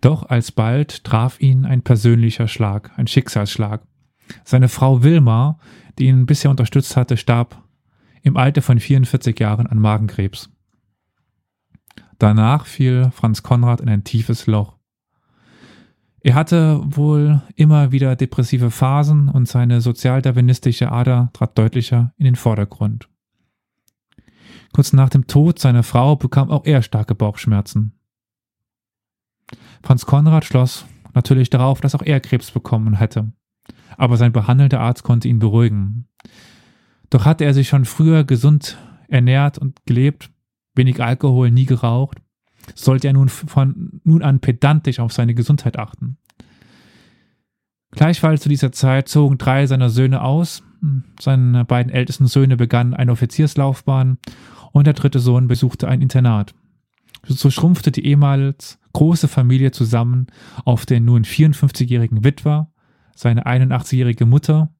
Doch 0.00 0.28
alsbald 0.28 1.04
traf 1.04 1.40
ihn 1.40 1.64
ein 1.64 1.82
persönlicher 1.82 2.48
Schlag, 2.48 2.90
ein 2.98 3.06
Schicksalsschlag. 3.06 3.86
Seine 4.44 4.68
Frau 4.68 5.02
Wilma, 5.02 5.58
die 5.98 6.06
ihn 6.06 6.26
bisher 6.26 6.50
unterstützt 6.50 6.96
hatte, 6.96 7.16
starb 7.16 7.62
im 8.22 8.36
Alter 8.36 8.62
von 8.62 8.80
44 8.80 9.38
Jahren 9.38 9.66
an 9.66 9.78
Magenkrebs. 9.78 10.50
Danach 12.18 12.66
fiel 12.66 13.10
Franz 13.12 13.42
Konrad 13.42 13.80
in 13.80 13.88
ein 13.88 14.04
tiefes 14.04 14.46
Loch. 14.46 14.78
Er 16.20 16.34
hatte 16.34 16.80
wohl 16.84 17.42
immer 17.54 17.92
wieder 17.92 18.16
depressive 18.16 18.70
Phasen 18.70 19.28
und 19.28 19.46
seine 19.46 19.82
sozialdarwinistische 19.82 20.90
Ader 20.90 21.30
trat 21.34 21.58
deutlicher 21.58 22.14
in 22.16 22.24
den 22.24 22.36
Vordergrund. 22.36 23.08
Kurz 24.74 24.92
nach 24.92 25.08
dem 25.08 25.28
Tod 25.28 25.60
seiner 25.60 25.84
Frau 25.84 26.16
bekam 26.16 26.50
auch 26.50 26.64
er 26.64 26.82
starke 26.82 27.14
Bauchschmerzen. 27.14 27.92
Franz 29.84 30.04
Konrad 30.04 30.44
schloss 30.44 30.84
natürlich 31.14 31.48
darauf, 31.48 31.80
dass 31.80 31.94
auch 31.94 32.02
er 32.02 32.18
Krebs 32.18 32.50
bekommen 32.50 32.94
hätte. 32.94 33.32
Aber 33.96 34.16
sein 34.16 34.32
behandelter 34.32 34.80
Arzt 34.80 35.04
konnte 35.04 35.28
ihn 35.28 35.38
beruhigen. 35.38 36.08
Doch 37.08 37.24
hatte 37.24 37.44
er 37.44 37.54
sich 37.54 37.68
schon 37.68 37.84
früher 37.84 38.24
gesund 38.24 38.76
ernährt 39.06 39.58
und 39.58 39.86
gelebt 39.86 40.30
wenig 40.74 41.00
Alkohol, 41.00 41.52
nie 41.52 41.66
geraucht, 41.66 42.20
sollte 42.74 43.06
er 43.06 43.12
nun 43.12 43.28
von 43.28 44.00
nun 44.02 44.24
an 44.24 44.40
pedantisch 44.40 44.98
auf 44.98 45.12
seine 45.12 45.34
Gesundheit 45.34 45.78
achten. 45.78 46.18
Gleichfalls 47.92 48.42
zu 48.42 48.48
dieser 48.48 48.72
Zeit 48.72 49.08
zogen 49.08 49.38
drei 49.38 49.68
seiner 49.68 49.88
Söhne 49.88 50.22
aus. 50.22 50.64
Seine 51.20 51.64
beiden 51.64 51.92
ältesten 51.92 52.26
Söhne 52.26 52.56
begannen 52.56 52.92
eine 52.92 53.12
Offizierslaufbahn 53.12 54.18
und 54.74 54.88
der 54.88 54.94
dritte 54.94 55.20
Sohn 55.20 55.46
besuchte 55.46 55.86
ein 55.86 56.02
Internat. 56.02 56.52
So 57.26 57.48
schrumpfte 57.48 57.92
die 57.92 58.04
ehemals 58.04 58.80
große 58.92 59.28
Familie 59.28 59.70
zusammen 59.70 60.26
auf 60.64 60.84
den 60.84 61.04
nun 61.04 61.24
54-jährigen 61.24 62.24
Witwer, 62.24 62.70
seine 63.14 63.46
81-jährige 63.46 64.26
Mutter, 64.26 64.74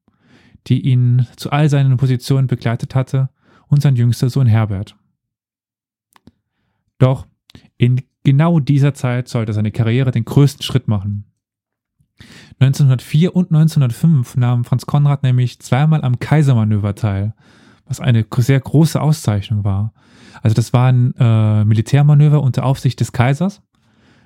die 0.67 0.81
ihn 0.81 1.25
zu 1.37 1.49
all 1.49 1.69
seinen 1.69 1.95
Positionen 1.95 2.47
begleitet 2.47 2.93
hatte, 2.93 3.29
und 3.67 3.81
sein 3.81 3.95
jüngster 3.95 4.29
Sohn 4.29 4.47
Herbert. 4.47 4.95
Doch 6.99 7.25
in 7.77 8.01
genau 8.23 8.59
dieser 8.59 8.93
Zeit 8.93 9.29
sollte 9.29 9.53
seine 9.53 9.71
Karriere 9.71 10.11
den 10.11 10.25
größten 10.25 10.61
Schritt 10.61 10.87
machen. 10.89 11.23
1904 12.59 13.35
und 13.35 13.51
1905 13.51 14.35
nahm 14.35 14.65
Franz 14.65 14.85
Konrad 14.85 15.23
nämlich 15.23 15.59
zweimal 15.59 16.03
am 16.03 16.19
Kaisermanöver 16.19 16.95
teil, 16.95 17.33
was 17.85 17.99
eine 17.99 18.25
sehr 18.37 18.59
große 18.59 18.99
Auszeichnung 18.99 19.63
war. 19.63 19.93
Also 20.41 20.53
das 20.53 20.73
waren 20.73 21.13
äh, 21.17 21.63
Militärmanöver 21.65 22.41
unter 22.41 22.65
Aufsicht 22.65 22.99
des 22.99 23.11
Kaisers 23.11 23.61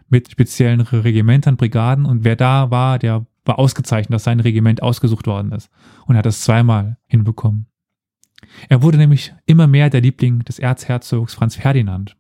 mit 0.10 0.32
speziellen 0.32 0.82
Regimentern, 0.82 1.58
Brigaden 1.58 2.06
und 2.06 2.24
wer 2.24 2.36
da 2.36 2.72
war, 2.72 3.00
der 3.00 3.26
war 3.46 3.60
ausgezeichnet, 3.60 4.14
dass 4.14 4.24
sein 4.24 4.40
Regiment 4.40 4.82
ausgesucht 4.84 5.28
worden 5.28 5.52
ist 5.52 5.70
und 6.06 6.18
hat 6.18 6.26
das 6.26 6.42
zweimal 6.42 6.98
hinbekommen. 7.08 7.68
Er 8.70 8.82
wurde 8.82 8.98
nämlich 8.98 9.34
immer 9.46 9.68
mehr 9.68 9.90
der 9.90 10.02
Liebling 10.02 10.40
des 10.40 10.60
Erzherzogs 10.60 11.34
Franz 11.34 11.56
Ferdinand. 11.56 12.16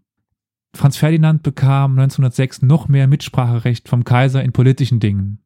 Franz 0.74 0.98
Ferdinand 0.98 1.44
bekam 1.44 1.92
1906 1.92 2.62
noch 2.62 2.88
mehr 2.88 3.08
Mitspracherecht 3.08 3.90
vom 3.90 4.04
Kaiser 4.04 4.44
in 4.44 4.52
politischen 4.52 5.00
Dingen, 5.00 5.40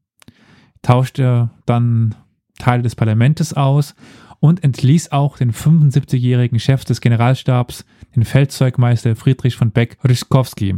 tauschte 0.81 1.49
dann 1.65 2.15
Teile 2.59 2.83
des 2.83 2.95
Parlaments 2.95 3.53
aus 3.53 3.95
und 4.43 4.61
entließ 4.61 5.13
auch 5.13 5.37
den 5.37 5.53
75-jährigen 5.53 6.59
Chef 6.59 6.83
des 6.83 6.99
Generalstabs, 6.99 7.85
den 8.13 8.25
Feldzeugmeister 8.25 9.15
Friedrich 9.15 9.55
von 9.55 9.71
Beck-Ryschkowski. 9.71 10.75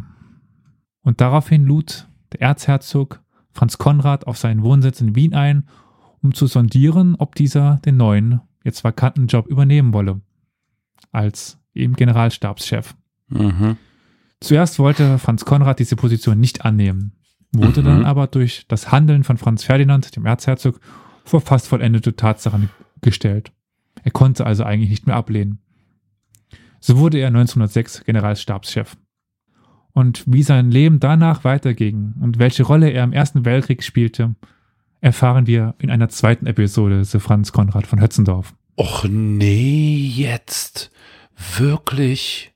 Und 1.02 1.20
daraufhin 1.20 1.66
lud 1.66 2.08
der 2.32 2.42
Erzherzog 2.42 3.24
Franz 3.50 3.80
Konrad 3.80 4.28
auf 4.28 4.38
seinen 4.38 4.62
Wohnsitz 4.62 5.02
in 5.02 5.16
Wien 5.16 5.34
ein, 5.34 5.68
um 6.22 6.36
zu 6.36 6.46
sondieren, 6.46 7.16
ob 7.16 7.34
dieser 7.34 7.82
den 7.84 7.98
neuen, 7.98 8.40
jetzt 8.64 8.84
vakanten 8.84 9.26
Job 9.26 9.48
übernehmen 9.48 9.94
wolle, 9.94 10.22
als 11.12 11.58
eben 11.74 11.96
Generalstabschef. 11.96 12.94
Mhm. 13.30 13.78
Zuerst 14.42 14.78
wollte 14.78 15.18
Franz 15.18 15.44
Konrad 15.44 15.80
diese 15.80 15.96
Position 15.96 16.40
nicht 16.40 16.66
annehmen, 16.66 17.14
wurde 17.52 17.82
mhm. 17.82 17.86
dann 17.86 18.06
aber 18.06 18.28
durch 18.28 18.68
das 18.68 18.92
Handeln 18.92 19.24
von 19.24 19.38
Franz 19.38 19.64
Ferdinand, 19.64 20.16
dem 20.16 20.28
Erzherzog, 20.28 20.80
vor 21.24 21.42
fast 21.42 21.68
vollendete 21.68 22.16
Tatsachen 22.16 22.70
gestellt. 23.02 23.55
Er 24.06 24.12
konnte 24.12 24.46
also 24.46 24.64
eigentlich 24.64 24.92
nicht 24.92 25.08
mehr 25.08 25.16
ablehnen. 25.16 25.58
So 26.80 26.98
wurde 27.00 27.18
er 27.18 27.28
1906 27.28 28.06
Generalstabschef. 28.06 28.96
Und 29.94 30.24
wie 30.28 30.44
sein 30.44 30.70
Leben 30.70 31.00
danach 31.00 31.44
weiterging 31.44 32.14
und 32.22 32.38
welche 32.38 32.64
Rolle 32.64 32.92
er 32.92 33.04
im 33.04 33.14
Ersten 33.14 33.46
Weltkrieg 33.46 33.84
spielte, 33.84 34.36
erfahren 35.02 35.48
wir 35.48 35.74
in 35.80 35.90
einer 35.90 36.10
zweiten 36.10 36.46
Episode 36.46 37.02
zu 37.04 37.20
Franz 37.20 37.52
Konrad 37.52 37.88
von 37.88 38.00
Hötzendorf. 38.00 38.54
Och 38.78 39.06
nee, 39.06 39.98
jetzt. 39.98 40.92
Wirklich? 41.58 42.54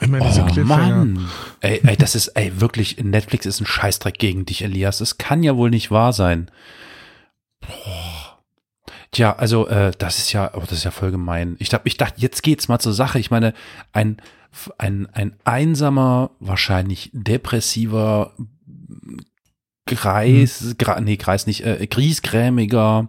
Diese 0.00 0.44
oh 0.44 0.64
Mann. 0.64 1.28
Ey, 1.60 1.80
ey, 1.84 1.96
das 1.96 2.14
ist, 2.14 2.28
ey, 2.28 2.60
wirklich, 2.60 3.02
Netflix 3.02 3.44
ist 3.44 3.60
ein 3.60 3.66
Scheißdreck 3.66 4.18
gegen 4.18 4.46
dich, 4.46 4.62
Elias. 4.62 4.98
Das 4.98 5.18
kann 5.18 5.42
ja 5.42 5.56
wohl 5.56 5.70
nicht 5.70 5.90
wahr 5.90 6.14
sein. 6.14 6.50
Boah. 7.60 8.15
Tja, 9.12 9.34
also, 9.36 9.68
äh, 9.68 9.92
das 9.98 10.18
ist 10.18 10.32
ja, 10.32 10.52
oh, 10.54 10.60
das 10.60 10.72
ist 10.72 10.84
ja 10.84 10.90
voll 10.90 11.10
gemein. 11.10 11.56
Ich, 11.58 11.72
hab, 11.72 11.86
ich 11.86 11.96
dachte, 11.96 12.20
jetzt 12.20 12.42
geht's 12.42 12.68
mal 12.68 12.78
zur 12.78 12.92
Sache. 12.92 13.18
Ich 13.18 13.30
meine, 13.30 13.54
ein, 13.92 14.20
ein, 14.78 15.08
ein 15.12 15.36
einsamer, 15.44 16.30
wahrscheinlich 16.40 17.10
depressiver 17.12 18.32
Kreis, 19.86 20.60
hm. 20.60 20.78
gra, 20.78 21.00
nee, 21.00 21.16
Kreis 21.16 21.46
nicht, 21.46 21.64
äh, 21.64 21.86
griesgrämiger, 21.86 23.08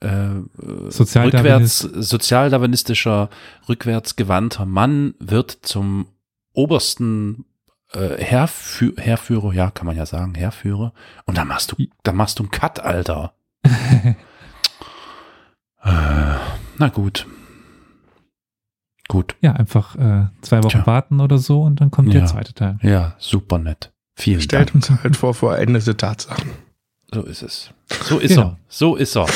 äh, 0.00 0.42
rückwärts, 0.58 1.78
sozialdarwinistischer, 1.78 3.30
rückwärtsgewandter 3.68 4.66
Mann 4.66 5.14
wird 5.20 5.52
zum 5.62 6.08
obersten 6.52 7.44
äh, 7.92 8.22
Herrfü 8.22 8.94
Herrführer, 8.96 9.52
ja, 9.52 9.70
kann 9.70 9.86
man 9.86 9.96
ja 9.96 10.04
sagen, 10.04 10.34
Herrführer. 10.34 10.92
Und 11.26 11.38
dann 11.38 11.48
machst 11.48 11.72
du, 11.72 11.76
dann 12.02 12.16
machst 12.16 12.38
du 12.38 12.42
einen 12.42 12.50
Cut, 12.50 12.80
Alter. 12.80 13.34
äh, 15.84 16.38
na 16.78 16.88
gut. 16.88 17.26
Gut. 19.08 19.36
Ja, 19.40 19.52
einfach 19.52 19.96
äh, 19.96 20.28
zwei 20.40 20.62
Wochen 20.62 20.70
Tja. 20.70 20.86
warten 20.86 21.20
oder 21.20 21.38
so 21.38 21.62
und 21.62 21.80
dann 21.80 21.90
kommt 21.90 22.12
ja. 22.12 22.20
der 22.20 22.26
zweite 22.26 22.54
Teil. 22.54 22.78
Ja, 22.82 23.14
super 23.18 23.58
nett. 23.58 23.92
Vielen 24.16 24.40
Stellt 24.40 24.68
Dank. 24.68 24.74
uns 24.76 24.90
halt 24.90 25.16
vor 25.16 25.34
vollendete 25.34 25.96
Tatsachen. 25.96 26.50
So 27.12 27.22
ist 27.22 27.42
es. 27.42 27.70
So 28.02 28.18
ist 28.18 28.34
genau. 28.34 28.42
er. 28.42 28.58
So 28.68 28.96
ist 28.96 29.16
er. 29.16 29.26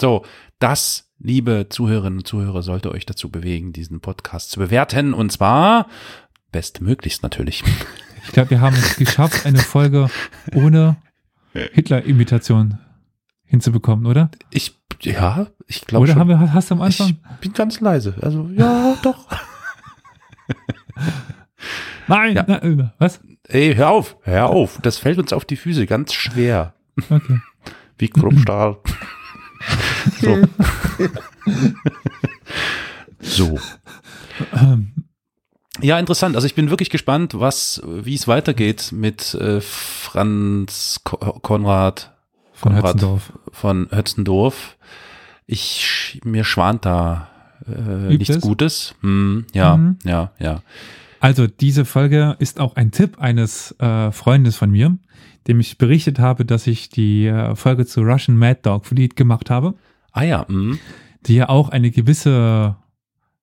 So, 0.00 0.24
das, 0.58 1.10
liebe 1.18 1.66
Zuhörerinnen 1.68 2.20
und 2.20 2.26
Zuhörer, 2.26 2.62
sollte 2.62 2.90
euch 2.90 3.06
dazu 3.06 3.30
bewegen, 3.30 3.72
diesen 3.72 4.00
Podcast 4.00 4.50
zu 4.50 4.60
bewerten. 4.60 5.14
Und 5.14 5.30
zwar 5.30 5.86
bestmöglichst 6.52 7.22
natürlich. 7.22 7.62
Ich 8.24 8.32
glaube, 8.32 8.50
wir 8.50 8.60
haben 8.60 8.76
es 8.76 8.96
geschafft, 8.96 9.46
eine 9.46 9.58
Folge 9.58 10.10
ohne 10.54 10.96
Hitler-Imitation 11.52 12.78
hinzubekommen, 13.44 14.06
oder? 14.06 14.30
Ich, 14.50 14.77
ja, 15.02 15.46
ich 15.66 15.82
glaube 15.86 16.04
Oder 16.04 16.16
haben 16.16 16.28
wir, 16.28 16.52
hast 16.52 16.70
du 16.70 16.74
am 16.74 16.82
Anfang? 16.82 17.08
Ich 17.08 17.40
bin 17.40 17.52
ganz 17.52 17.80
leise. 17.80 18.14
Also, 18.20 18.48
ja, 18.54 18.96
doch. 19.02 19.26
Nein, 22.06 22.36
Ja. 22.36 22.42
äh, 22.42 22.88
was? 22.98 23.20
Ey, 23.48 23.74
hör 23.74 23.90
auf, 23.90 24.16
hör 24.22 24.48
auf. 24.50 24.78
Das 24.82 24.98
fällt 24.98 25.18
uns 25.18 25.32
auf 25.32 25.44
die 25.44 25.56
Füße 25.56 25.86
ganz 25.86 26.12
schwer. 26.12 26.74
Okay. 27.10 27.40
Wie 27.98 28.08
Kruppstahl. 28.08 28.76
so. 30.20 30.38
so. 33.20 33.58
Ähm, 34.54 34.92
Ja, 35.80 35.98
interessant. 35.98 36.34
Also 36.36 36.46
ich 36.46 36.54
bin 36.54 36.70
wirklich 36.70 36.90
gespannt, 36.90 37.38
was, 37.38 37.80
wie 37.86 38.14
es 38.14 38.26
weitergeht 38.28 38.90
mit 38.92 39.34
äh, 39.34 39.60
Franz 39.60 41.00
Ko 41.04 41.16
Konrad 41.40 42.14
von 42.58 42.72
Konrad 42.72 42.94
Hötzendorf. 42.94 43.32
von 43.52 43.88
Hötzendorf. 43.90 44.76
Ich, 45.46 46.20
mir 46.24 46.44
schwant 46.44 46.84
da 46.84 47.28
äh, 47.66 48.16
nichts 48.16 48.36
es? 48.36 48.40
Gutes. 48.42 48.94
Hm, 49.00 49.46
ja, 49.54 49.76
Mhm. 49.76 49.98
ja, 50.04 50.32
ja. 50.38 50.62
Also 51.20 51.46
diese 51.46 51.84
Folge 51.84 52.36
ist 52.38 52.60
auch 52.60 52.76
ein 52.76 52.90
Tipp 52.90 53.18
eines 53.20 53.72
äh, 53.80 54.12
Freundes 54.12 54.56
von 54.56 54.70
mir, 54.70 54.96
dem 55.46 55.58
ich 55.60 55.78
berichtet 55.78 56.18
habe, 56.18 56.44
dass 56.44 56.66
ich 56.66 56.90
die 56.90 57.26
äh, 57.26 57.56
Folge 57.56 57.86
zu 57.86 58.02
Russian 58.02 58.36
Mad 58.36 58.60
Dog 58.62 58.90
Lied 58.90 59.16
gemacht 59.16 59.50
habe, 59.50 59.74
Ah 60.12 60.22
ja, 60.22 60.46
hm, 60.48 60.78
die 61.26 61.34
ja 61.36 61.48
auch 61.48 61.68
eine 61.70 61.90
gewisse 61.90 62.76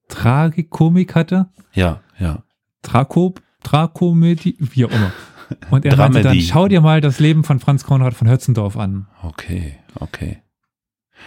Tragikomik 0.10 1.16
hatte. 1.16 1.48
ja, 1.74 2.02
ja. 2.20 2.44
Trako, 2.82 3.34
Trakomedie, 3.64 4.56
wie 4.60 4.86
auch 4.86 4.92
immer. 4.92 5.12
Und 5.70 5.86
er 5.86 5.96
meinte 5.96 6.22
dann, 6.22 6.24
Dramedy. 6.24 6.46
schau 6.46 6.68
dir 6.68 6.82
mal 6.82 7.02
das 7.02 7.20
Leben 7.20 7.44
von 7.44 7.60
Franz 7.60 7.84
Konrad 7.84 8.14
von 8.14 8.30
Hötzendorf 8.30 8.78
an. 8.78 9.08
Okay, 9.24 9.78
okay. 10.00 10.42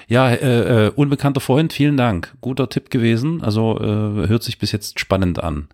Ja, 0.06 0.30
äh, 0.30 0.86
äh, 0.86 0.90
unbekannter 0.90 1.40
Freund, 1.40 1.72
vielen 1.72 1.96
Dank. 1.96 2.36
Guter 2.40 2.68
Tipp 2.68 2.90
gewesen. 2.90 3.42
Also 3.42 3.78
äh, 3.78 4.28
hört 4.28 4.42
sich 4.42 4.58
bis 4.58 4.72
jetzt 4.72 5.00
spannend 5.00 5.42
an. 5.42 5.68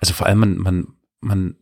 Also 0.00 0.14
vor 0.14 0.26
allem 0.26 0.38
man, 0.38 0.56
man, 0.58 0.86
man, 1.20 1.56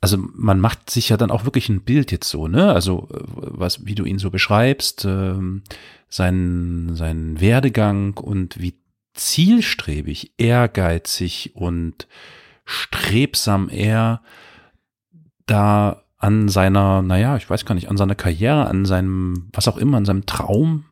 also 0.00 0.18
man 0.18 0.60
macht 0.60 0.90
sich 0.90 1.08
ja 1.08 1.16
dann 1.16 1.30
auch 1.30 1.44
wirklich 1.44 1.68
ein 1.68 1.82
Bild 1.82 2.12
jetzt 2.12 2.28
so, 2.28 2.48
ne? 2.48 2.72
Also 2.72 3.08
äh, 3.12 3.18
was, 3.22 3.86
wie 3.86 3.94
du 3.94 4.04
ihn 4.04 4.18
so 4.18 4.30
beschreibst, 4.30 5.04
ähm, 5.04 5.62
sein, 6.08 6.90
sein 6.94 7.40
Werdegang 7.40 8.14
und 8.14 8.60
wie 8.60 8.74
zielstrebig, 9.14 10.32
ehrgeizig 10.38 11.52
und 11.54 12.06
strebsam 12.64 13.68
er 13.68 14.22
da 15.46 16.02
an 16.18 16.48
seiner, 16.48 17.02
naja, 17.02 17.36
ich 17.36 17.48
weiß 17.48 17.64
gar 17.64 17.74
nicht, 17.74 17.88
an 17.90 17.96
seiner 17.96 18.14
Karriere, 18.14 18.66
an 18.66 18.84
seinem, 18.84 19.48
was 19.52 19.68
auch 19.68 19.76
immer, 19.76 19.96
an 19.98 20.04
seinem 20.04 20.26
Traum 20.26 20.84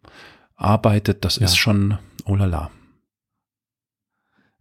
arbeitet, 0.57 1.25
das 1.25 1.37
Ja. 1.37 1.47
ist 1.47 1.57
schon, 1.57 1.99
oh 2.27 2.35
la 2.37 2.45
la. 2.47 2.71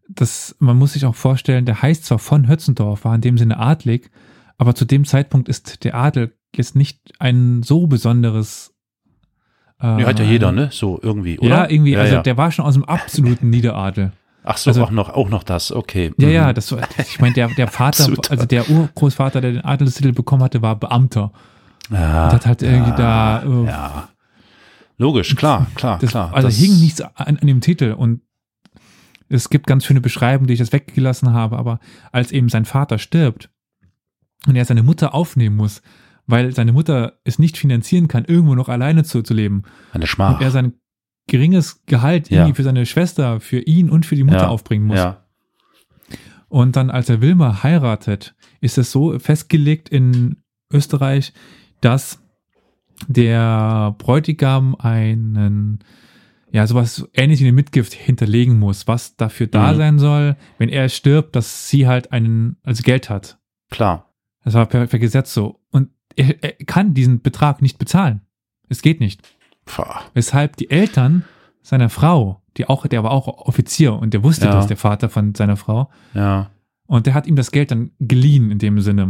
Das, 0.10 0.56
man 0.60 0.78
muss 0.78 0.94
sich 0.94 1.06
auch 1.06 1.16
vorstellen, 1.16 1.66
der 1.66 1.82
heißt 1.82 2.06
zwar 2.06 2.20
von 2.20 2.48
Hötzendorf, 2.48 3.06
war 3.06 3.16
in 3.16 3.22
dem 3.22 3.38
Sinne 3.38 3.58
adlig, 3.58 4.10
aber 4.58 4.76
zu 4.76 4.86
dem 4.86 5.06
Zeitpunkt 5.06 5.50
ist 5.50 5.84
der 5.84 5.96
Adel 5.96 6.36
jetzt 6.56 6.76
nicht 6.76 7.14
ein 7.20 7.64
so 7.64 7.88
besonderes. 7.88 8.74
Äh, 9.82 10.02
Ja, 10.02 10.08
hat 10.08 10.20
ja 10.20 10.26
jeder, 10.26 10.52
ne? 10.52 10.70
So 10.72 11.00
irgendwie, 11.02 11.40
oder? 11.40 11.50
Ja, 11.50 11.70
irgendwie, 11.70 11.94
Ja, 11.94 12.02
also 12.02 12.16
ja. 12.16 12.22
der 12.22 12.38
war 12.38 12.52
schon 12.52 12.66
aus 12.66 12.74
dem 12.76 12.86
absoluten 12.86 13.50
Niederadel. 13.50 14.12
Ach 14.44 14.58
so, 14.58 14.70
also- 14.72 14.84
auch 14.84 14.92
noch, 14.92 15.10
auch 15.10 15.30
noch 15.30 15.44
das, 15.44 15.72
okay. 15.72 16.12
Ja, 16.18 16.28
Mhm. 16.28 16.34
ja, 16.34 16.54
das 16.54 16.72
war, 16.72 16.80
ich 16.98 17.20
meine, 17.20 17.34
der, 17.34 17.48
der 17.50 17.68
Vater, 17.68 18.08
also 18.30 18.46
der 18.46 18.70
Urgroßvater, 18.70 19.42
der 19.42 19.52
den 19.54 19.62
Adelstitel 19.66 20.12
bekommen 20.12 20.44
hatte, 20.44 20.62
war 20.62 20.76
Beamter. 20.78 21.32
Ja, 21.92 22.26
Und 22.28 22.34
hat 22.34 22.46
halt 22.46 22.62
irgendwie 22.62 22.92
da, 22.96 23.44
äh, 23.44 23.46
Ah, 23.48 23.66
ja. 23.68 24.10
Logisch, 24.98 25.36
klar, 25.36 25.68
klar, 25.76 25.98
Das, 26.00 26.12
klar. 26.12 26.34
also 26.34 26.48
das, 26.48 26.58
hing 26.58 26.80
nichts 26.80 27.02
an, 27.02 27.38
an 27.38 27.48
dem 27.48 27.62
Titel 27.62 27.94
und 27.98 28.22
es 29.30 29.50
gibt 29.50 29.66
ganz 29.68 29.86
schöne 29.86 30.02
Beschreibungen, 30.02 30.48
die 30.48 30.54
ich 30.54 30.60
jetzt 30.60 30.74
weggelassen 30.74 31.34
habe, 31.34 31.58
aber 31.58 31.80
als 32.12 32.32
eben 32.32 32.50
sein 32.50 32.66
Vater 32.66 33.00
stirbt 33.00 33.50
und 34.48 34.56
er 34.56 34.66
seine 34.66 34.84
Mutter 34.84 35.14
aufnehmen 35.16 35.56
muss, 35.56 35.82
weil 36.28 36.54
seine 36.54 36.72
Mutter 36.74 37.14
es 37.24 37.40
nicht 37.40 37.58
finanzieren 37.58 38.08
kann, 38.08 38.26
irgendwo 38.26 38.56
noch 38.56 38.70
alleine 38.70 39.04
zu, 39.04 39.24
zu 39.24 39.34
leben 39.34 39.64
Eine 39.92 40.08
Schmach. 40.08 40.36
und 40.36 40.42
er 40.44 40.52
sein 40.52 40.74
geringes 41.28 41.84
Gehalt 41.86 42.30
Ja. 42.30 42.40
irgendwie 42.40 42.56
für 42.56 42.64
seine 42.64 42.86
Schwester, 42.86 43.40
für 43.40 43.60
ihn 43.60 43.90
und 43.90 44.06
für 44.06 44.16
die 44.16 44.24
Mutter 44.24 44.38
Ja, 44.44 44.48
aufbringen 44.50 44.86
muss. 44.88 44.98
Ja, 44.98 45.26
Und 46.50 46.76
dann, 46.76 46.90
als 46.92 47.10
er 47.10 47.22
Wilma 47.22 47.64
heiratet, 47.64 48.36
ist 48.62 48.78
es 48.78 48.92
so 48.92 49.18
festgelegt 49.20 49.90
in 49.90 50.38
Österreich, 50.72 51.34
dass 51.82 52.20
der 53.08 53.96
Bräutigam 53.98 54.76
einen, 54.76 55.80
ja, 56.52 56.68
sowas 56.68 57.08
ähnlich 57.14 57.40
wie 57.40 57.46
eine 57.46 57.54
Mitgift 57.54 57.94
hinterlegen 57.94 58.60
muss, 58.60 58.88
was 58.88 59.16
dafür 59.16 59.48
da 59.48 59.74
Mhm. 59.74 59.78
sein 59.78 60.00
soll, 60.00 60.36
wenn 60.60 60.70
er 60.70 60.90
stirbt, 60.90 61.36
dass 61.36 61.70
sie 61.70 61.88
halt 61.88 62.12
einen, 62.12 62.58
also 62.64 62.84
Geld 62.84 63.10
hat. 63.10 63.40
klar. 63.72 64.10
Das 64.44 64.54
war 64.56 64.66
per, 64.66 64.86
per 64.88 65.00
Gesetz 65.00 65.34
so. 65.34 65.62
Und 65.72 65.90
er, 66.18 66.44
er 66.44 66.52
kann 66.66 66.94
diesen 66.94 67.22
Betrag 67.22 67.62
nicht 67.62 67.78
bezahlen. 67.80 68.22
Es 68.68 68.82
geht 68.82 69.00
nicht. 69.00 69.22
Pfah. 69.66 70.02
Weshalb 70.14 70.58
die 70.58 70.70
Eltern 70.70 71.24
seiner 71.62 71.90
Frau, 71.90 72.42
die 72.58 72.68
auch, 72.68 72.86
der 72.88 73.04
war 73.04 73.12
auch 73.12 73.28
Offizier 73.28 73.94
und 73.94 74.14
der 74.14 74.24
wusste 74.24 74.46
Ja. 74.46 74.52
das, 74.52 74.68
der 74.68 74.78
Vater 74.78 75.10
von 75.10 75.34
seiner 75.36 75.56
Frau, 75.58 75.90
Ja, 76.14 76.50
und 76.86 77.06
der 77.08 77.14
hat 77.14 77.26
ihm 77.28 77.36
das 77.36 77.52
Geld 77.52 77.72
dann 77.72 77.92
geliehen 78.00 78.52
in 78.52 78.60
dem 78.60 78.80
Sinne, 78.82 79.10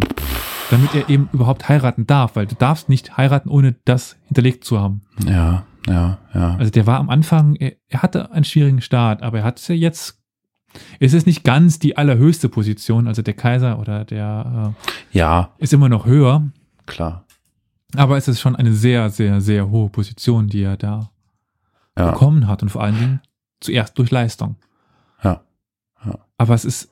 damit 0.70 0.94
er 0.96 1.10
eben 1.10 1.28
überhaupt 1.34 1.68
heiraten 1.68 2.06
darf, 2.06 2.36
weil 2.36 2.46
du 2.46 2.56
darfst 2.56 2.88
nicht 2.88 3.18
heiraten, 3.18 3.50
ohne 3.50 3.76
das 3.86 4.16
hinterlegt 4.26 4.64
zu 4.64 4.80
haben. 4.80 5.02
ja, 5.26 5.64
ja, 5.88 6.18
ja. 6.34 6.56
Also 6.56 6.72
der 6.72 6.86
war 6.88 7.00
am 7.00 7.10
Anfang, 7.10 7.56
er, 7.56 7.74
er 7.90 8.02
hatte 8.04 8.32
einen 8.32 8.46
schwierigen 8.46 8.80
Start, 8.82 9.22
aber 9.22 9.40
er 9.40 9.44
hat 9.44 9.68
ja 9.68 9.76
jetzt, 9.76 10.22
es 11.00 11.14
ist 11.14 11.26
nicht 11.28 11.44
ganz 11.44 11.80
die 11.80 11.98
allerhöchste 11.98 12.48
Position, 12.48 13.08
also 13.08 13.22
der 13.22 13.34
Kaiser 13.34 13.80
oder 13.80 14.06
der 14.06 14.74
Ja, 15.12 15.50
äh, 15.60 15.64
ist 15.64 15.74
immer 15.74 15.90
noch 15.90 16.06
höher, 16.06 16.48
klar. 16.86 17.26
Aber 17.96 18.18
es 18.18 18.28
ist 18.28 18.40
schon 18.42 18.56
eine 18.56 18.74
sehr, 18.74 19.10
sehr, 19.10 19.42
sehr 19.42 19.70
hohe 19.70 19.90
Position, 19.90 20.48
die 20.48 20.62
er 20.64 20.78
da 20.78 21.12
Ja, 21.98 22.12
bekommen 22.12 22.48
hat 22.48 22.64
und 22.64 22.70
vor 22.70 22.84
allen 22.84 22.98
Dingen 22.98 23.22
zuerst 23.60 23.98
durch 23.98 24.12
Leistung. 24.12 24.58
ja. 25.24 25.44
Aber 26.38 26.54
es 26.54 26.66
ist, 26.66 26.92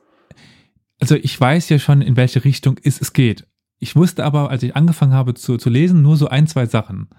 also 1.00 1.16
ich 1.16 1.40
weiß 1.40 1.68
ja 1.70 1.80
schon, 1.80 2.02
in 2.02 2.16
welche 2.16 2.44
Richtung 2.46 2.80
es, 2.84 3.02
es 3.02 3.12
geht. 3.14 3.48
Ich 3.80 3.96
wusste 3.96 4.24
aber, 4.24 4.50
als 4.52 4.64
ich 4.64 4.76
angefangen 4.76 5.14
habe 5.14 5.34
zu, 5.34 5.58
zu 5.58 5.70
lesen, 5.70 6.02
nur 6.02 6.16
so 6.16 6.28
ein, 6.28 6.48
zwei 6.48 6.66
Sachen, 6.68 7.10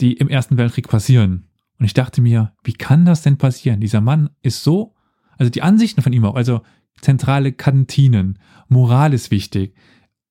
die 0.00 0.12
im 0.14 0.28
Ersten 0.28 0.56
Weltkrieg 0.56 0.88
passieren. 0.88 1.48
Und 1.78 1.84
ich 1.84 1.94
dachte 1.94 2.20
mir, 2.22 2.54
wie 2.62 2.72
kann 2.72 3.04
das 3.04 3.22
denn 3.22 3.36
passieren? 3.38 3.80
Dieser 3.80 4.00
Mann 4.00 4.30
ist 4.40 4.62
so, 4.62 4.94
also 5.36 5.50
die 5.50 5.62
Ansichten 5.62 6.02
von 6.02 6.12
ihm 6.12 6.24
auch, 6.24 6.36
also 6.36 6.62
zentrale 7.00 7.52
Kantinen, 7.52 8.38
Moral 8.68 9.12
ist 9.12 9.30
wichtig, 9.30 9.74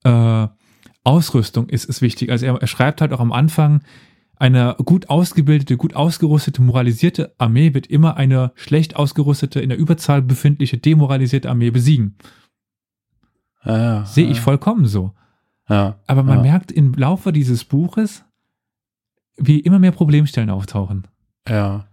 äh, 0.04 0.48
Ausrüstung 1.08 1.70
ist, 1.70 1.86
ist 1.86 2.02
wichtig. 2.02 2.30
Also 2.32 2.46
er, 2.46 2.56
er 2.56 2.68
schreibt 2.68 3.02
halt 3.02 3.14
auch 3.14 3.22
am 3.22 3.32
Anfang, 3.32 3.82
eine 4.36 4.76
gut 4.86 5.10
ausgebildete, 5.10 5.78
gut 5.78 5.96
ausgerüstete, 5.96 6.62
moralisierte 6.62 7.34
Armee 7.38 7.74
wird 7.74 7.88
immer 7.88 8.18
eine 8.18 8.52
schlecht 8.56 8.96
ausgerüstete, 8.96 9.60
in 9.60 9.70
der 9.70 9.80
Überzahl 9.80 10.22
befindliche, 10.22 10.78
demoralisierte 10.78 11.50
Armee 11.50 11.72
besiegen. 11.72 12.18
ja, 13.66 13.78
ja 13.78 14.06
Sehe 14.06 14.28
ich 14.28 14.38
ja, 14.38 14.44
vollkommen 14.44 14.86
so. 14.86 15.14
Aber 15.68 16.24
man 16.24 16.42
merkt 16.44 16.72
im 16.72 16.94
Laufe 16.94 17.34
dieses 17.34 17.66
Buches, 17.66 18.24
wie 19.38 19.60
immer 19.60 19.80
mehr 19.80 19.92
Problemstellen 19.92 20.50
auftauchen. 20.50 21.08
Ja. 21.48 21.88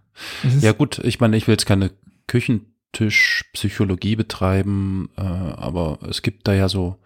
Ja 0.61 0.71
gut, 0.71 0.99
ich 0.99 1.19
meine, 1.19 1.35
ich 1.35 1.47
will 1.47 1.53
jetzt 1.53 1.65
keine 1.65 1.91
Küchentischpsychologie 2.27 4.15
betreiben, 4.15 5.09
äh, 5.17 5.21
aber 5.21 5.99
es 6.09 6.21
gibt 6.21 6.47
da 6.47 6.53
ja 6.53 6.69
so 6.69 6.97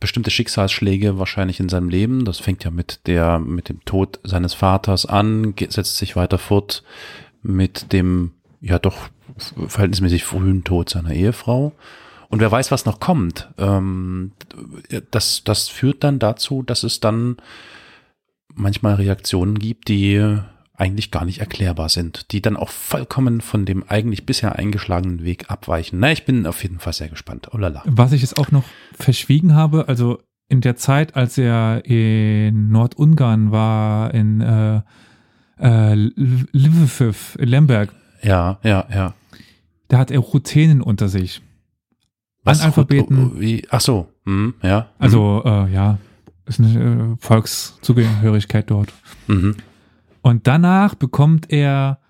bestimmte 0.00 0.30
Schicksalsschläge 0.30 1.18
wahrscheinlich 1.18 1.60
in 1.60 1.68
seinem 1.68 1.88
Leben. 1.88 2.24
Das 2.24 2.38
fängt 2.38 2.64
ja 2.64 2.70
mit 2.70 3.06
der, 3.06 3.38
mit 3.38 3.68
dem 3.68 3.84
Tod 3.84 4.20
seines 4.24 4.54
Vaters 4.54 5.06
an, 5.06 5.54
setzt 5.68 5.96
sich 5.96 6.16
weiter 6.16 6.38
fort 6.38 6.82
mit 7.42 7.92
dem, 7.92 8.32
ja 8.60 8.78
doch 8.78 9.08
verhältnismäßig 9.38 10.24
frühen 10.24 10.64
Tod 10.64 10.90
seiner 10.90 11.12
Ehefrau. 11.12 11.72
Und 12.28 12.40
wer 12.40 12.50
weiß, 12.50 12.70
was 12.70 12.86
noch 12.86 13.00
kommt. 13.00 13.48
Ähm, 13.56 14.32
das, 15.10 15.44
das 15.44 15.68
führt 15.68 16.02
dann 16.02 16.18
dazu, 16.18 16.62
dass 16.62 16.82
es 16.82 17.00
dann 17.00 17.36
manchmal 18.52 18.94
Reaktionen 18.94 19.58
gibt, 19.58 19.88
die 19.88 20.38
eigentlich 20.78 21.10
gar 21.10 21.24
nicht 21.24 21.38
erklärbar 21.40 21.88
sind, 21.88 22.32
die 22.32 22.42
dann 22.42 22.56
auch 22.56 22.68
vollkommen 22.68 23.40
von 23.40 23.64
dem 23.64 23.84
eigentlich 23.88 24.26
bisher 24.26 24.56
eingeschlagenen 24.56 25.24
Weg 25.24 25.50
abweichen. 25.50 25.98
Na, 26.00 26.12
ich 26.12 26.24
bin 26.24 26.46
auf 26.46 26.62
jeden 26.62 26.78
Fall 26.78 26.92
sehr 26.92 27.08
gespannt. 27.08 27.48
Oh 27.52 27.56
lala. 27.58 27.82
Was 27.86 28.12
ich 28.12 28.20
jetzt 28.22 28.38
auch 28.38 28.50
noch 28.50 28.64
verschwiegen 28.98 29.54
habe, 29.54 29.88
also 29.88 30.20
in 30.48 30.60
der 30.60 30.76
Zeit, 30.76 31.16
als 31.16 31.38
er 31.38 31.84
in 31.84 32.68
Nordungarn 32.68 33.50
war, 33.50 34.14
in 34.14 34.40
äh, 34.40 34.80
äh, 35.58 35.94
Lviv, 35.94 37.36
Lemberg, 37.40 37.90
Ja, 38.22 38.58
ja, 38.62 38.86
ja. 38.92 39.14
da 39.88 39.98
hat 39.98 40.10
er 40.10 40.20
Routinen 40.20 40.82
unter 40.82 41.08
sich. 41.08 41.42
Analphabeten. 42.44 43.40
Wie, 43.40 43.66
ach 43.70 43.80
so, 43.80 44.08
hm, 44.24 44.54
ja. 44.62 44.88
Also, 44.98 45.42
äh, 45.44 45.72
ja, 45.72 45.98
ist 46.44 46.60
eine 46.60 47.14
äh, 47.14 47.16
Volkszugehörigkeit 47.18 48.70
dort. 48.70 48.92
Mhm. 49.26 49.56
Und 50.26 50.48
danach 50.48 50.96
bekommt 50.96 51.52
er 51.52 52.00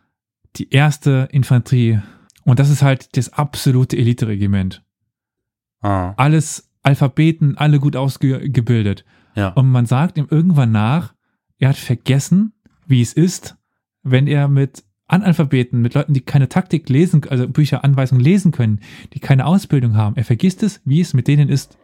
die 0.56 0.70
erste 0.70 1.28
Infanterie. 1.32 2.00
Und 2.44 2.58
das 2.58 2.70
ist 2.70 2.80
halt 2.80 3.14
das 3.18 3.30
absolute 3.34 3.94
Elite-Regiment. 3.98 4.82
Ah, 5.82 6.14
Alles 6.16 6.70
Alphabeten, 6.82 7.58
alle 7.58 7.78
gut 7.78 7.94
ausgebildet. 7.94 9.04
ja. 9.34 9.48
Und 9.48 9.70
man 9.70 9.84
sagt 9.84 10.16
ihm 10.16 10.28
irgendwann 10.30 10.72
nach, 10.72 11.12
er 11.58 11.68
hat 11.68 11.76
vergessen, 11.76 12.54
wie 12.86 13.02
es 13.02 13.12
ist, 13.12 13.58
wenn 14.02 14.26
er 14.28 14.48
mit 14.48 14.82
Analphabeten, 15.08 15.82
mit 15.82 15.92
Leuten, 15.92 16.14
die 16.14 16.22
keine 16.22 16.48
Taktik 16.48 16.88
lesen, 16.88 17.20
also 17.28 17.46
Bücher, 17.46 17.84
Anweisungen 17.84 18.22
lesen 18.24 18.50
können, 18.50 18.80
die 19.12 19.20
keine 19.20 19.44
Ausbildung 19.44 19.94
haben. 19.94 20.16
Er 20.16 20.24
vergisst 20.24 20.62
es, 20.62 20.80
wie 20.86 21.02
es 21.02 21.12
mit 21.12 21.28
denen 21.28 21.50
ist, 21.50 21.76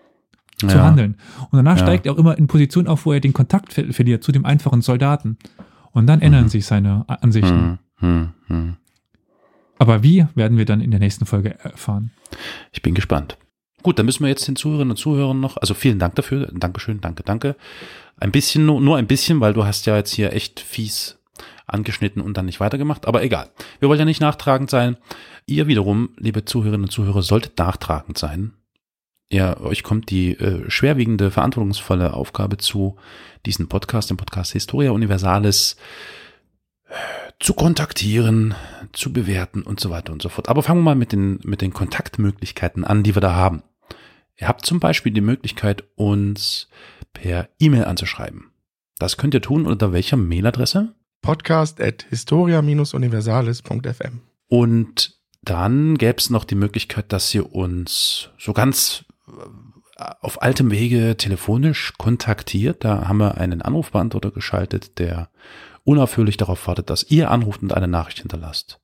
zu 0.56 0.66
ja. 0.68 0.82
handeln. 0.82 1.18
Und 1.50 1.58
danach 1.58 1.76
Ja. 1.76 1.82
steigt 1.82 2.06
er 2.06 2.14
auch 2.14 2.18
immer 2.18 2.38
in 2.38 2.46
Position 2.46 2.86
auf, 2.86 3.04
wo 3.04 3.12
er 3.12 3.20
den 3.20 3.34
Kontakt 3.34 3.74
ver 3.74 3.92
verliert 3.92 4.24
zu 4.24 4.32
dem 4.32 4.46
einfachen 4.46 4.80
Soldaten. 4.80 5.36
Und 5.92 6.06
dann 6.06 6.20
ändern 6.20 6.44
Mhm. 6.44 6.48
sich 6.48 6.66
seine 6.66 7.04
Ansichten. 7.08 7.78
Hm, 7.96 8.08
hm, 8.08 8.32
hm. 8.46 8.76
Aber 9.78 10.02
wie, 10.02 10.26
werden 10.34 10.58
wir 10.58 10.64
dann 10.64 10.80
in 10.80 10.90
der 10.90 11.00
nächsten 11.00 11.26
Folge 11.26 11.58
erfahren. 11.62 12.12
Ich 12.72 12.82
bin 12.82 12.94
gespannt. 12.94 13.36
Gut, 13.82 13.98
dann 13.98 14.06
müssen 14.06 14.22
wir 14.22 14.28
jetzt 14.28 14.46
den 14.46 14.54
Zuhörerinnen 14.56 14.92
und 14.92 14.96
Zuhörern 14.96 15.40
noch, 15.40 15.56
also 15.56 15.74
vielen 15.74 15.98
Dank 15.98 16.14
dafür, 16.14 16.48
Dankeschön, 16.52 17.00
danke, 17.00 17.24
danke. 17.24 17.56
Ein 18.16 18.30
bisschen, 18.30 18.64
nur, 18.64 18.80
nur 18.80 18.96
ein 18.96 19.08
bisschen, 19.08 19.40
weil 19.40 19.54
du 19.54 19.64
hast 19.64 19.86
ja 19.86 19.96
jetzt 19.96 20.12
hier 20.14 20.32
echt 20.32 20.60
fies 20.60 21.18
angeschnitten 21.66 22.22
und 22.22 22.36
dann 22.36 22.46
nicht 22.46 22.60
weitergemacht, 22.60 23.06
aber 23.06 23.22
egal. 23.24 23.50
Wir 23.80 23.88
wollen 23.88 23.98
ja 23.98 24.04
nicht 24.04 24.20
nachtragend 24.20 24.70
sein. 24.70 24.96
Ihr 25.46 25.66
wiederum, 25.66 26.10
liebe 26.16 26.44
Zuhörerinnen 26.44 26.84
und 26.84 26.90
Zuhörer, 26.90 27.22
solltet 27.22 27.58
nachtragend 27.58 28.18
sein. 28.18 28.52
Ja, 29.32 29.58
euch 29.60 29.82
kommt 29.82 30.10
die 30.10 30.32
äh, 30.32 30.70
schwerwiegende, 30.70 31.30
verantwortungsvolle 31.30 32.12
Aufgabe 32.12 32.58
zu, 32.58 32.96
diesen 33.46 33.66
Podcast, 33.66 34.10
den 34.10 34.18
Podcast 34.18 34.52
Historia 34.52 34.90
Universalis, 34.90 35.76
äh, 36.84 36.92
zu 37.40 37.54
kontaktieren, 37.54 38.54
zu 38.92 39.10
bewerten 39.10 39.62
und 39.62 39.80
so 39.80 39.88
weiter 39.88 40.12
und 40.12 40.20
so 40.20 40.28
fort. 40.28 40.50
Aber 40.50 40.62
fangen 40.62 40.80
wir 40.80 40.90
mal 40.90 40.96
mit 40.96 41.12
den, 41.12 41.40
mit 41.44 41.62
den 41.62 41.72
Kontaktmöglichkeiten 41.72 42.84
an, 42.84 43.04
die 43.04 43.16
wir 43.16 43.22
da 43.22 43.34
haben. 43.34 43.62
Ihr 44.36 44.48
habt 44.48 44.66
zum 44.66 44.80
Beispiel 44.80 45.12
die 45.12 45.22
Möglichkeit, 45.22 45.84
uns 45.94 46.68
per 47.14 47.48
E-Mail 47.58 47.86
anzuschreiben. 47.86 48.52
Das 48.98 49.16
könnt 49.16 49.32
ihr 49.32 49.40
tun 49.40 49.64
unter 49.64 49.94
welcher 49.94 50.18
Mailadresse? 50.18 50.94
Podcast 51.22 51.80
at 51.80 52.04
historia-universalis.fm. 52.10 54.20
Und 54.48 55.18
dann 55.40 55.96
gäbe 55.96 56.18
es 56.18 56.28
noch 56.28 56.44
die 56.44 56.54
Möglichkeit, 56.54 57.14
dass 57.14 57.34
ihr 57.34 57.54
uns 57.54 58.28
so 58.36 58.52
ganz 58.52 59.06
auf 60.20 60.42
altem 60.42 60.70
Wege 60.70 61.16
telefonisch 61.16 61.92
kontaktiert. 61.98 62.84
Da 62.84 63.08
haben 63.08 63.18
wir 63.18 63.38
einen 63.38 63.62
Anrufbeantworter 63.62 64.30
geschaltet, 64.30 64.98
der 64.98 65.30
unaufhörlich 65.84 66.36
darauf 66.36 66.66
wartet, 66.66 66.90
dass 66.90 67.10
ihr 67.10 67.30
anruft 67.30 67.62
und 67.62 67.74
eine 67.74 67.88
Nachricht 67.88 68.20
hinterlasst. 68.20 68.80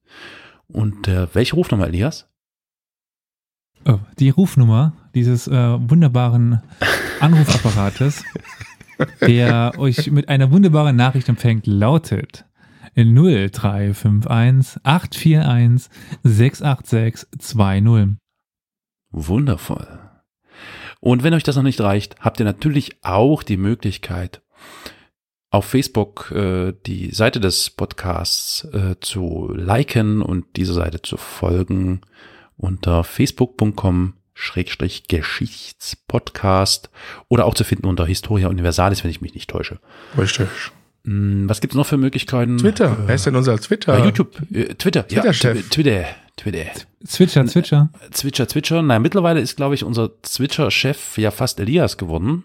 Und 0.66 1.09
äh, 1.09 1.32
welche 1.34 1.57
Rufnummer, 1.57 1.86
Elias? 1.86 2.28
Oh, 3.86 4.01
die 4.18 4.30
Rufnummer 4.30 4.92
dieses 5.14 5.46
äh, 5.49 5.53
wunderbaren 5.53 6.62
Anrufapparates, 7.20 8.24
der 9.20 9.72
euch 9.78 10.11
mit 10.11 10.28
einer 10.28 10.51
wunderbaren 10.51 10.96
Nachricht 10.96 11.28
empfängt, 11.28 11.66
lautet 11.66 12.44
0351 12.96 14.84
841 14.84 15.90
686 16.24 17.26
20. 17.38 18.16
Wundervoll. 19.11 20.07
Und 21.01 21.22
wenn 21.22 21.34
euch 21.34 21.44
das 21.44 21.57
noch 21.57 21.62
nicht 21.62 21.80
reicht, 21.80 22.16
habt 22.20 22.40
ihr 22.40 22.44
natürlich 22.46 22.96
auch 23.03 23.42
die 23.42 23.57
Möglichkeit, 23.57 24.42
auf 25.51 25.64
Facebook 25.64 26.30
äh, 26.32 26.74
die 26.86 27.11
Seite 27.12 27.40
des 27.40 27.70
Podcasts 27.70 28.64
äh, 28.72 28.96
zu 29.01 29.51
liken 29.55 30.20
und 30.20 30.44
dieser 30.57 30.74
Seite 30.74 31.01
zu 31.01 31.16
folgen 31.16 32.03
unter 32.57 33.03
facebook.com 33.05 34.14
Schrägstrich 34.34 35.09
Geschichtspodcast 35.09 36.90
oder 37.28 37.44
auch 37.46 37.55
zu 37.55 37.64
finden 37.64 37.86
unter 37.86 38.07
Historia 38.07 38.49
Universalis, 38.49 39.03
wenn 39.05 39.11
ich 39.11 39.20
mich 39.20 39.34
nicht 39.34 39.51
täusche. 39.51 39.80
Richtig. 40.16 40.49
Hm, 41.05 41.49
Was 41.49 41.61
gibt's 41.61 41.76
noch 41.76 41.86
für 41.86 41.96
Möglichkeiten? 41.96 42.59
Twitter. 42.59 42.96
Wer 43.07 43.14
ist 43.14 43.26
denn 43.26 43.34
unser 43.36 43.55
Äh, 43.55 43.59
Twitter? 43.59 44.05
YouTube, 44.05 44.36
äh, 44.53 44.74
Twitter, 44.74 45.07
ja, 45.09 45.22
Twitter-Chef. 45.22 45.68
Twitter, 45.70 46.05
Twitter. 46.39 46.70
Zwitscher, 47.05 47.45
Zwitscher. 47.47 47.91
Zwitscher, 48.11 48.49
Zwitscher. 48.49 48.82
Naja, 48.82 48.99
mittlerweile 49.01 49.41
ist, 49.41 49.57
glaube 49.57 49.74
ich, 49.74 49.84
unser 49.84 50.11
Zwitscher-Chef 50.22 51.18
ja 51.18 51.30
fast 51.30 51.61
Elias 51.61 51.99
geworden. 51.99 52.45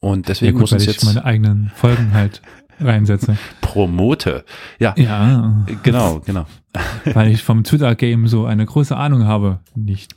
Und 0.00 0.26
Ja, 0.26 0.32
deswegen 0.32 0.52
gut, 0.52 0.62
muss 0.62 0.72
uns 0.72 0.82
ich 0.82 0.88
jetzt 0.88 1.04
meine 1.04 1.24
eigenen 1.24 1.70
Folgen 1.74 2.14
halt 2.14 2.40
reinsetze. 2.80 3.36
promote. 3.60 4.44
Ja, 4.78 4.94
Ja, 4.96 5.66
genau, 5.82 6.20
genau. 6.20 6.46
weil 7.12 7.30
ich 7.30 7.42
vom 7.42 7.64
Twitter-Game 7.64 8.26
so 8.28 8.46
eine 8.46 8.64
große 8.64 8.96
Ahnung 8.96 9.24
habe. 9.24 9.60
Nicht. 9.74 10.14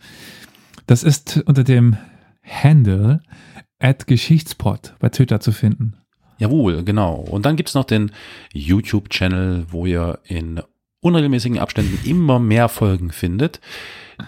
Das 0.88 1.04
ist 1.04 1.44
unter 1.46 1.64
dem 1.64 1.98
Handle 2.44 3.22
at 3.80 4.08
Geschichtspot 4.08 4.94
bei 5.00 5.10
Twitter 5.10 5.40
zu 5.40 5.52
finden. 5.52 5.96
Jawohl, 6.38 6.84
genau. 6.84 7.16
Und 7.16 7.46
dann 7.46 7.56
gibt's 7.56 7.74
noch 7.74 7.86
den 7.86 8.12
YouTube-Channel, 8.54 9.68
wo 9.70 9.86
ihr 9.86 10.20
in 10.26 10.62
unregelmäßigen 11.06 11.60
Abständen 11.60 12.00
immer 12.04 12.40
mehr 12.40 12.68
Folgen 12.68 13.12
findet, 13.12 13.62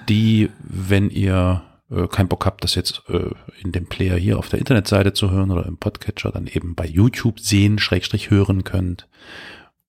die, 0.08 0.50
wenn 0.60 1.10
ihr 1.10 1.64
äh, 1.90 2.08
keinen 2.08 2.28
Bock 2.28 2.46
habt, 2.46 2.64
das 2.64 2.76
jetzt 2.76 3.02
äh, 3.10 3.32
in 3.64 3.72
dem 3.72 3.88
Player 3.88 4.16
hier 4.18 4.38
auf 4.38 4.50
der 4.50 4.60
Internetseite 4.60 5.14
zu 5.14 5.32
hören 5.32 5.50
oder 5.52 5.66
im 5.66 5.78
Podcatcher, 5.78 6.32
dann 6.32 6.46
eben 6.48 6.76
bei 6.76 6.86
YouTube 6.86 7.40
sehen, 7.40 7.80
Schrägstrich 7.80 8.30
hören 8.30 8.64
könnt. 8.64 9.08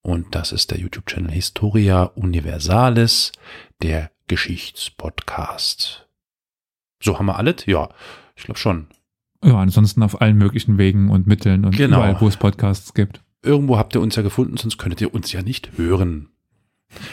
Und 0.00 0.34
das 0.34 0.52
ist 0.52 0.70
der 0.70 0.78
YouTube-Channel 0.78 1.30
Historia 1.30 2.04
Universalis, 2.14 3.32
der 3.82 4.10
Geschichtspodcast. 4.28 6.08
So 7.02 7.18
haben 7.18 7.26
wir 7.26 7.36
alles? 7.36 7.66
Ja, 7.66 7.90
ich 8.34 8.44
glaube 8.44 8.58
schon. 8.58 8.86
Ja, 9.44 9.58
ansonsten 9.58 10.02
auf 10.02 10.20
allen 10.20 10.36
möglichen 10.38 10.78
Wegen 10.78 11.10
und 11.10 11.26
Mitteln 11.26 11.64
und 11.64 11.76
Genau. 11.76 11.98
überall, 11.98 12.20
wo 12.20 12.28
es 12.28 12.36
Podcasts 12.36 12.94
gibt. 12.94 13.20
Irgendwo 13.42 13.76
habt 13.78 13.94
ihr 13.94 14.00
uns 14.00 14.16
ja 14.16 14.22
gefunden, 14.22 14.56
sonst 14.56 14.78
könntet 14.78 15.00
ihr 15.00 15.12
uns 15.14 15.32
ja 15.32 15.42
nicht 15.42 15.76
hören. 15.76 16.30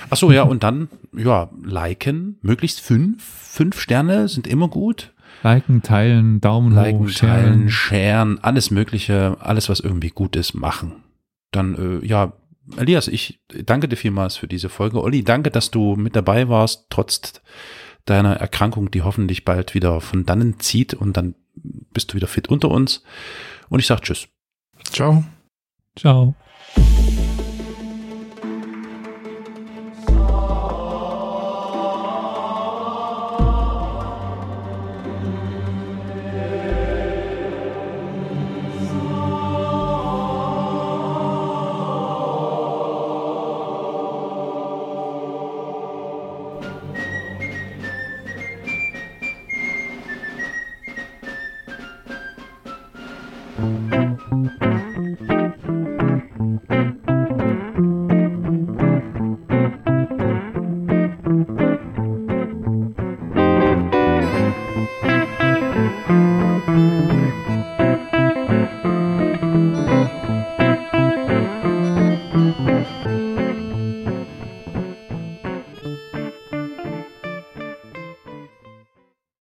Ach 0.09 0.17
so, 0.17 0.32
ja, 0.32 0.43
und 0.43 0.63
dann, 0.63 0.89
ja, 1.15 1.49
liken, 1.63 2.38
möglichst 2.41 2.82
fünf. 2.82 3.23
Fünf 3.23 3.80
Sterne 3.80 4.28
sind 4.28 4.47
immer 4.47 4.67
gut. 4.67 5.13
Liken, 5.43 5.84
teilen, 5.84 6.41
Daumen 6.41 6.73
Liken, 6.73 7.01
hoch, 7.01 7.09
sharen. 7.09 7.43
teilen, 7.43 7.69
sharen, 7.69 8.43
alles 8.43 8.71
Mögliche, 8.71 9.38
alles, 9.39 9.69
was 9.69 9.80
irgendwie 9.80 10.09
gut 10.09 10.36
ist, 10.36 10.53
machen. 10.53 11.03
Dann, 11.51 12.01
äh, 12.01 12.05
ja, 12.05 12.34
Elias, 12.78 13.07
ich 13.07 13.41
danke 13.47 13.88
dir 13.88 13.95
vielmals 13.95 14.38
für 14.38 14.47
diese 14.47 14.69
Folge. 14.69 15.01
Olli, 15.01 15.23
danke, 15.23 15.51
dass 15.51 15.71
du 15.71 15.95
mit 15.95 16.15
dabei 16.15 16.49
warst, 16.49 16.88
trotz 16.89 17.41
deiner 18.05 18.36
Erkrankung, 18.38 18.91
die 18.91 19.03
hoffentlich 19.03 19.45
bald 19.45 19.73
wieder 19.73 20.01
von 20.01 20.26
dannen 20.26 20.59
zieht 20.59 20.93
und 20.93 21.15
dann 21.17 21.36
bist 21.55 22.11
du 22.11 22.15
wieder 22.15 22.28
fit 22.28 22.49
unter 22.49 22.69
uns. 22.69 23.03
Und 23.69 23.80
ich 23.80 23.88
sag 23.88 24.01
Tschüss. 24.01 24.28
Ciao. 24.84 25.23
Ciao. 25.95 26.36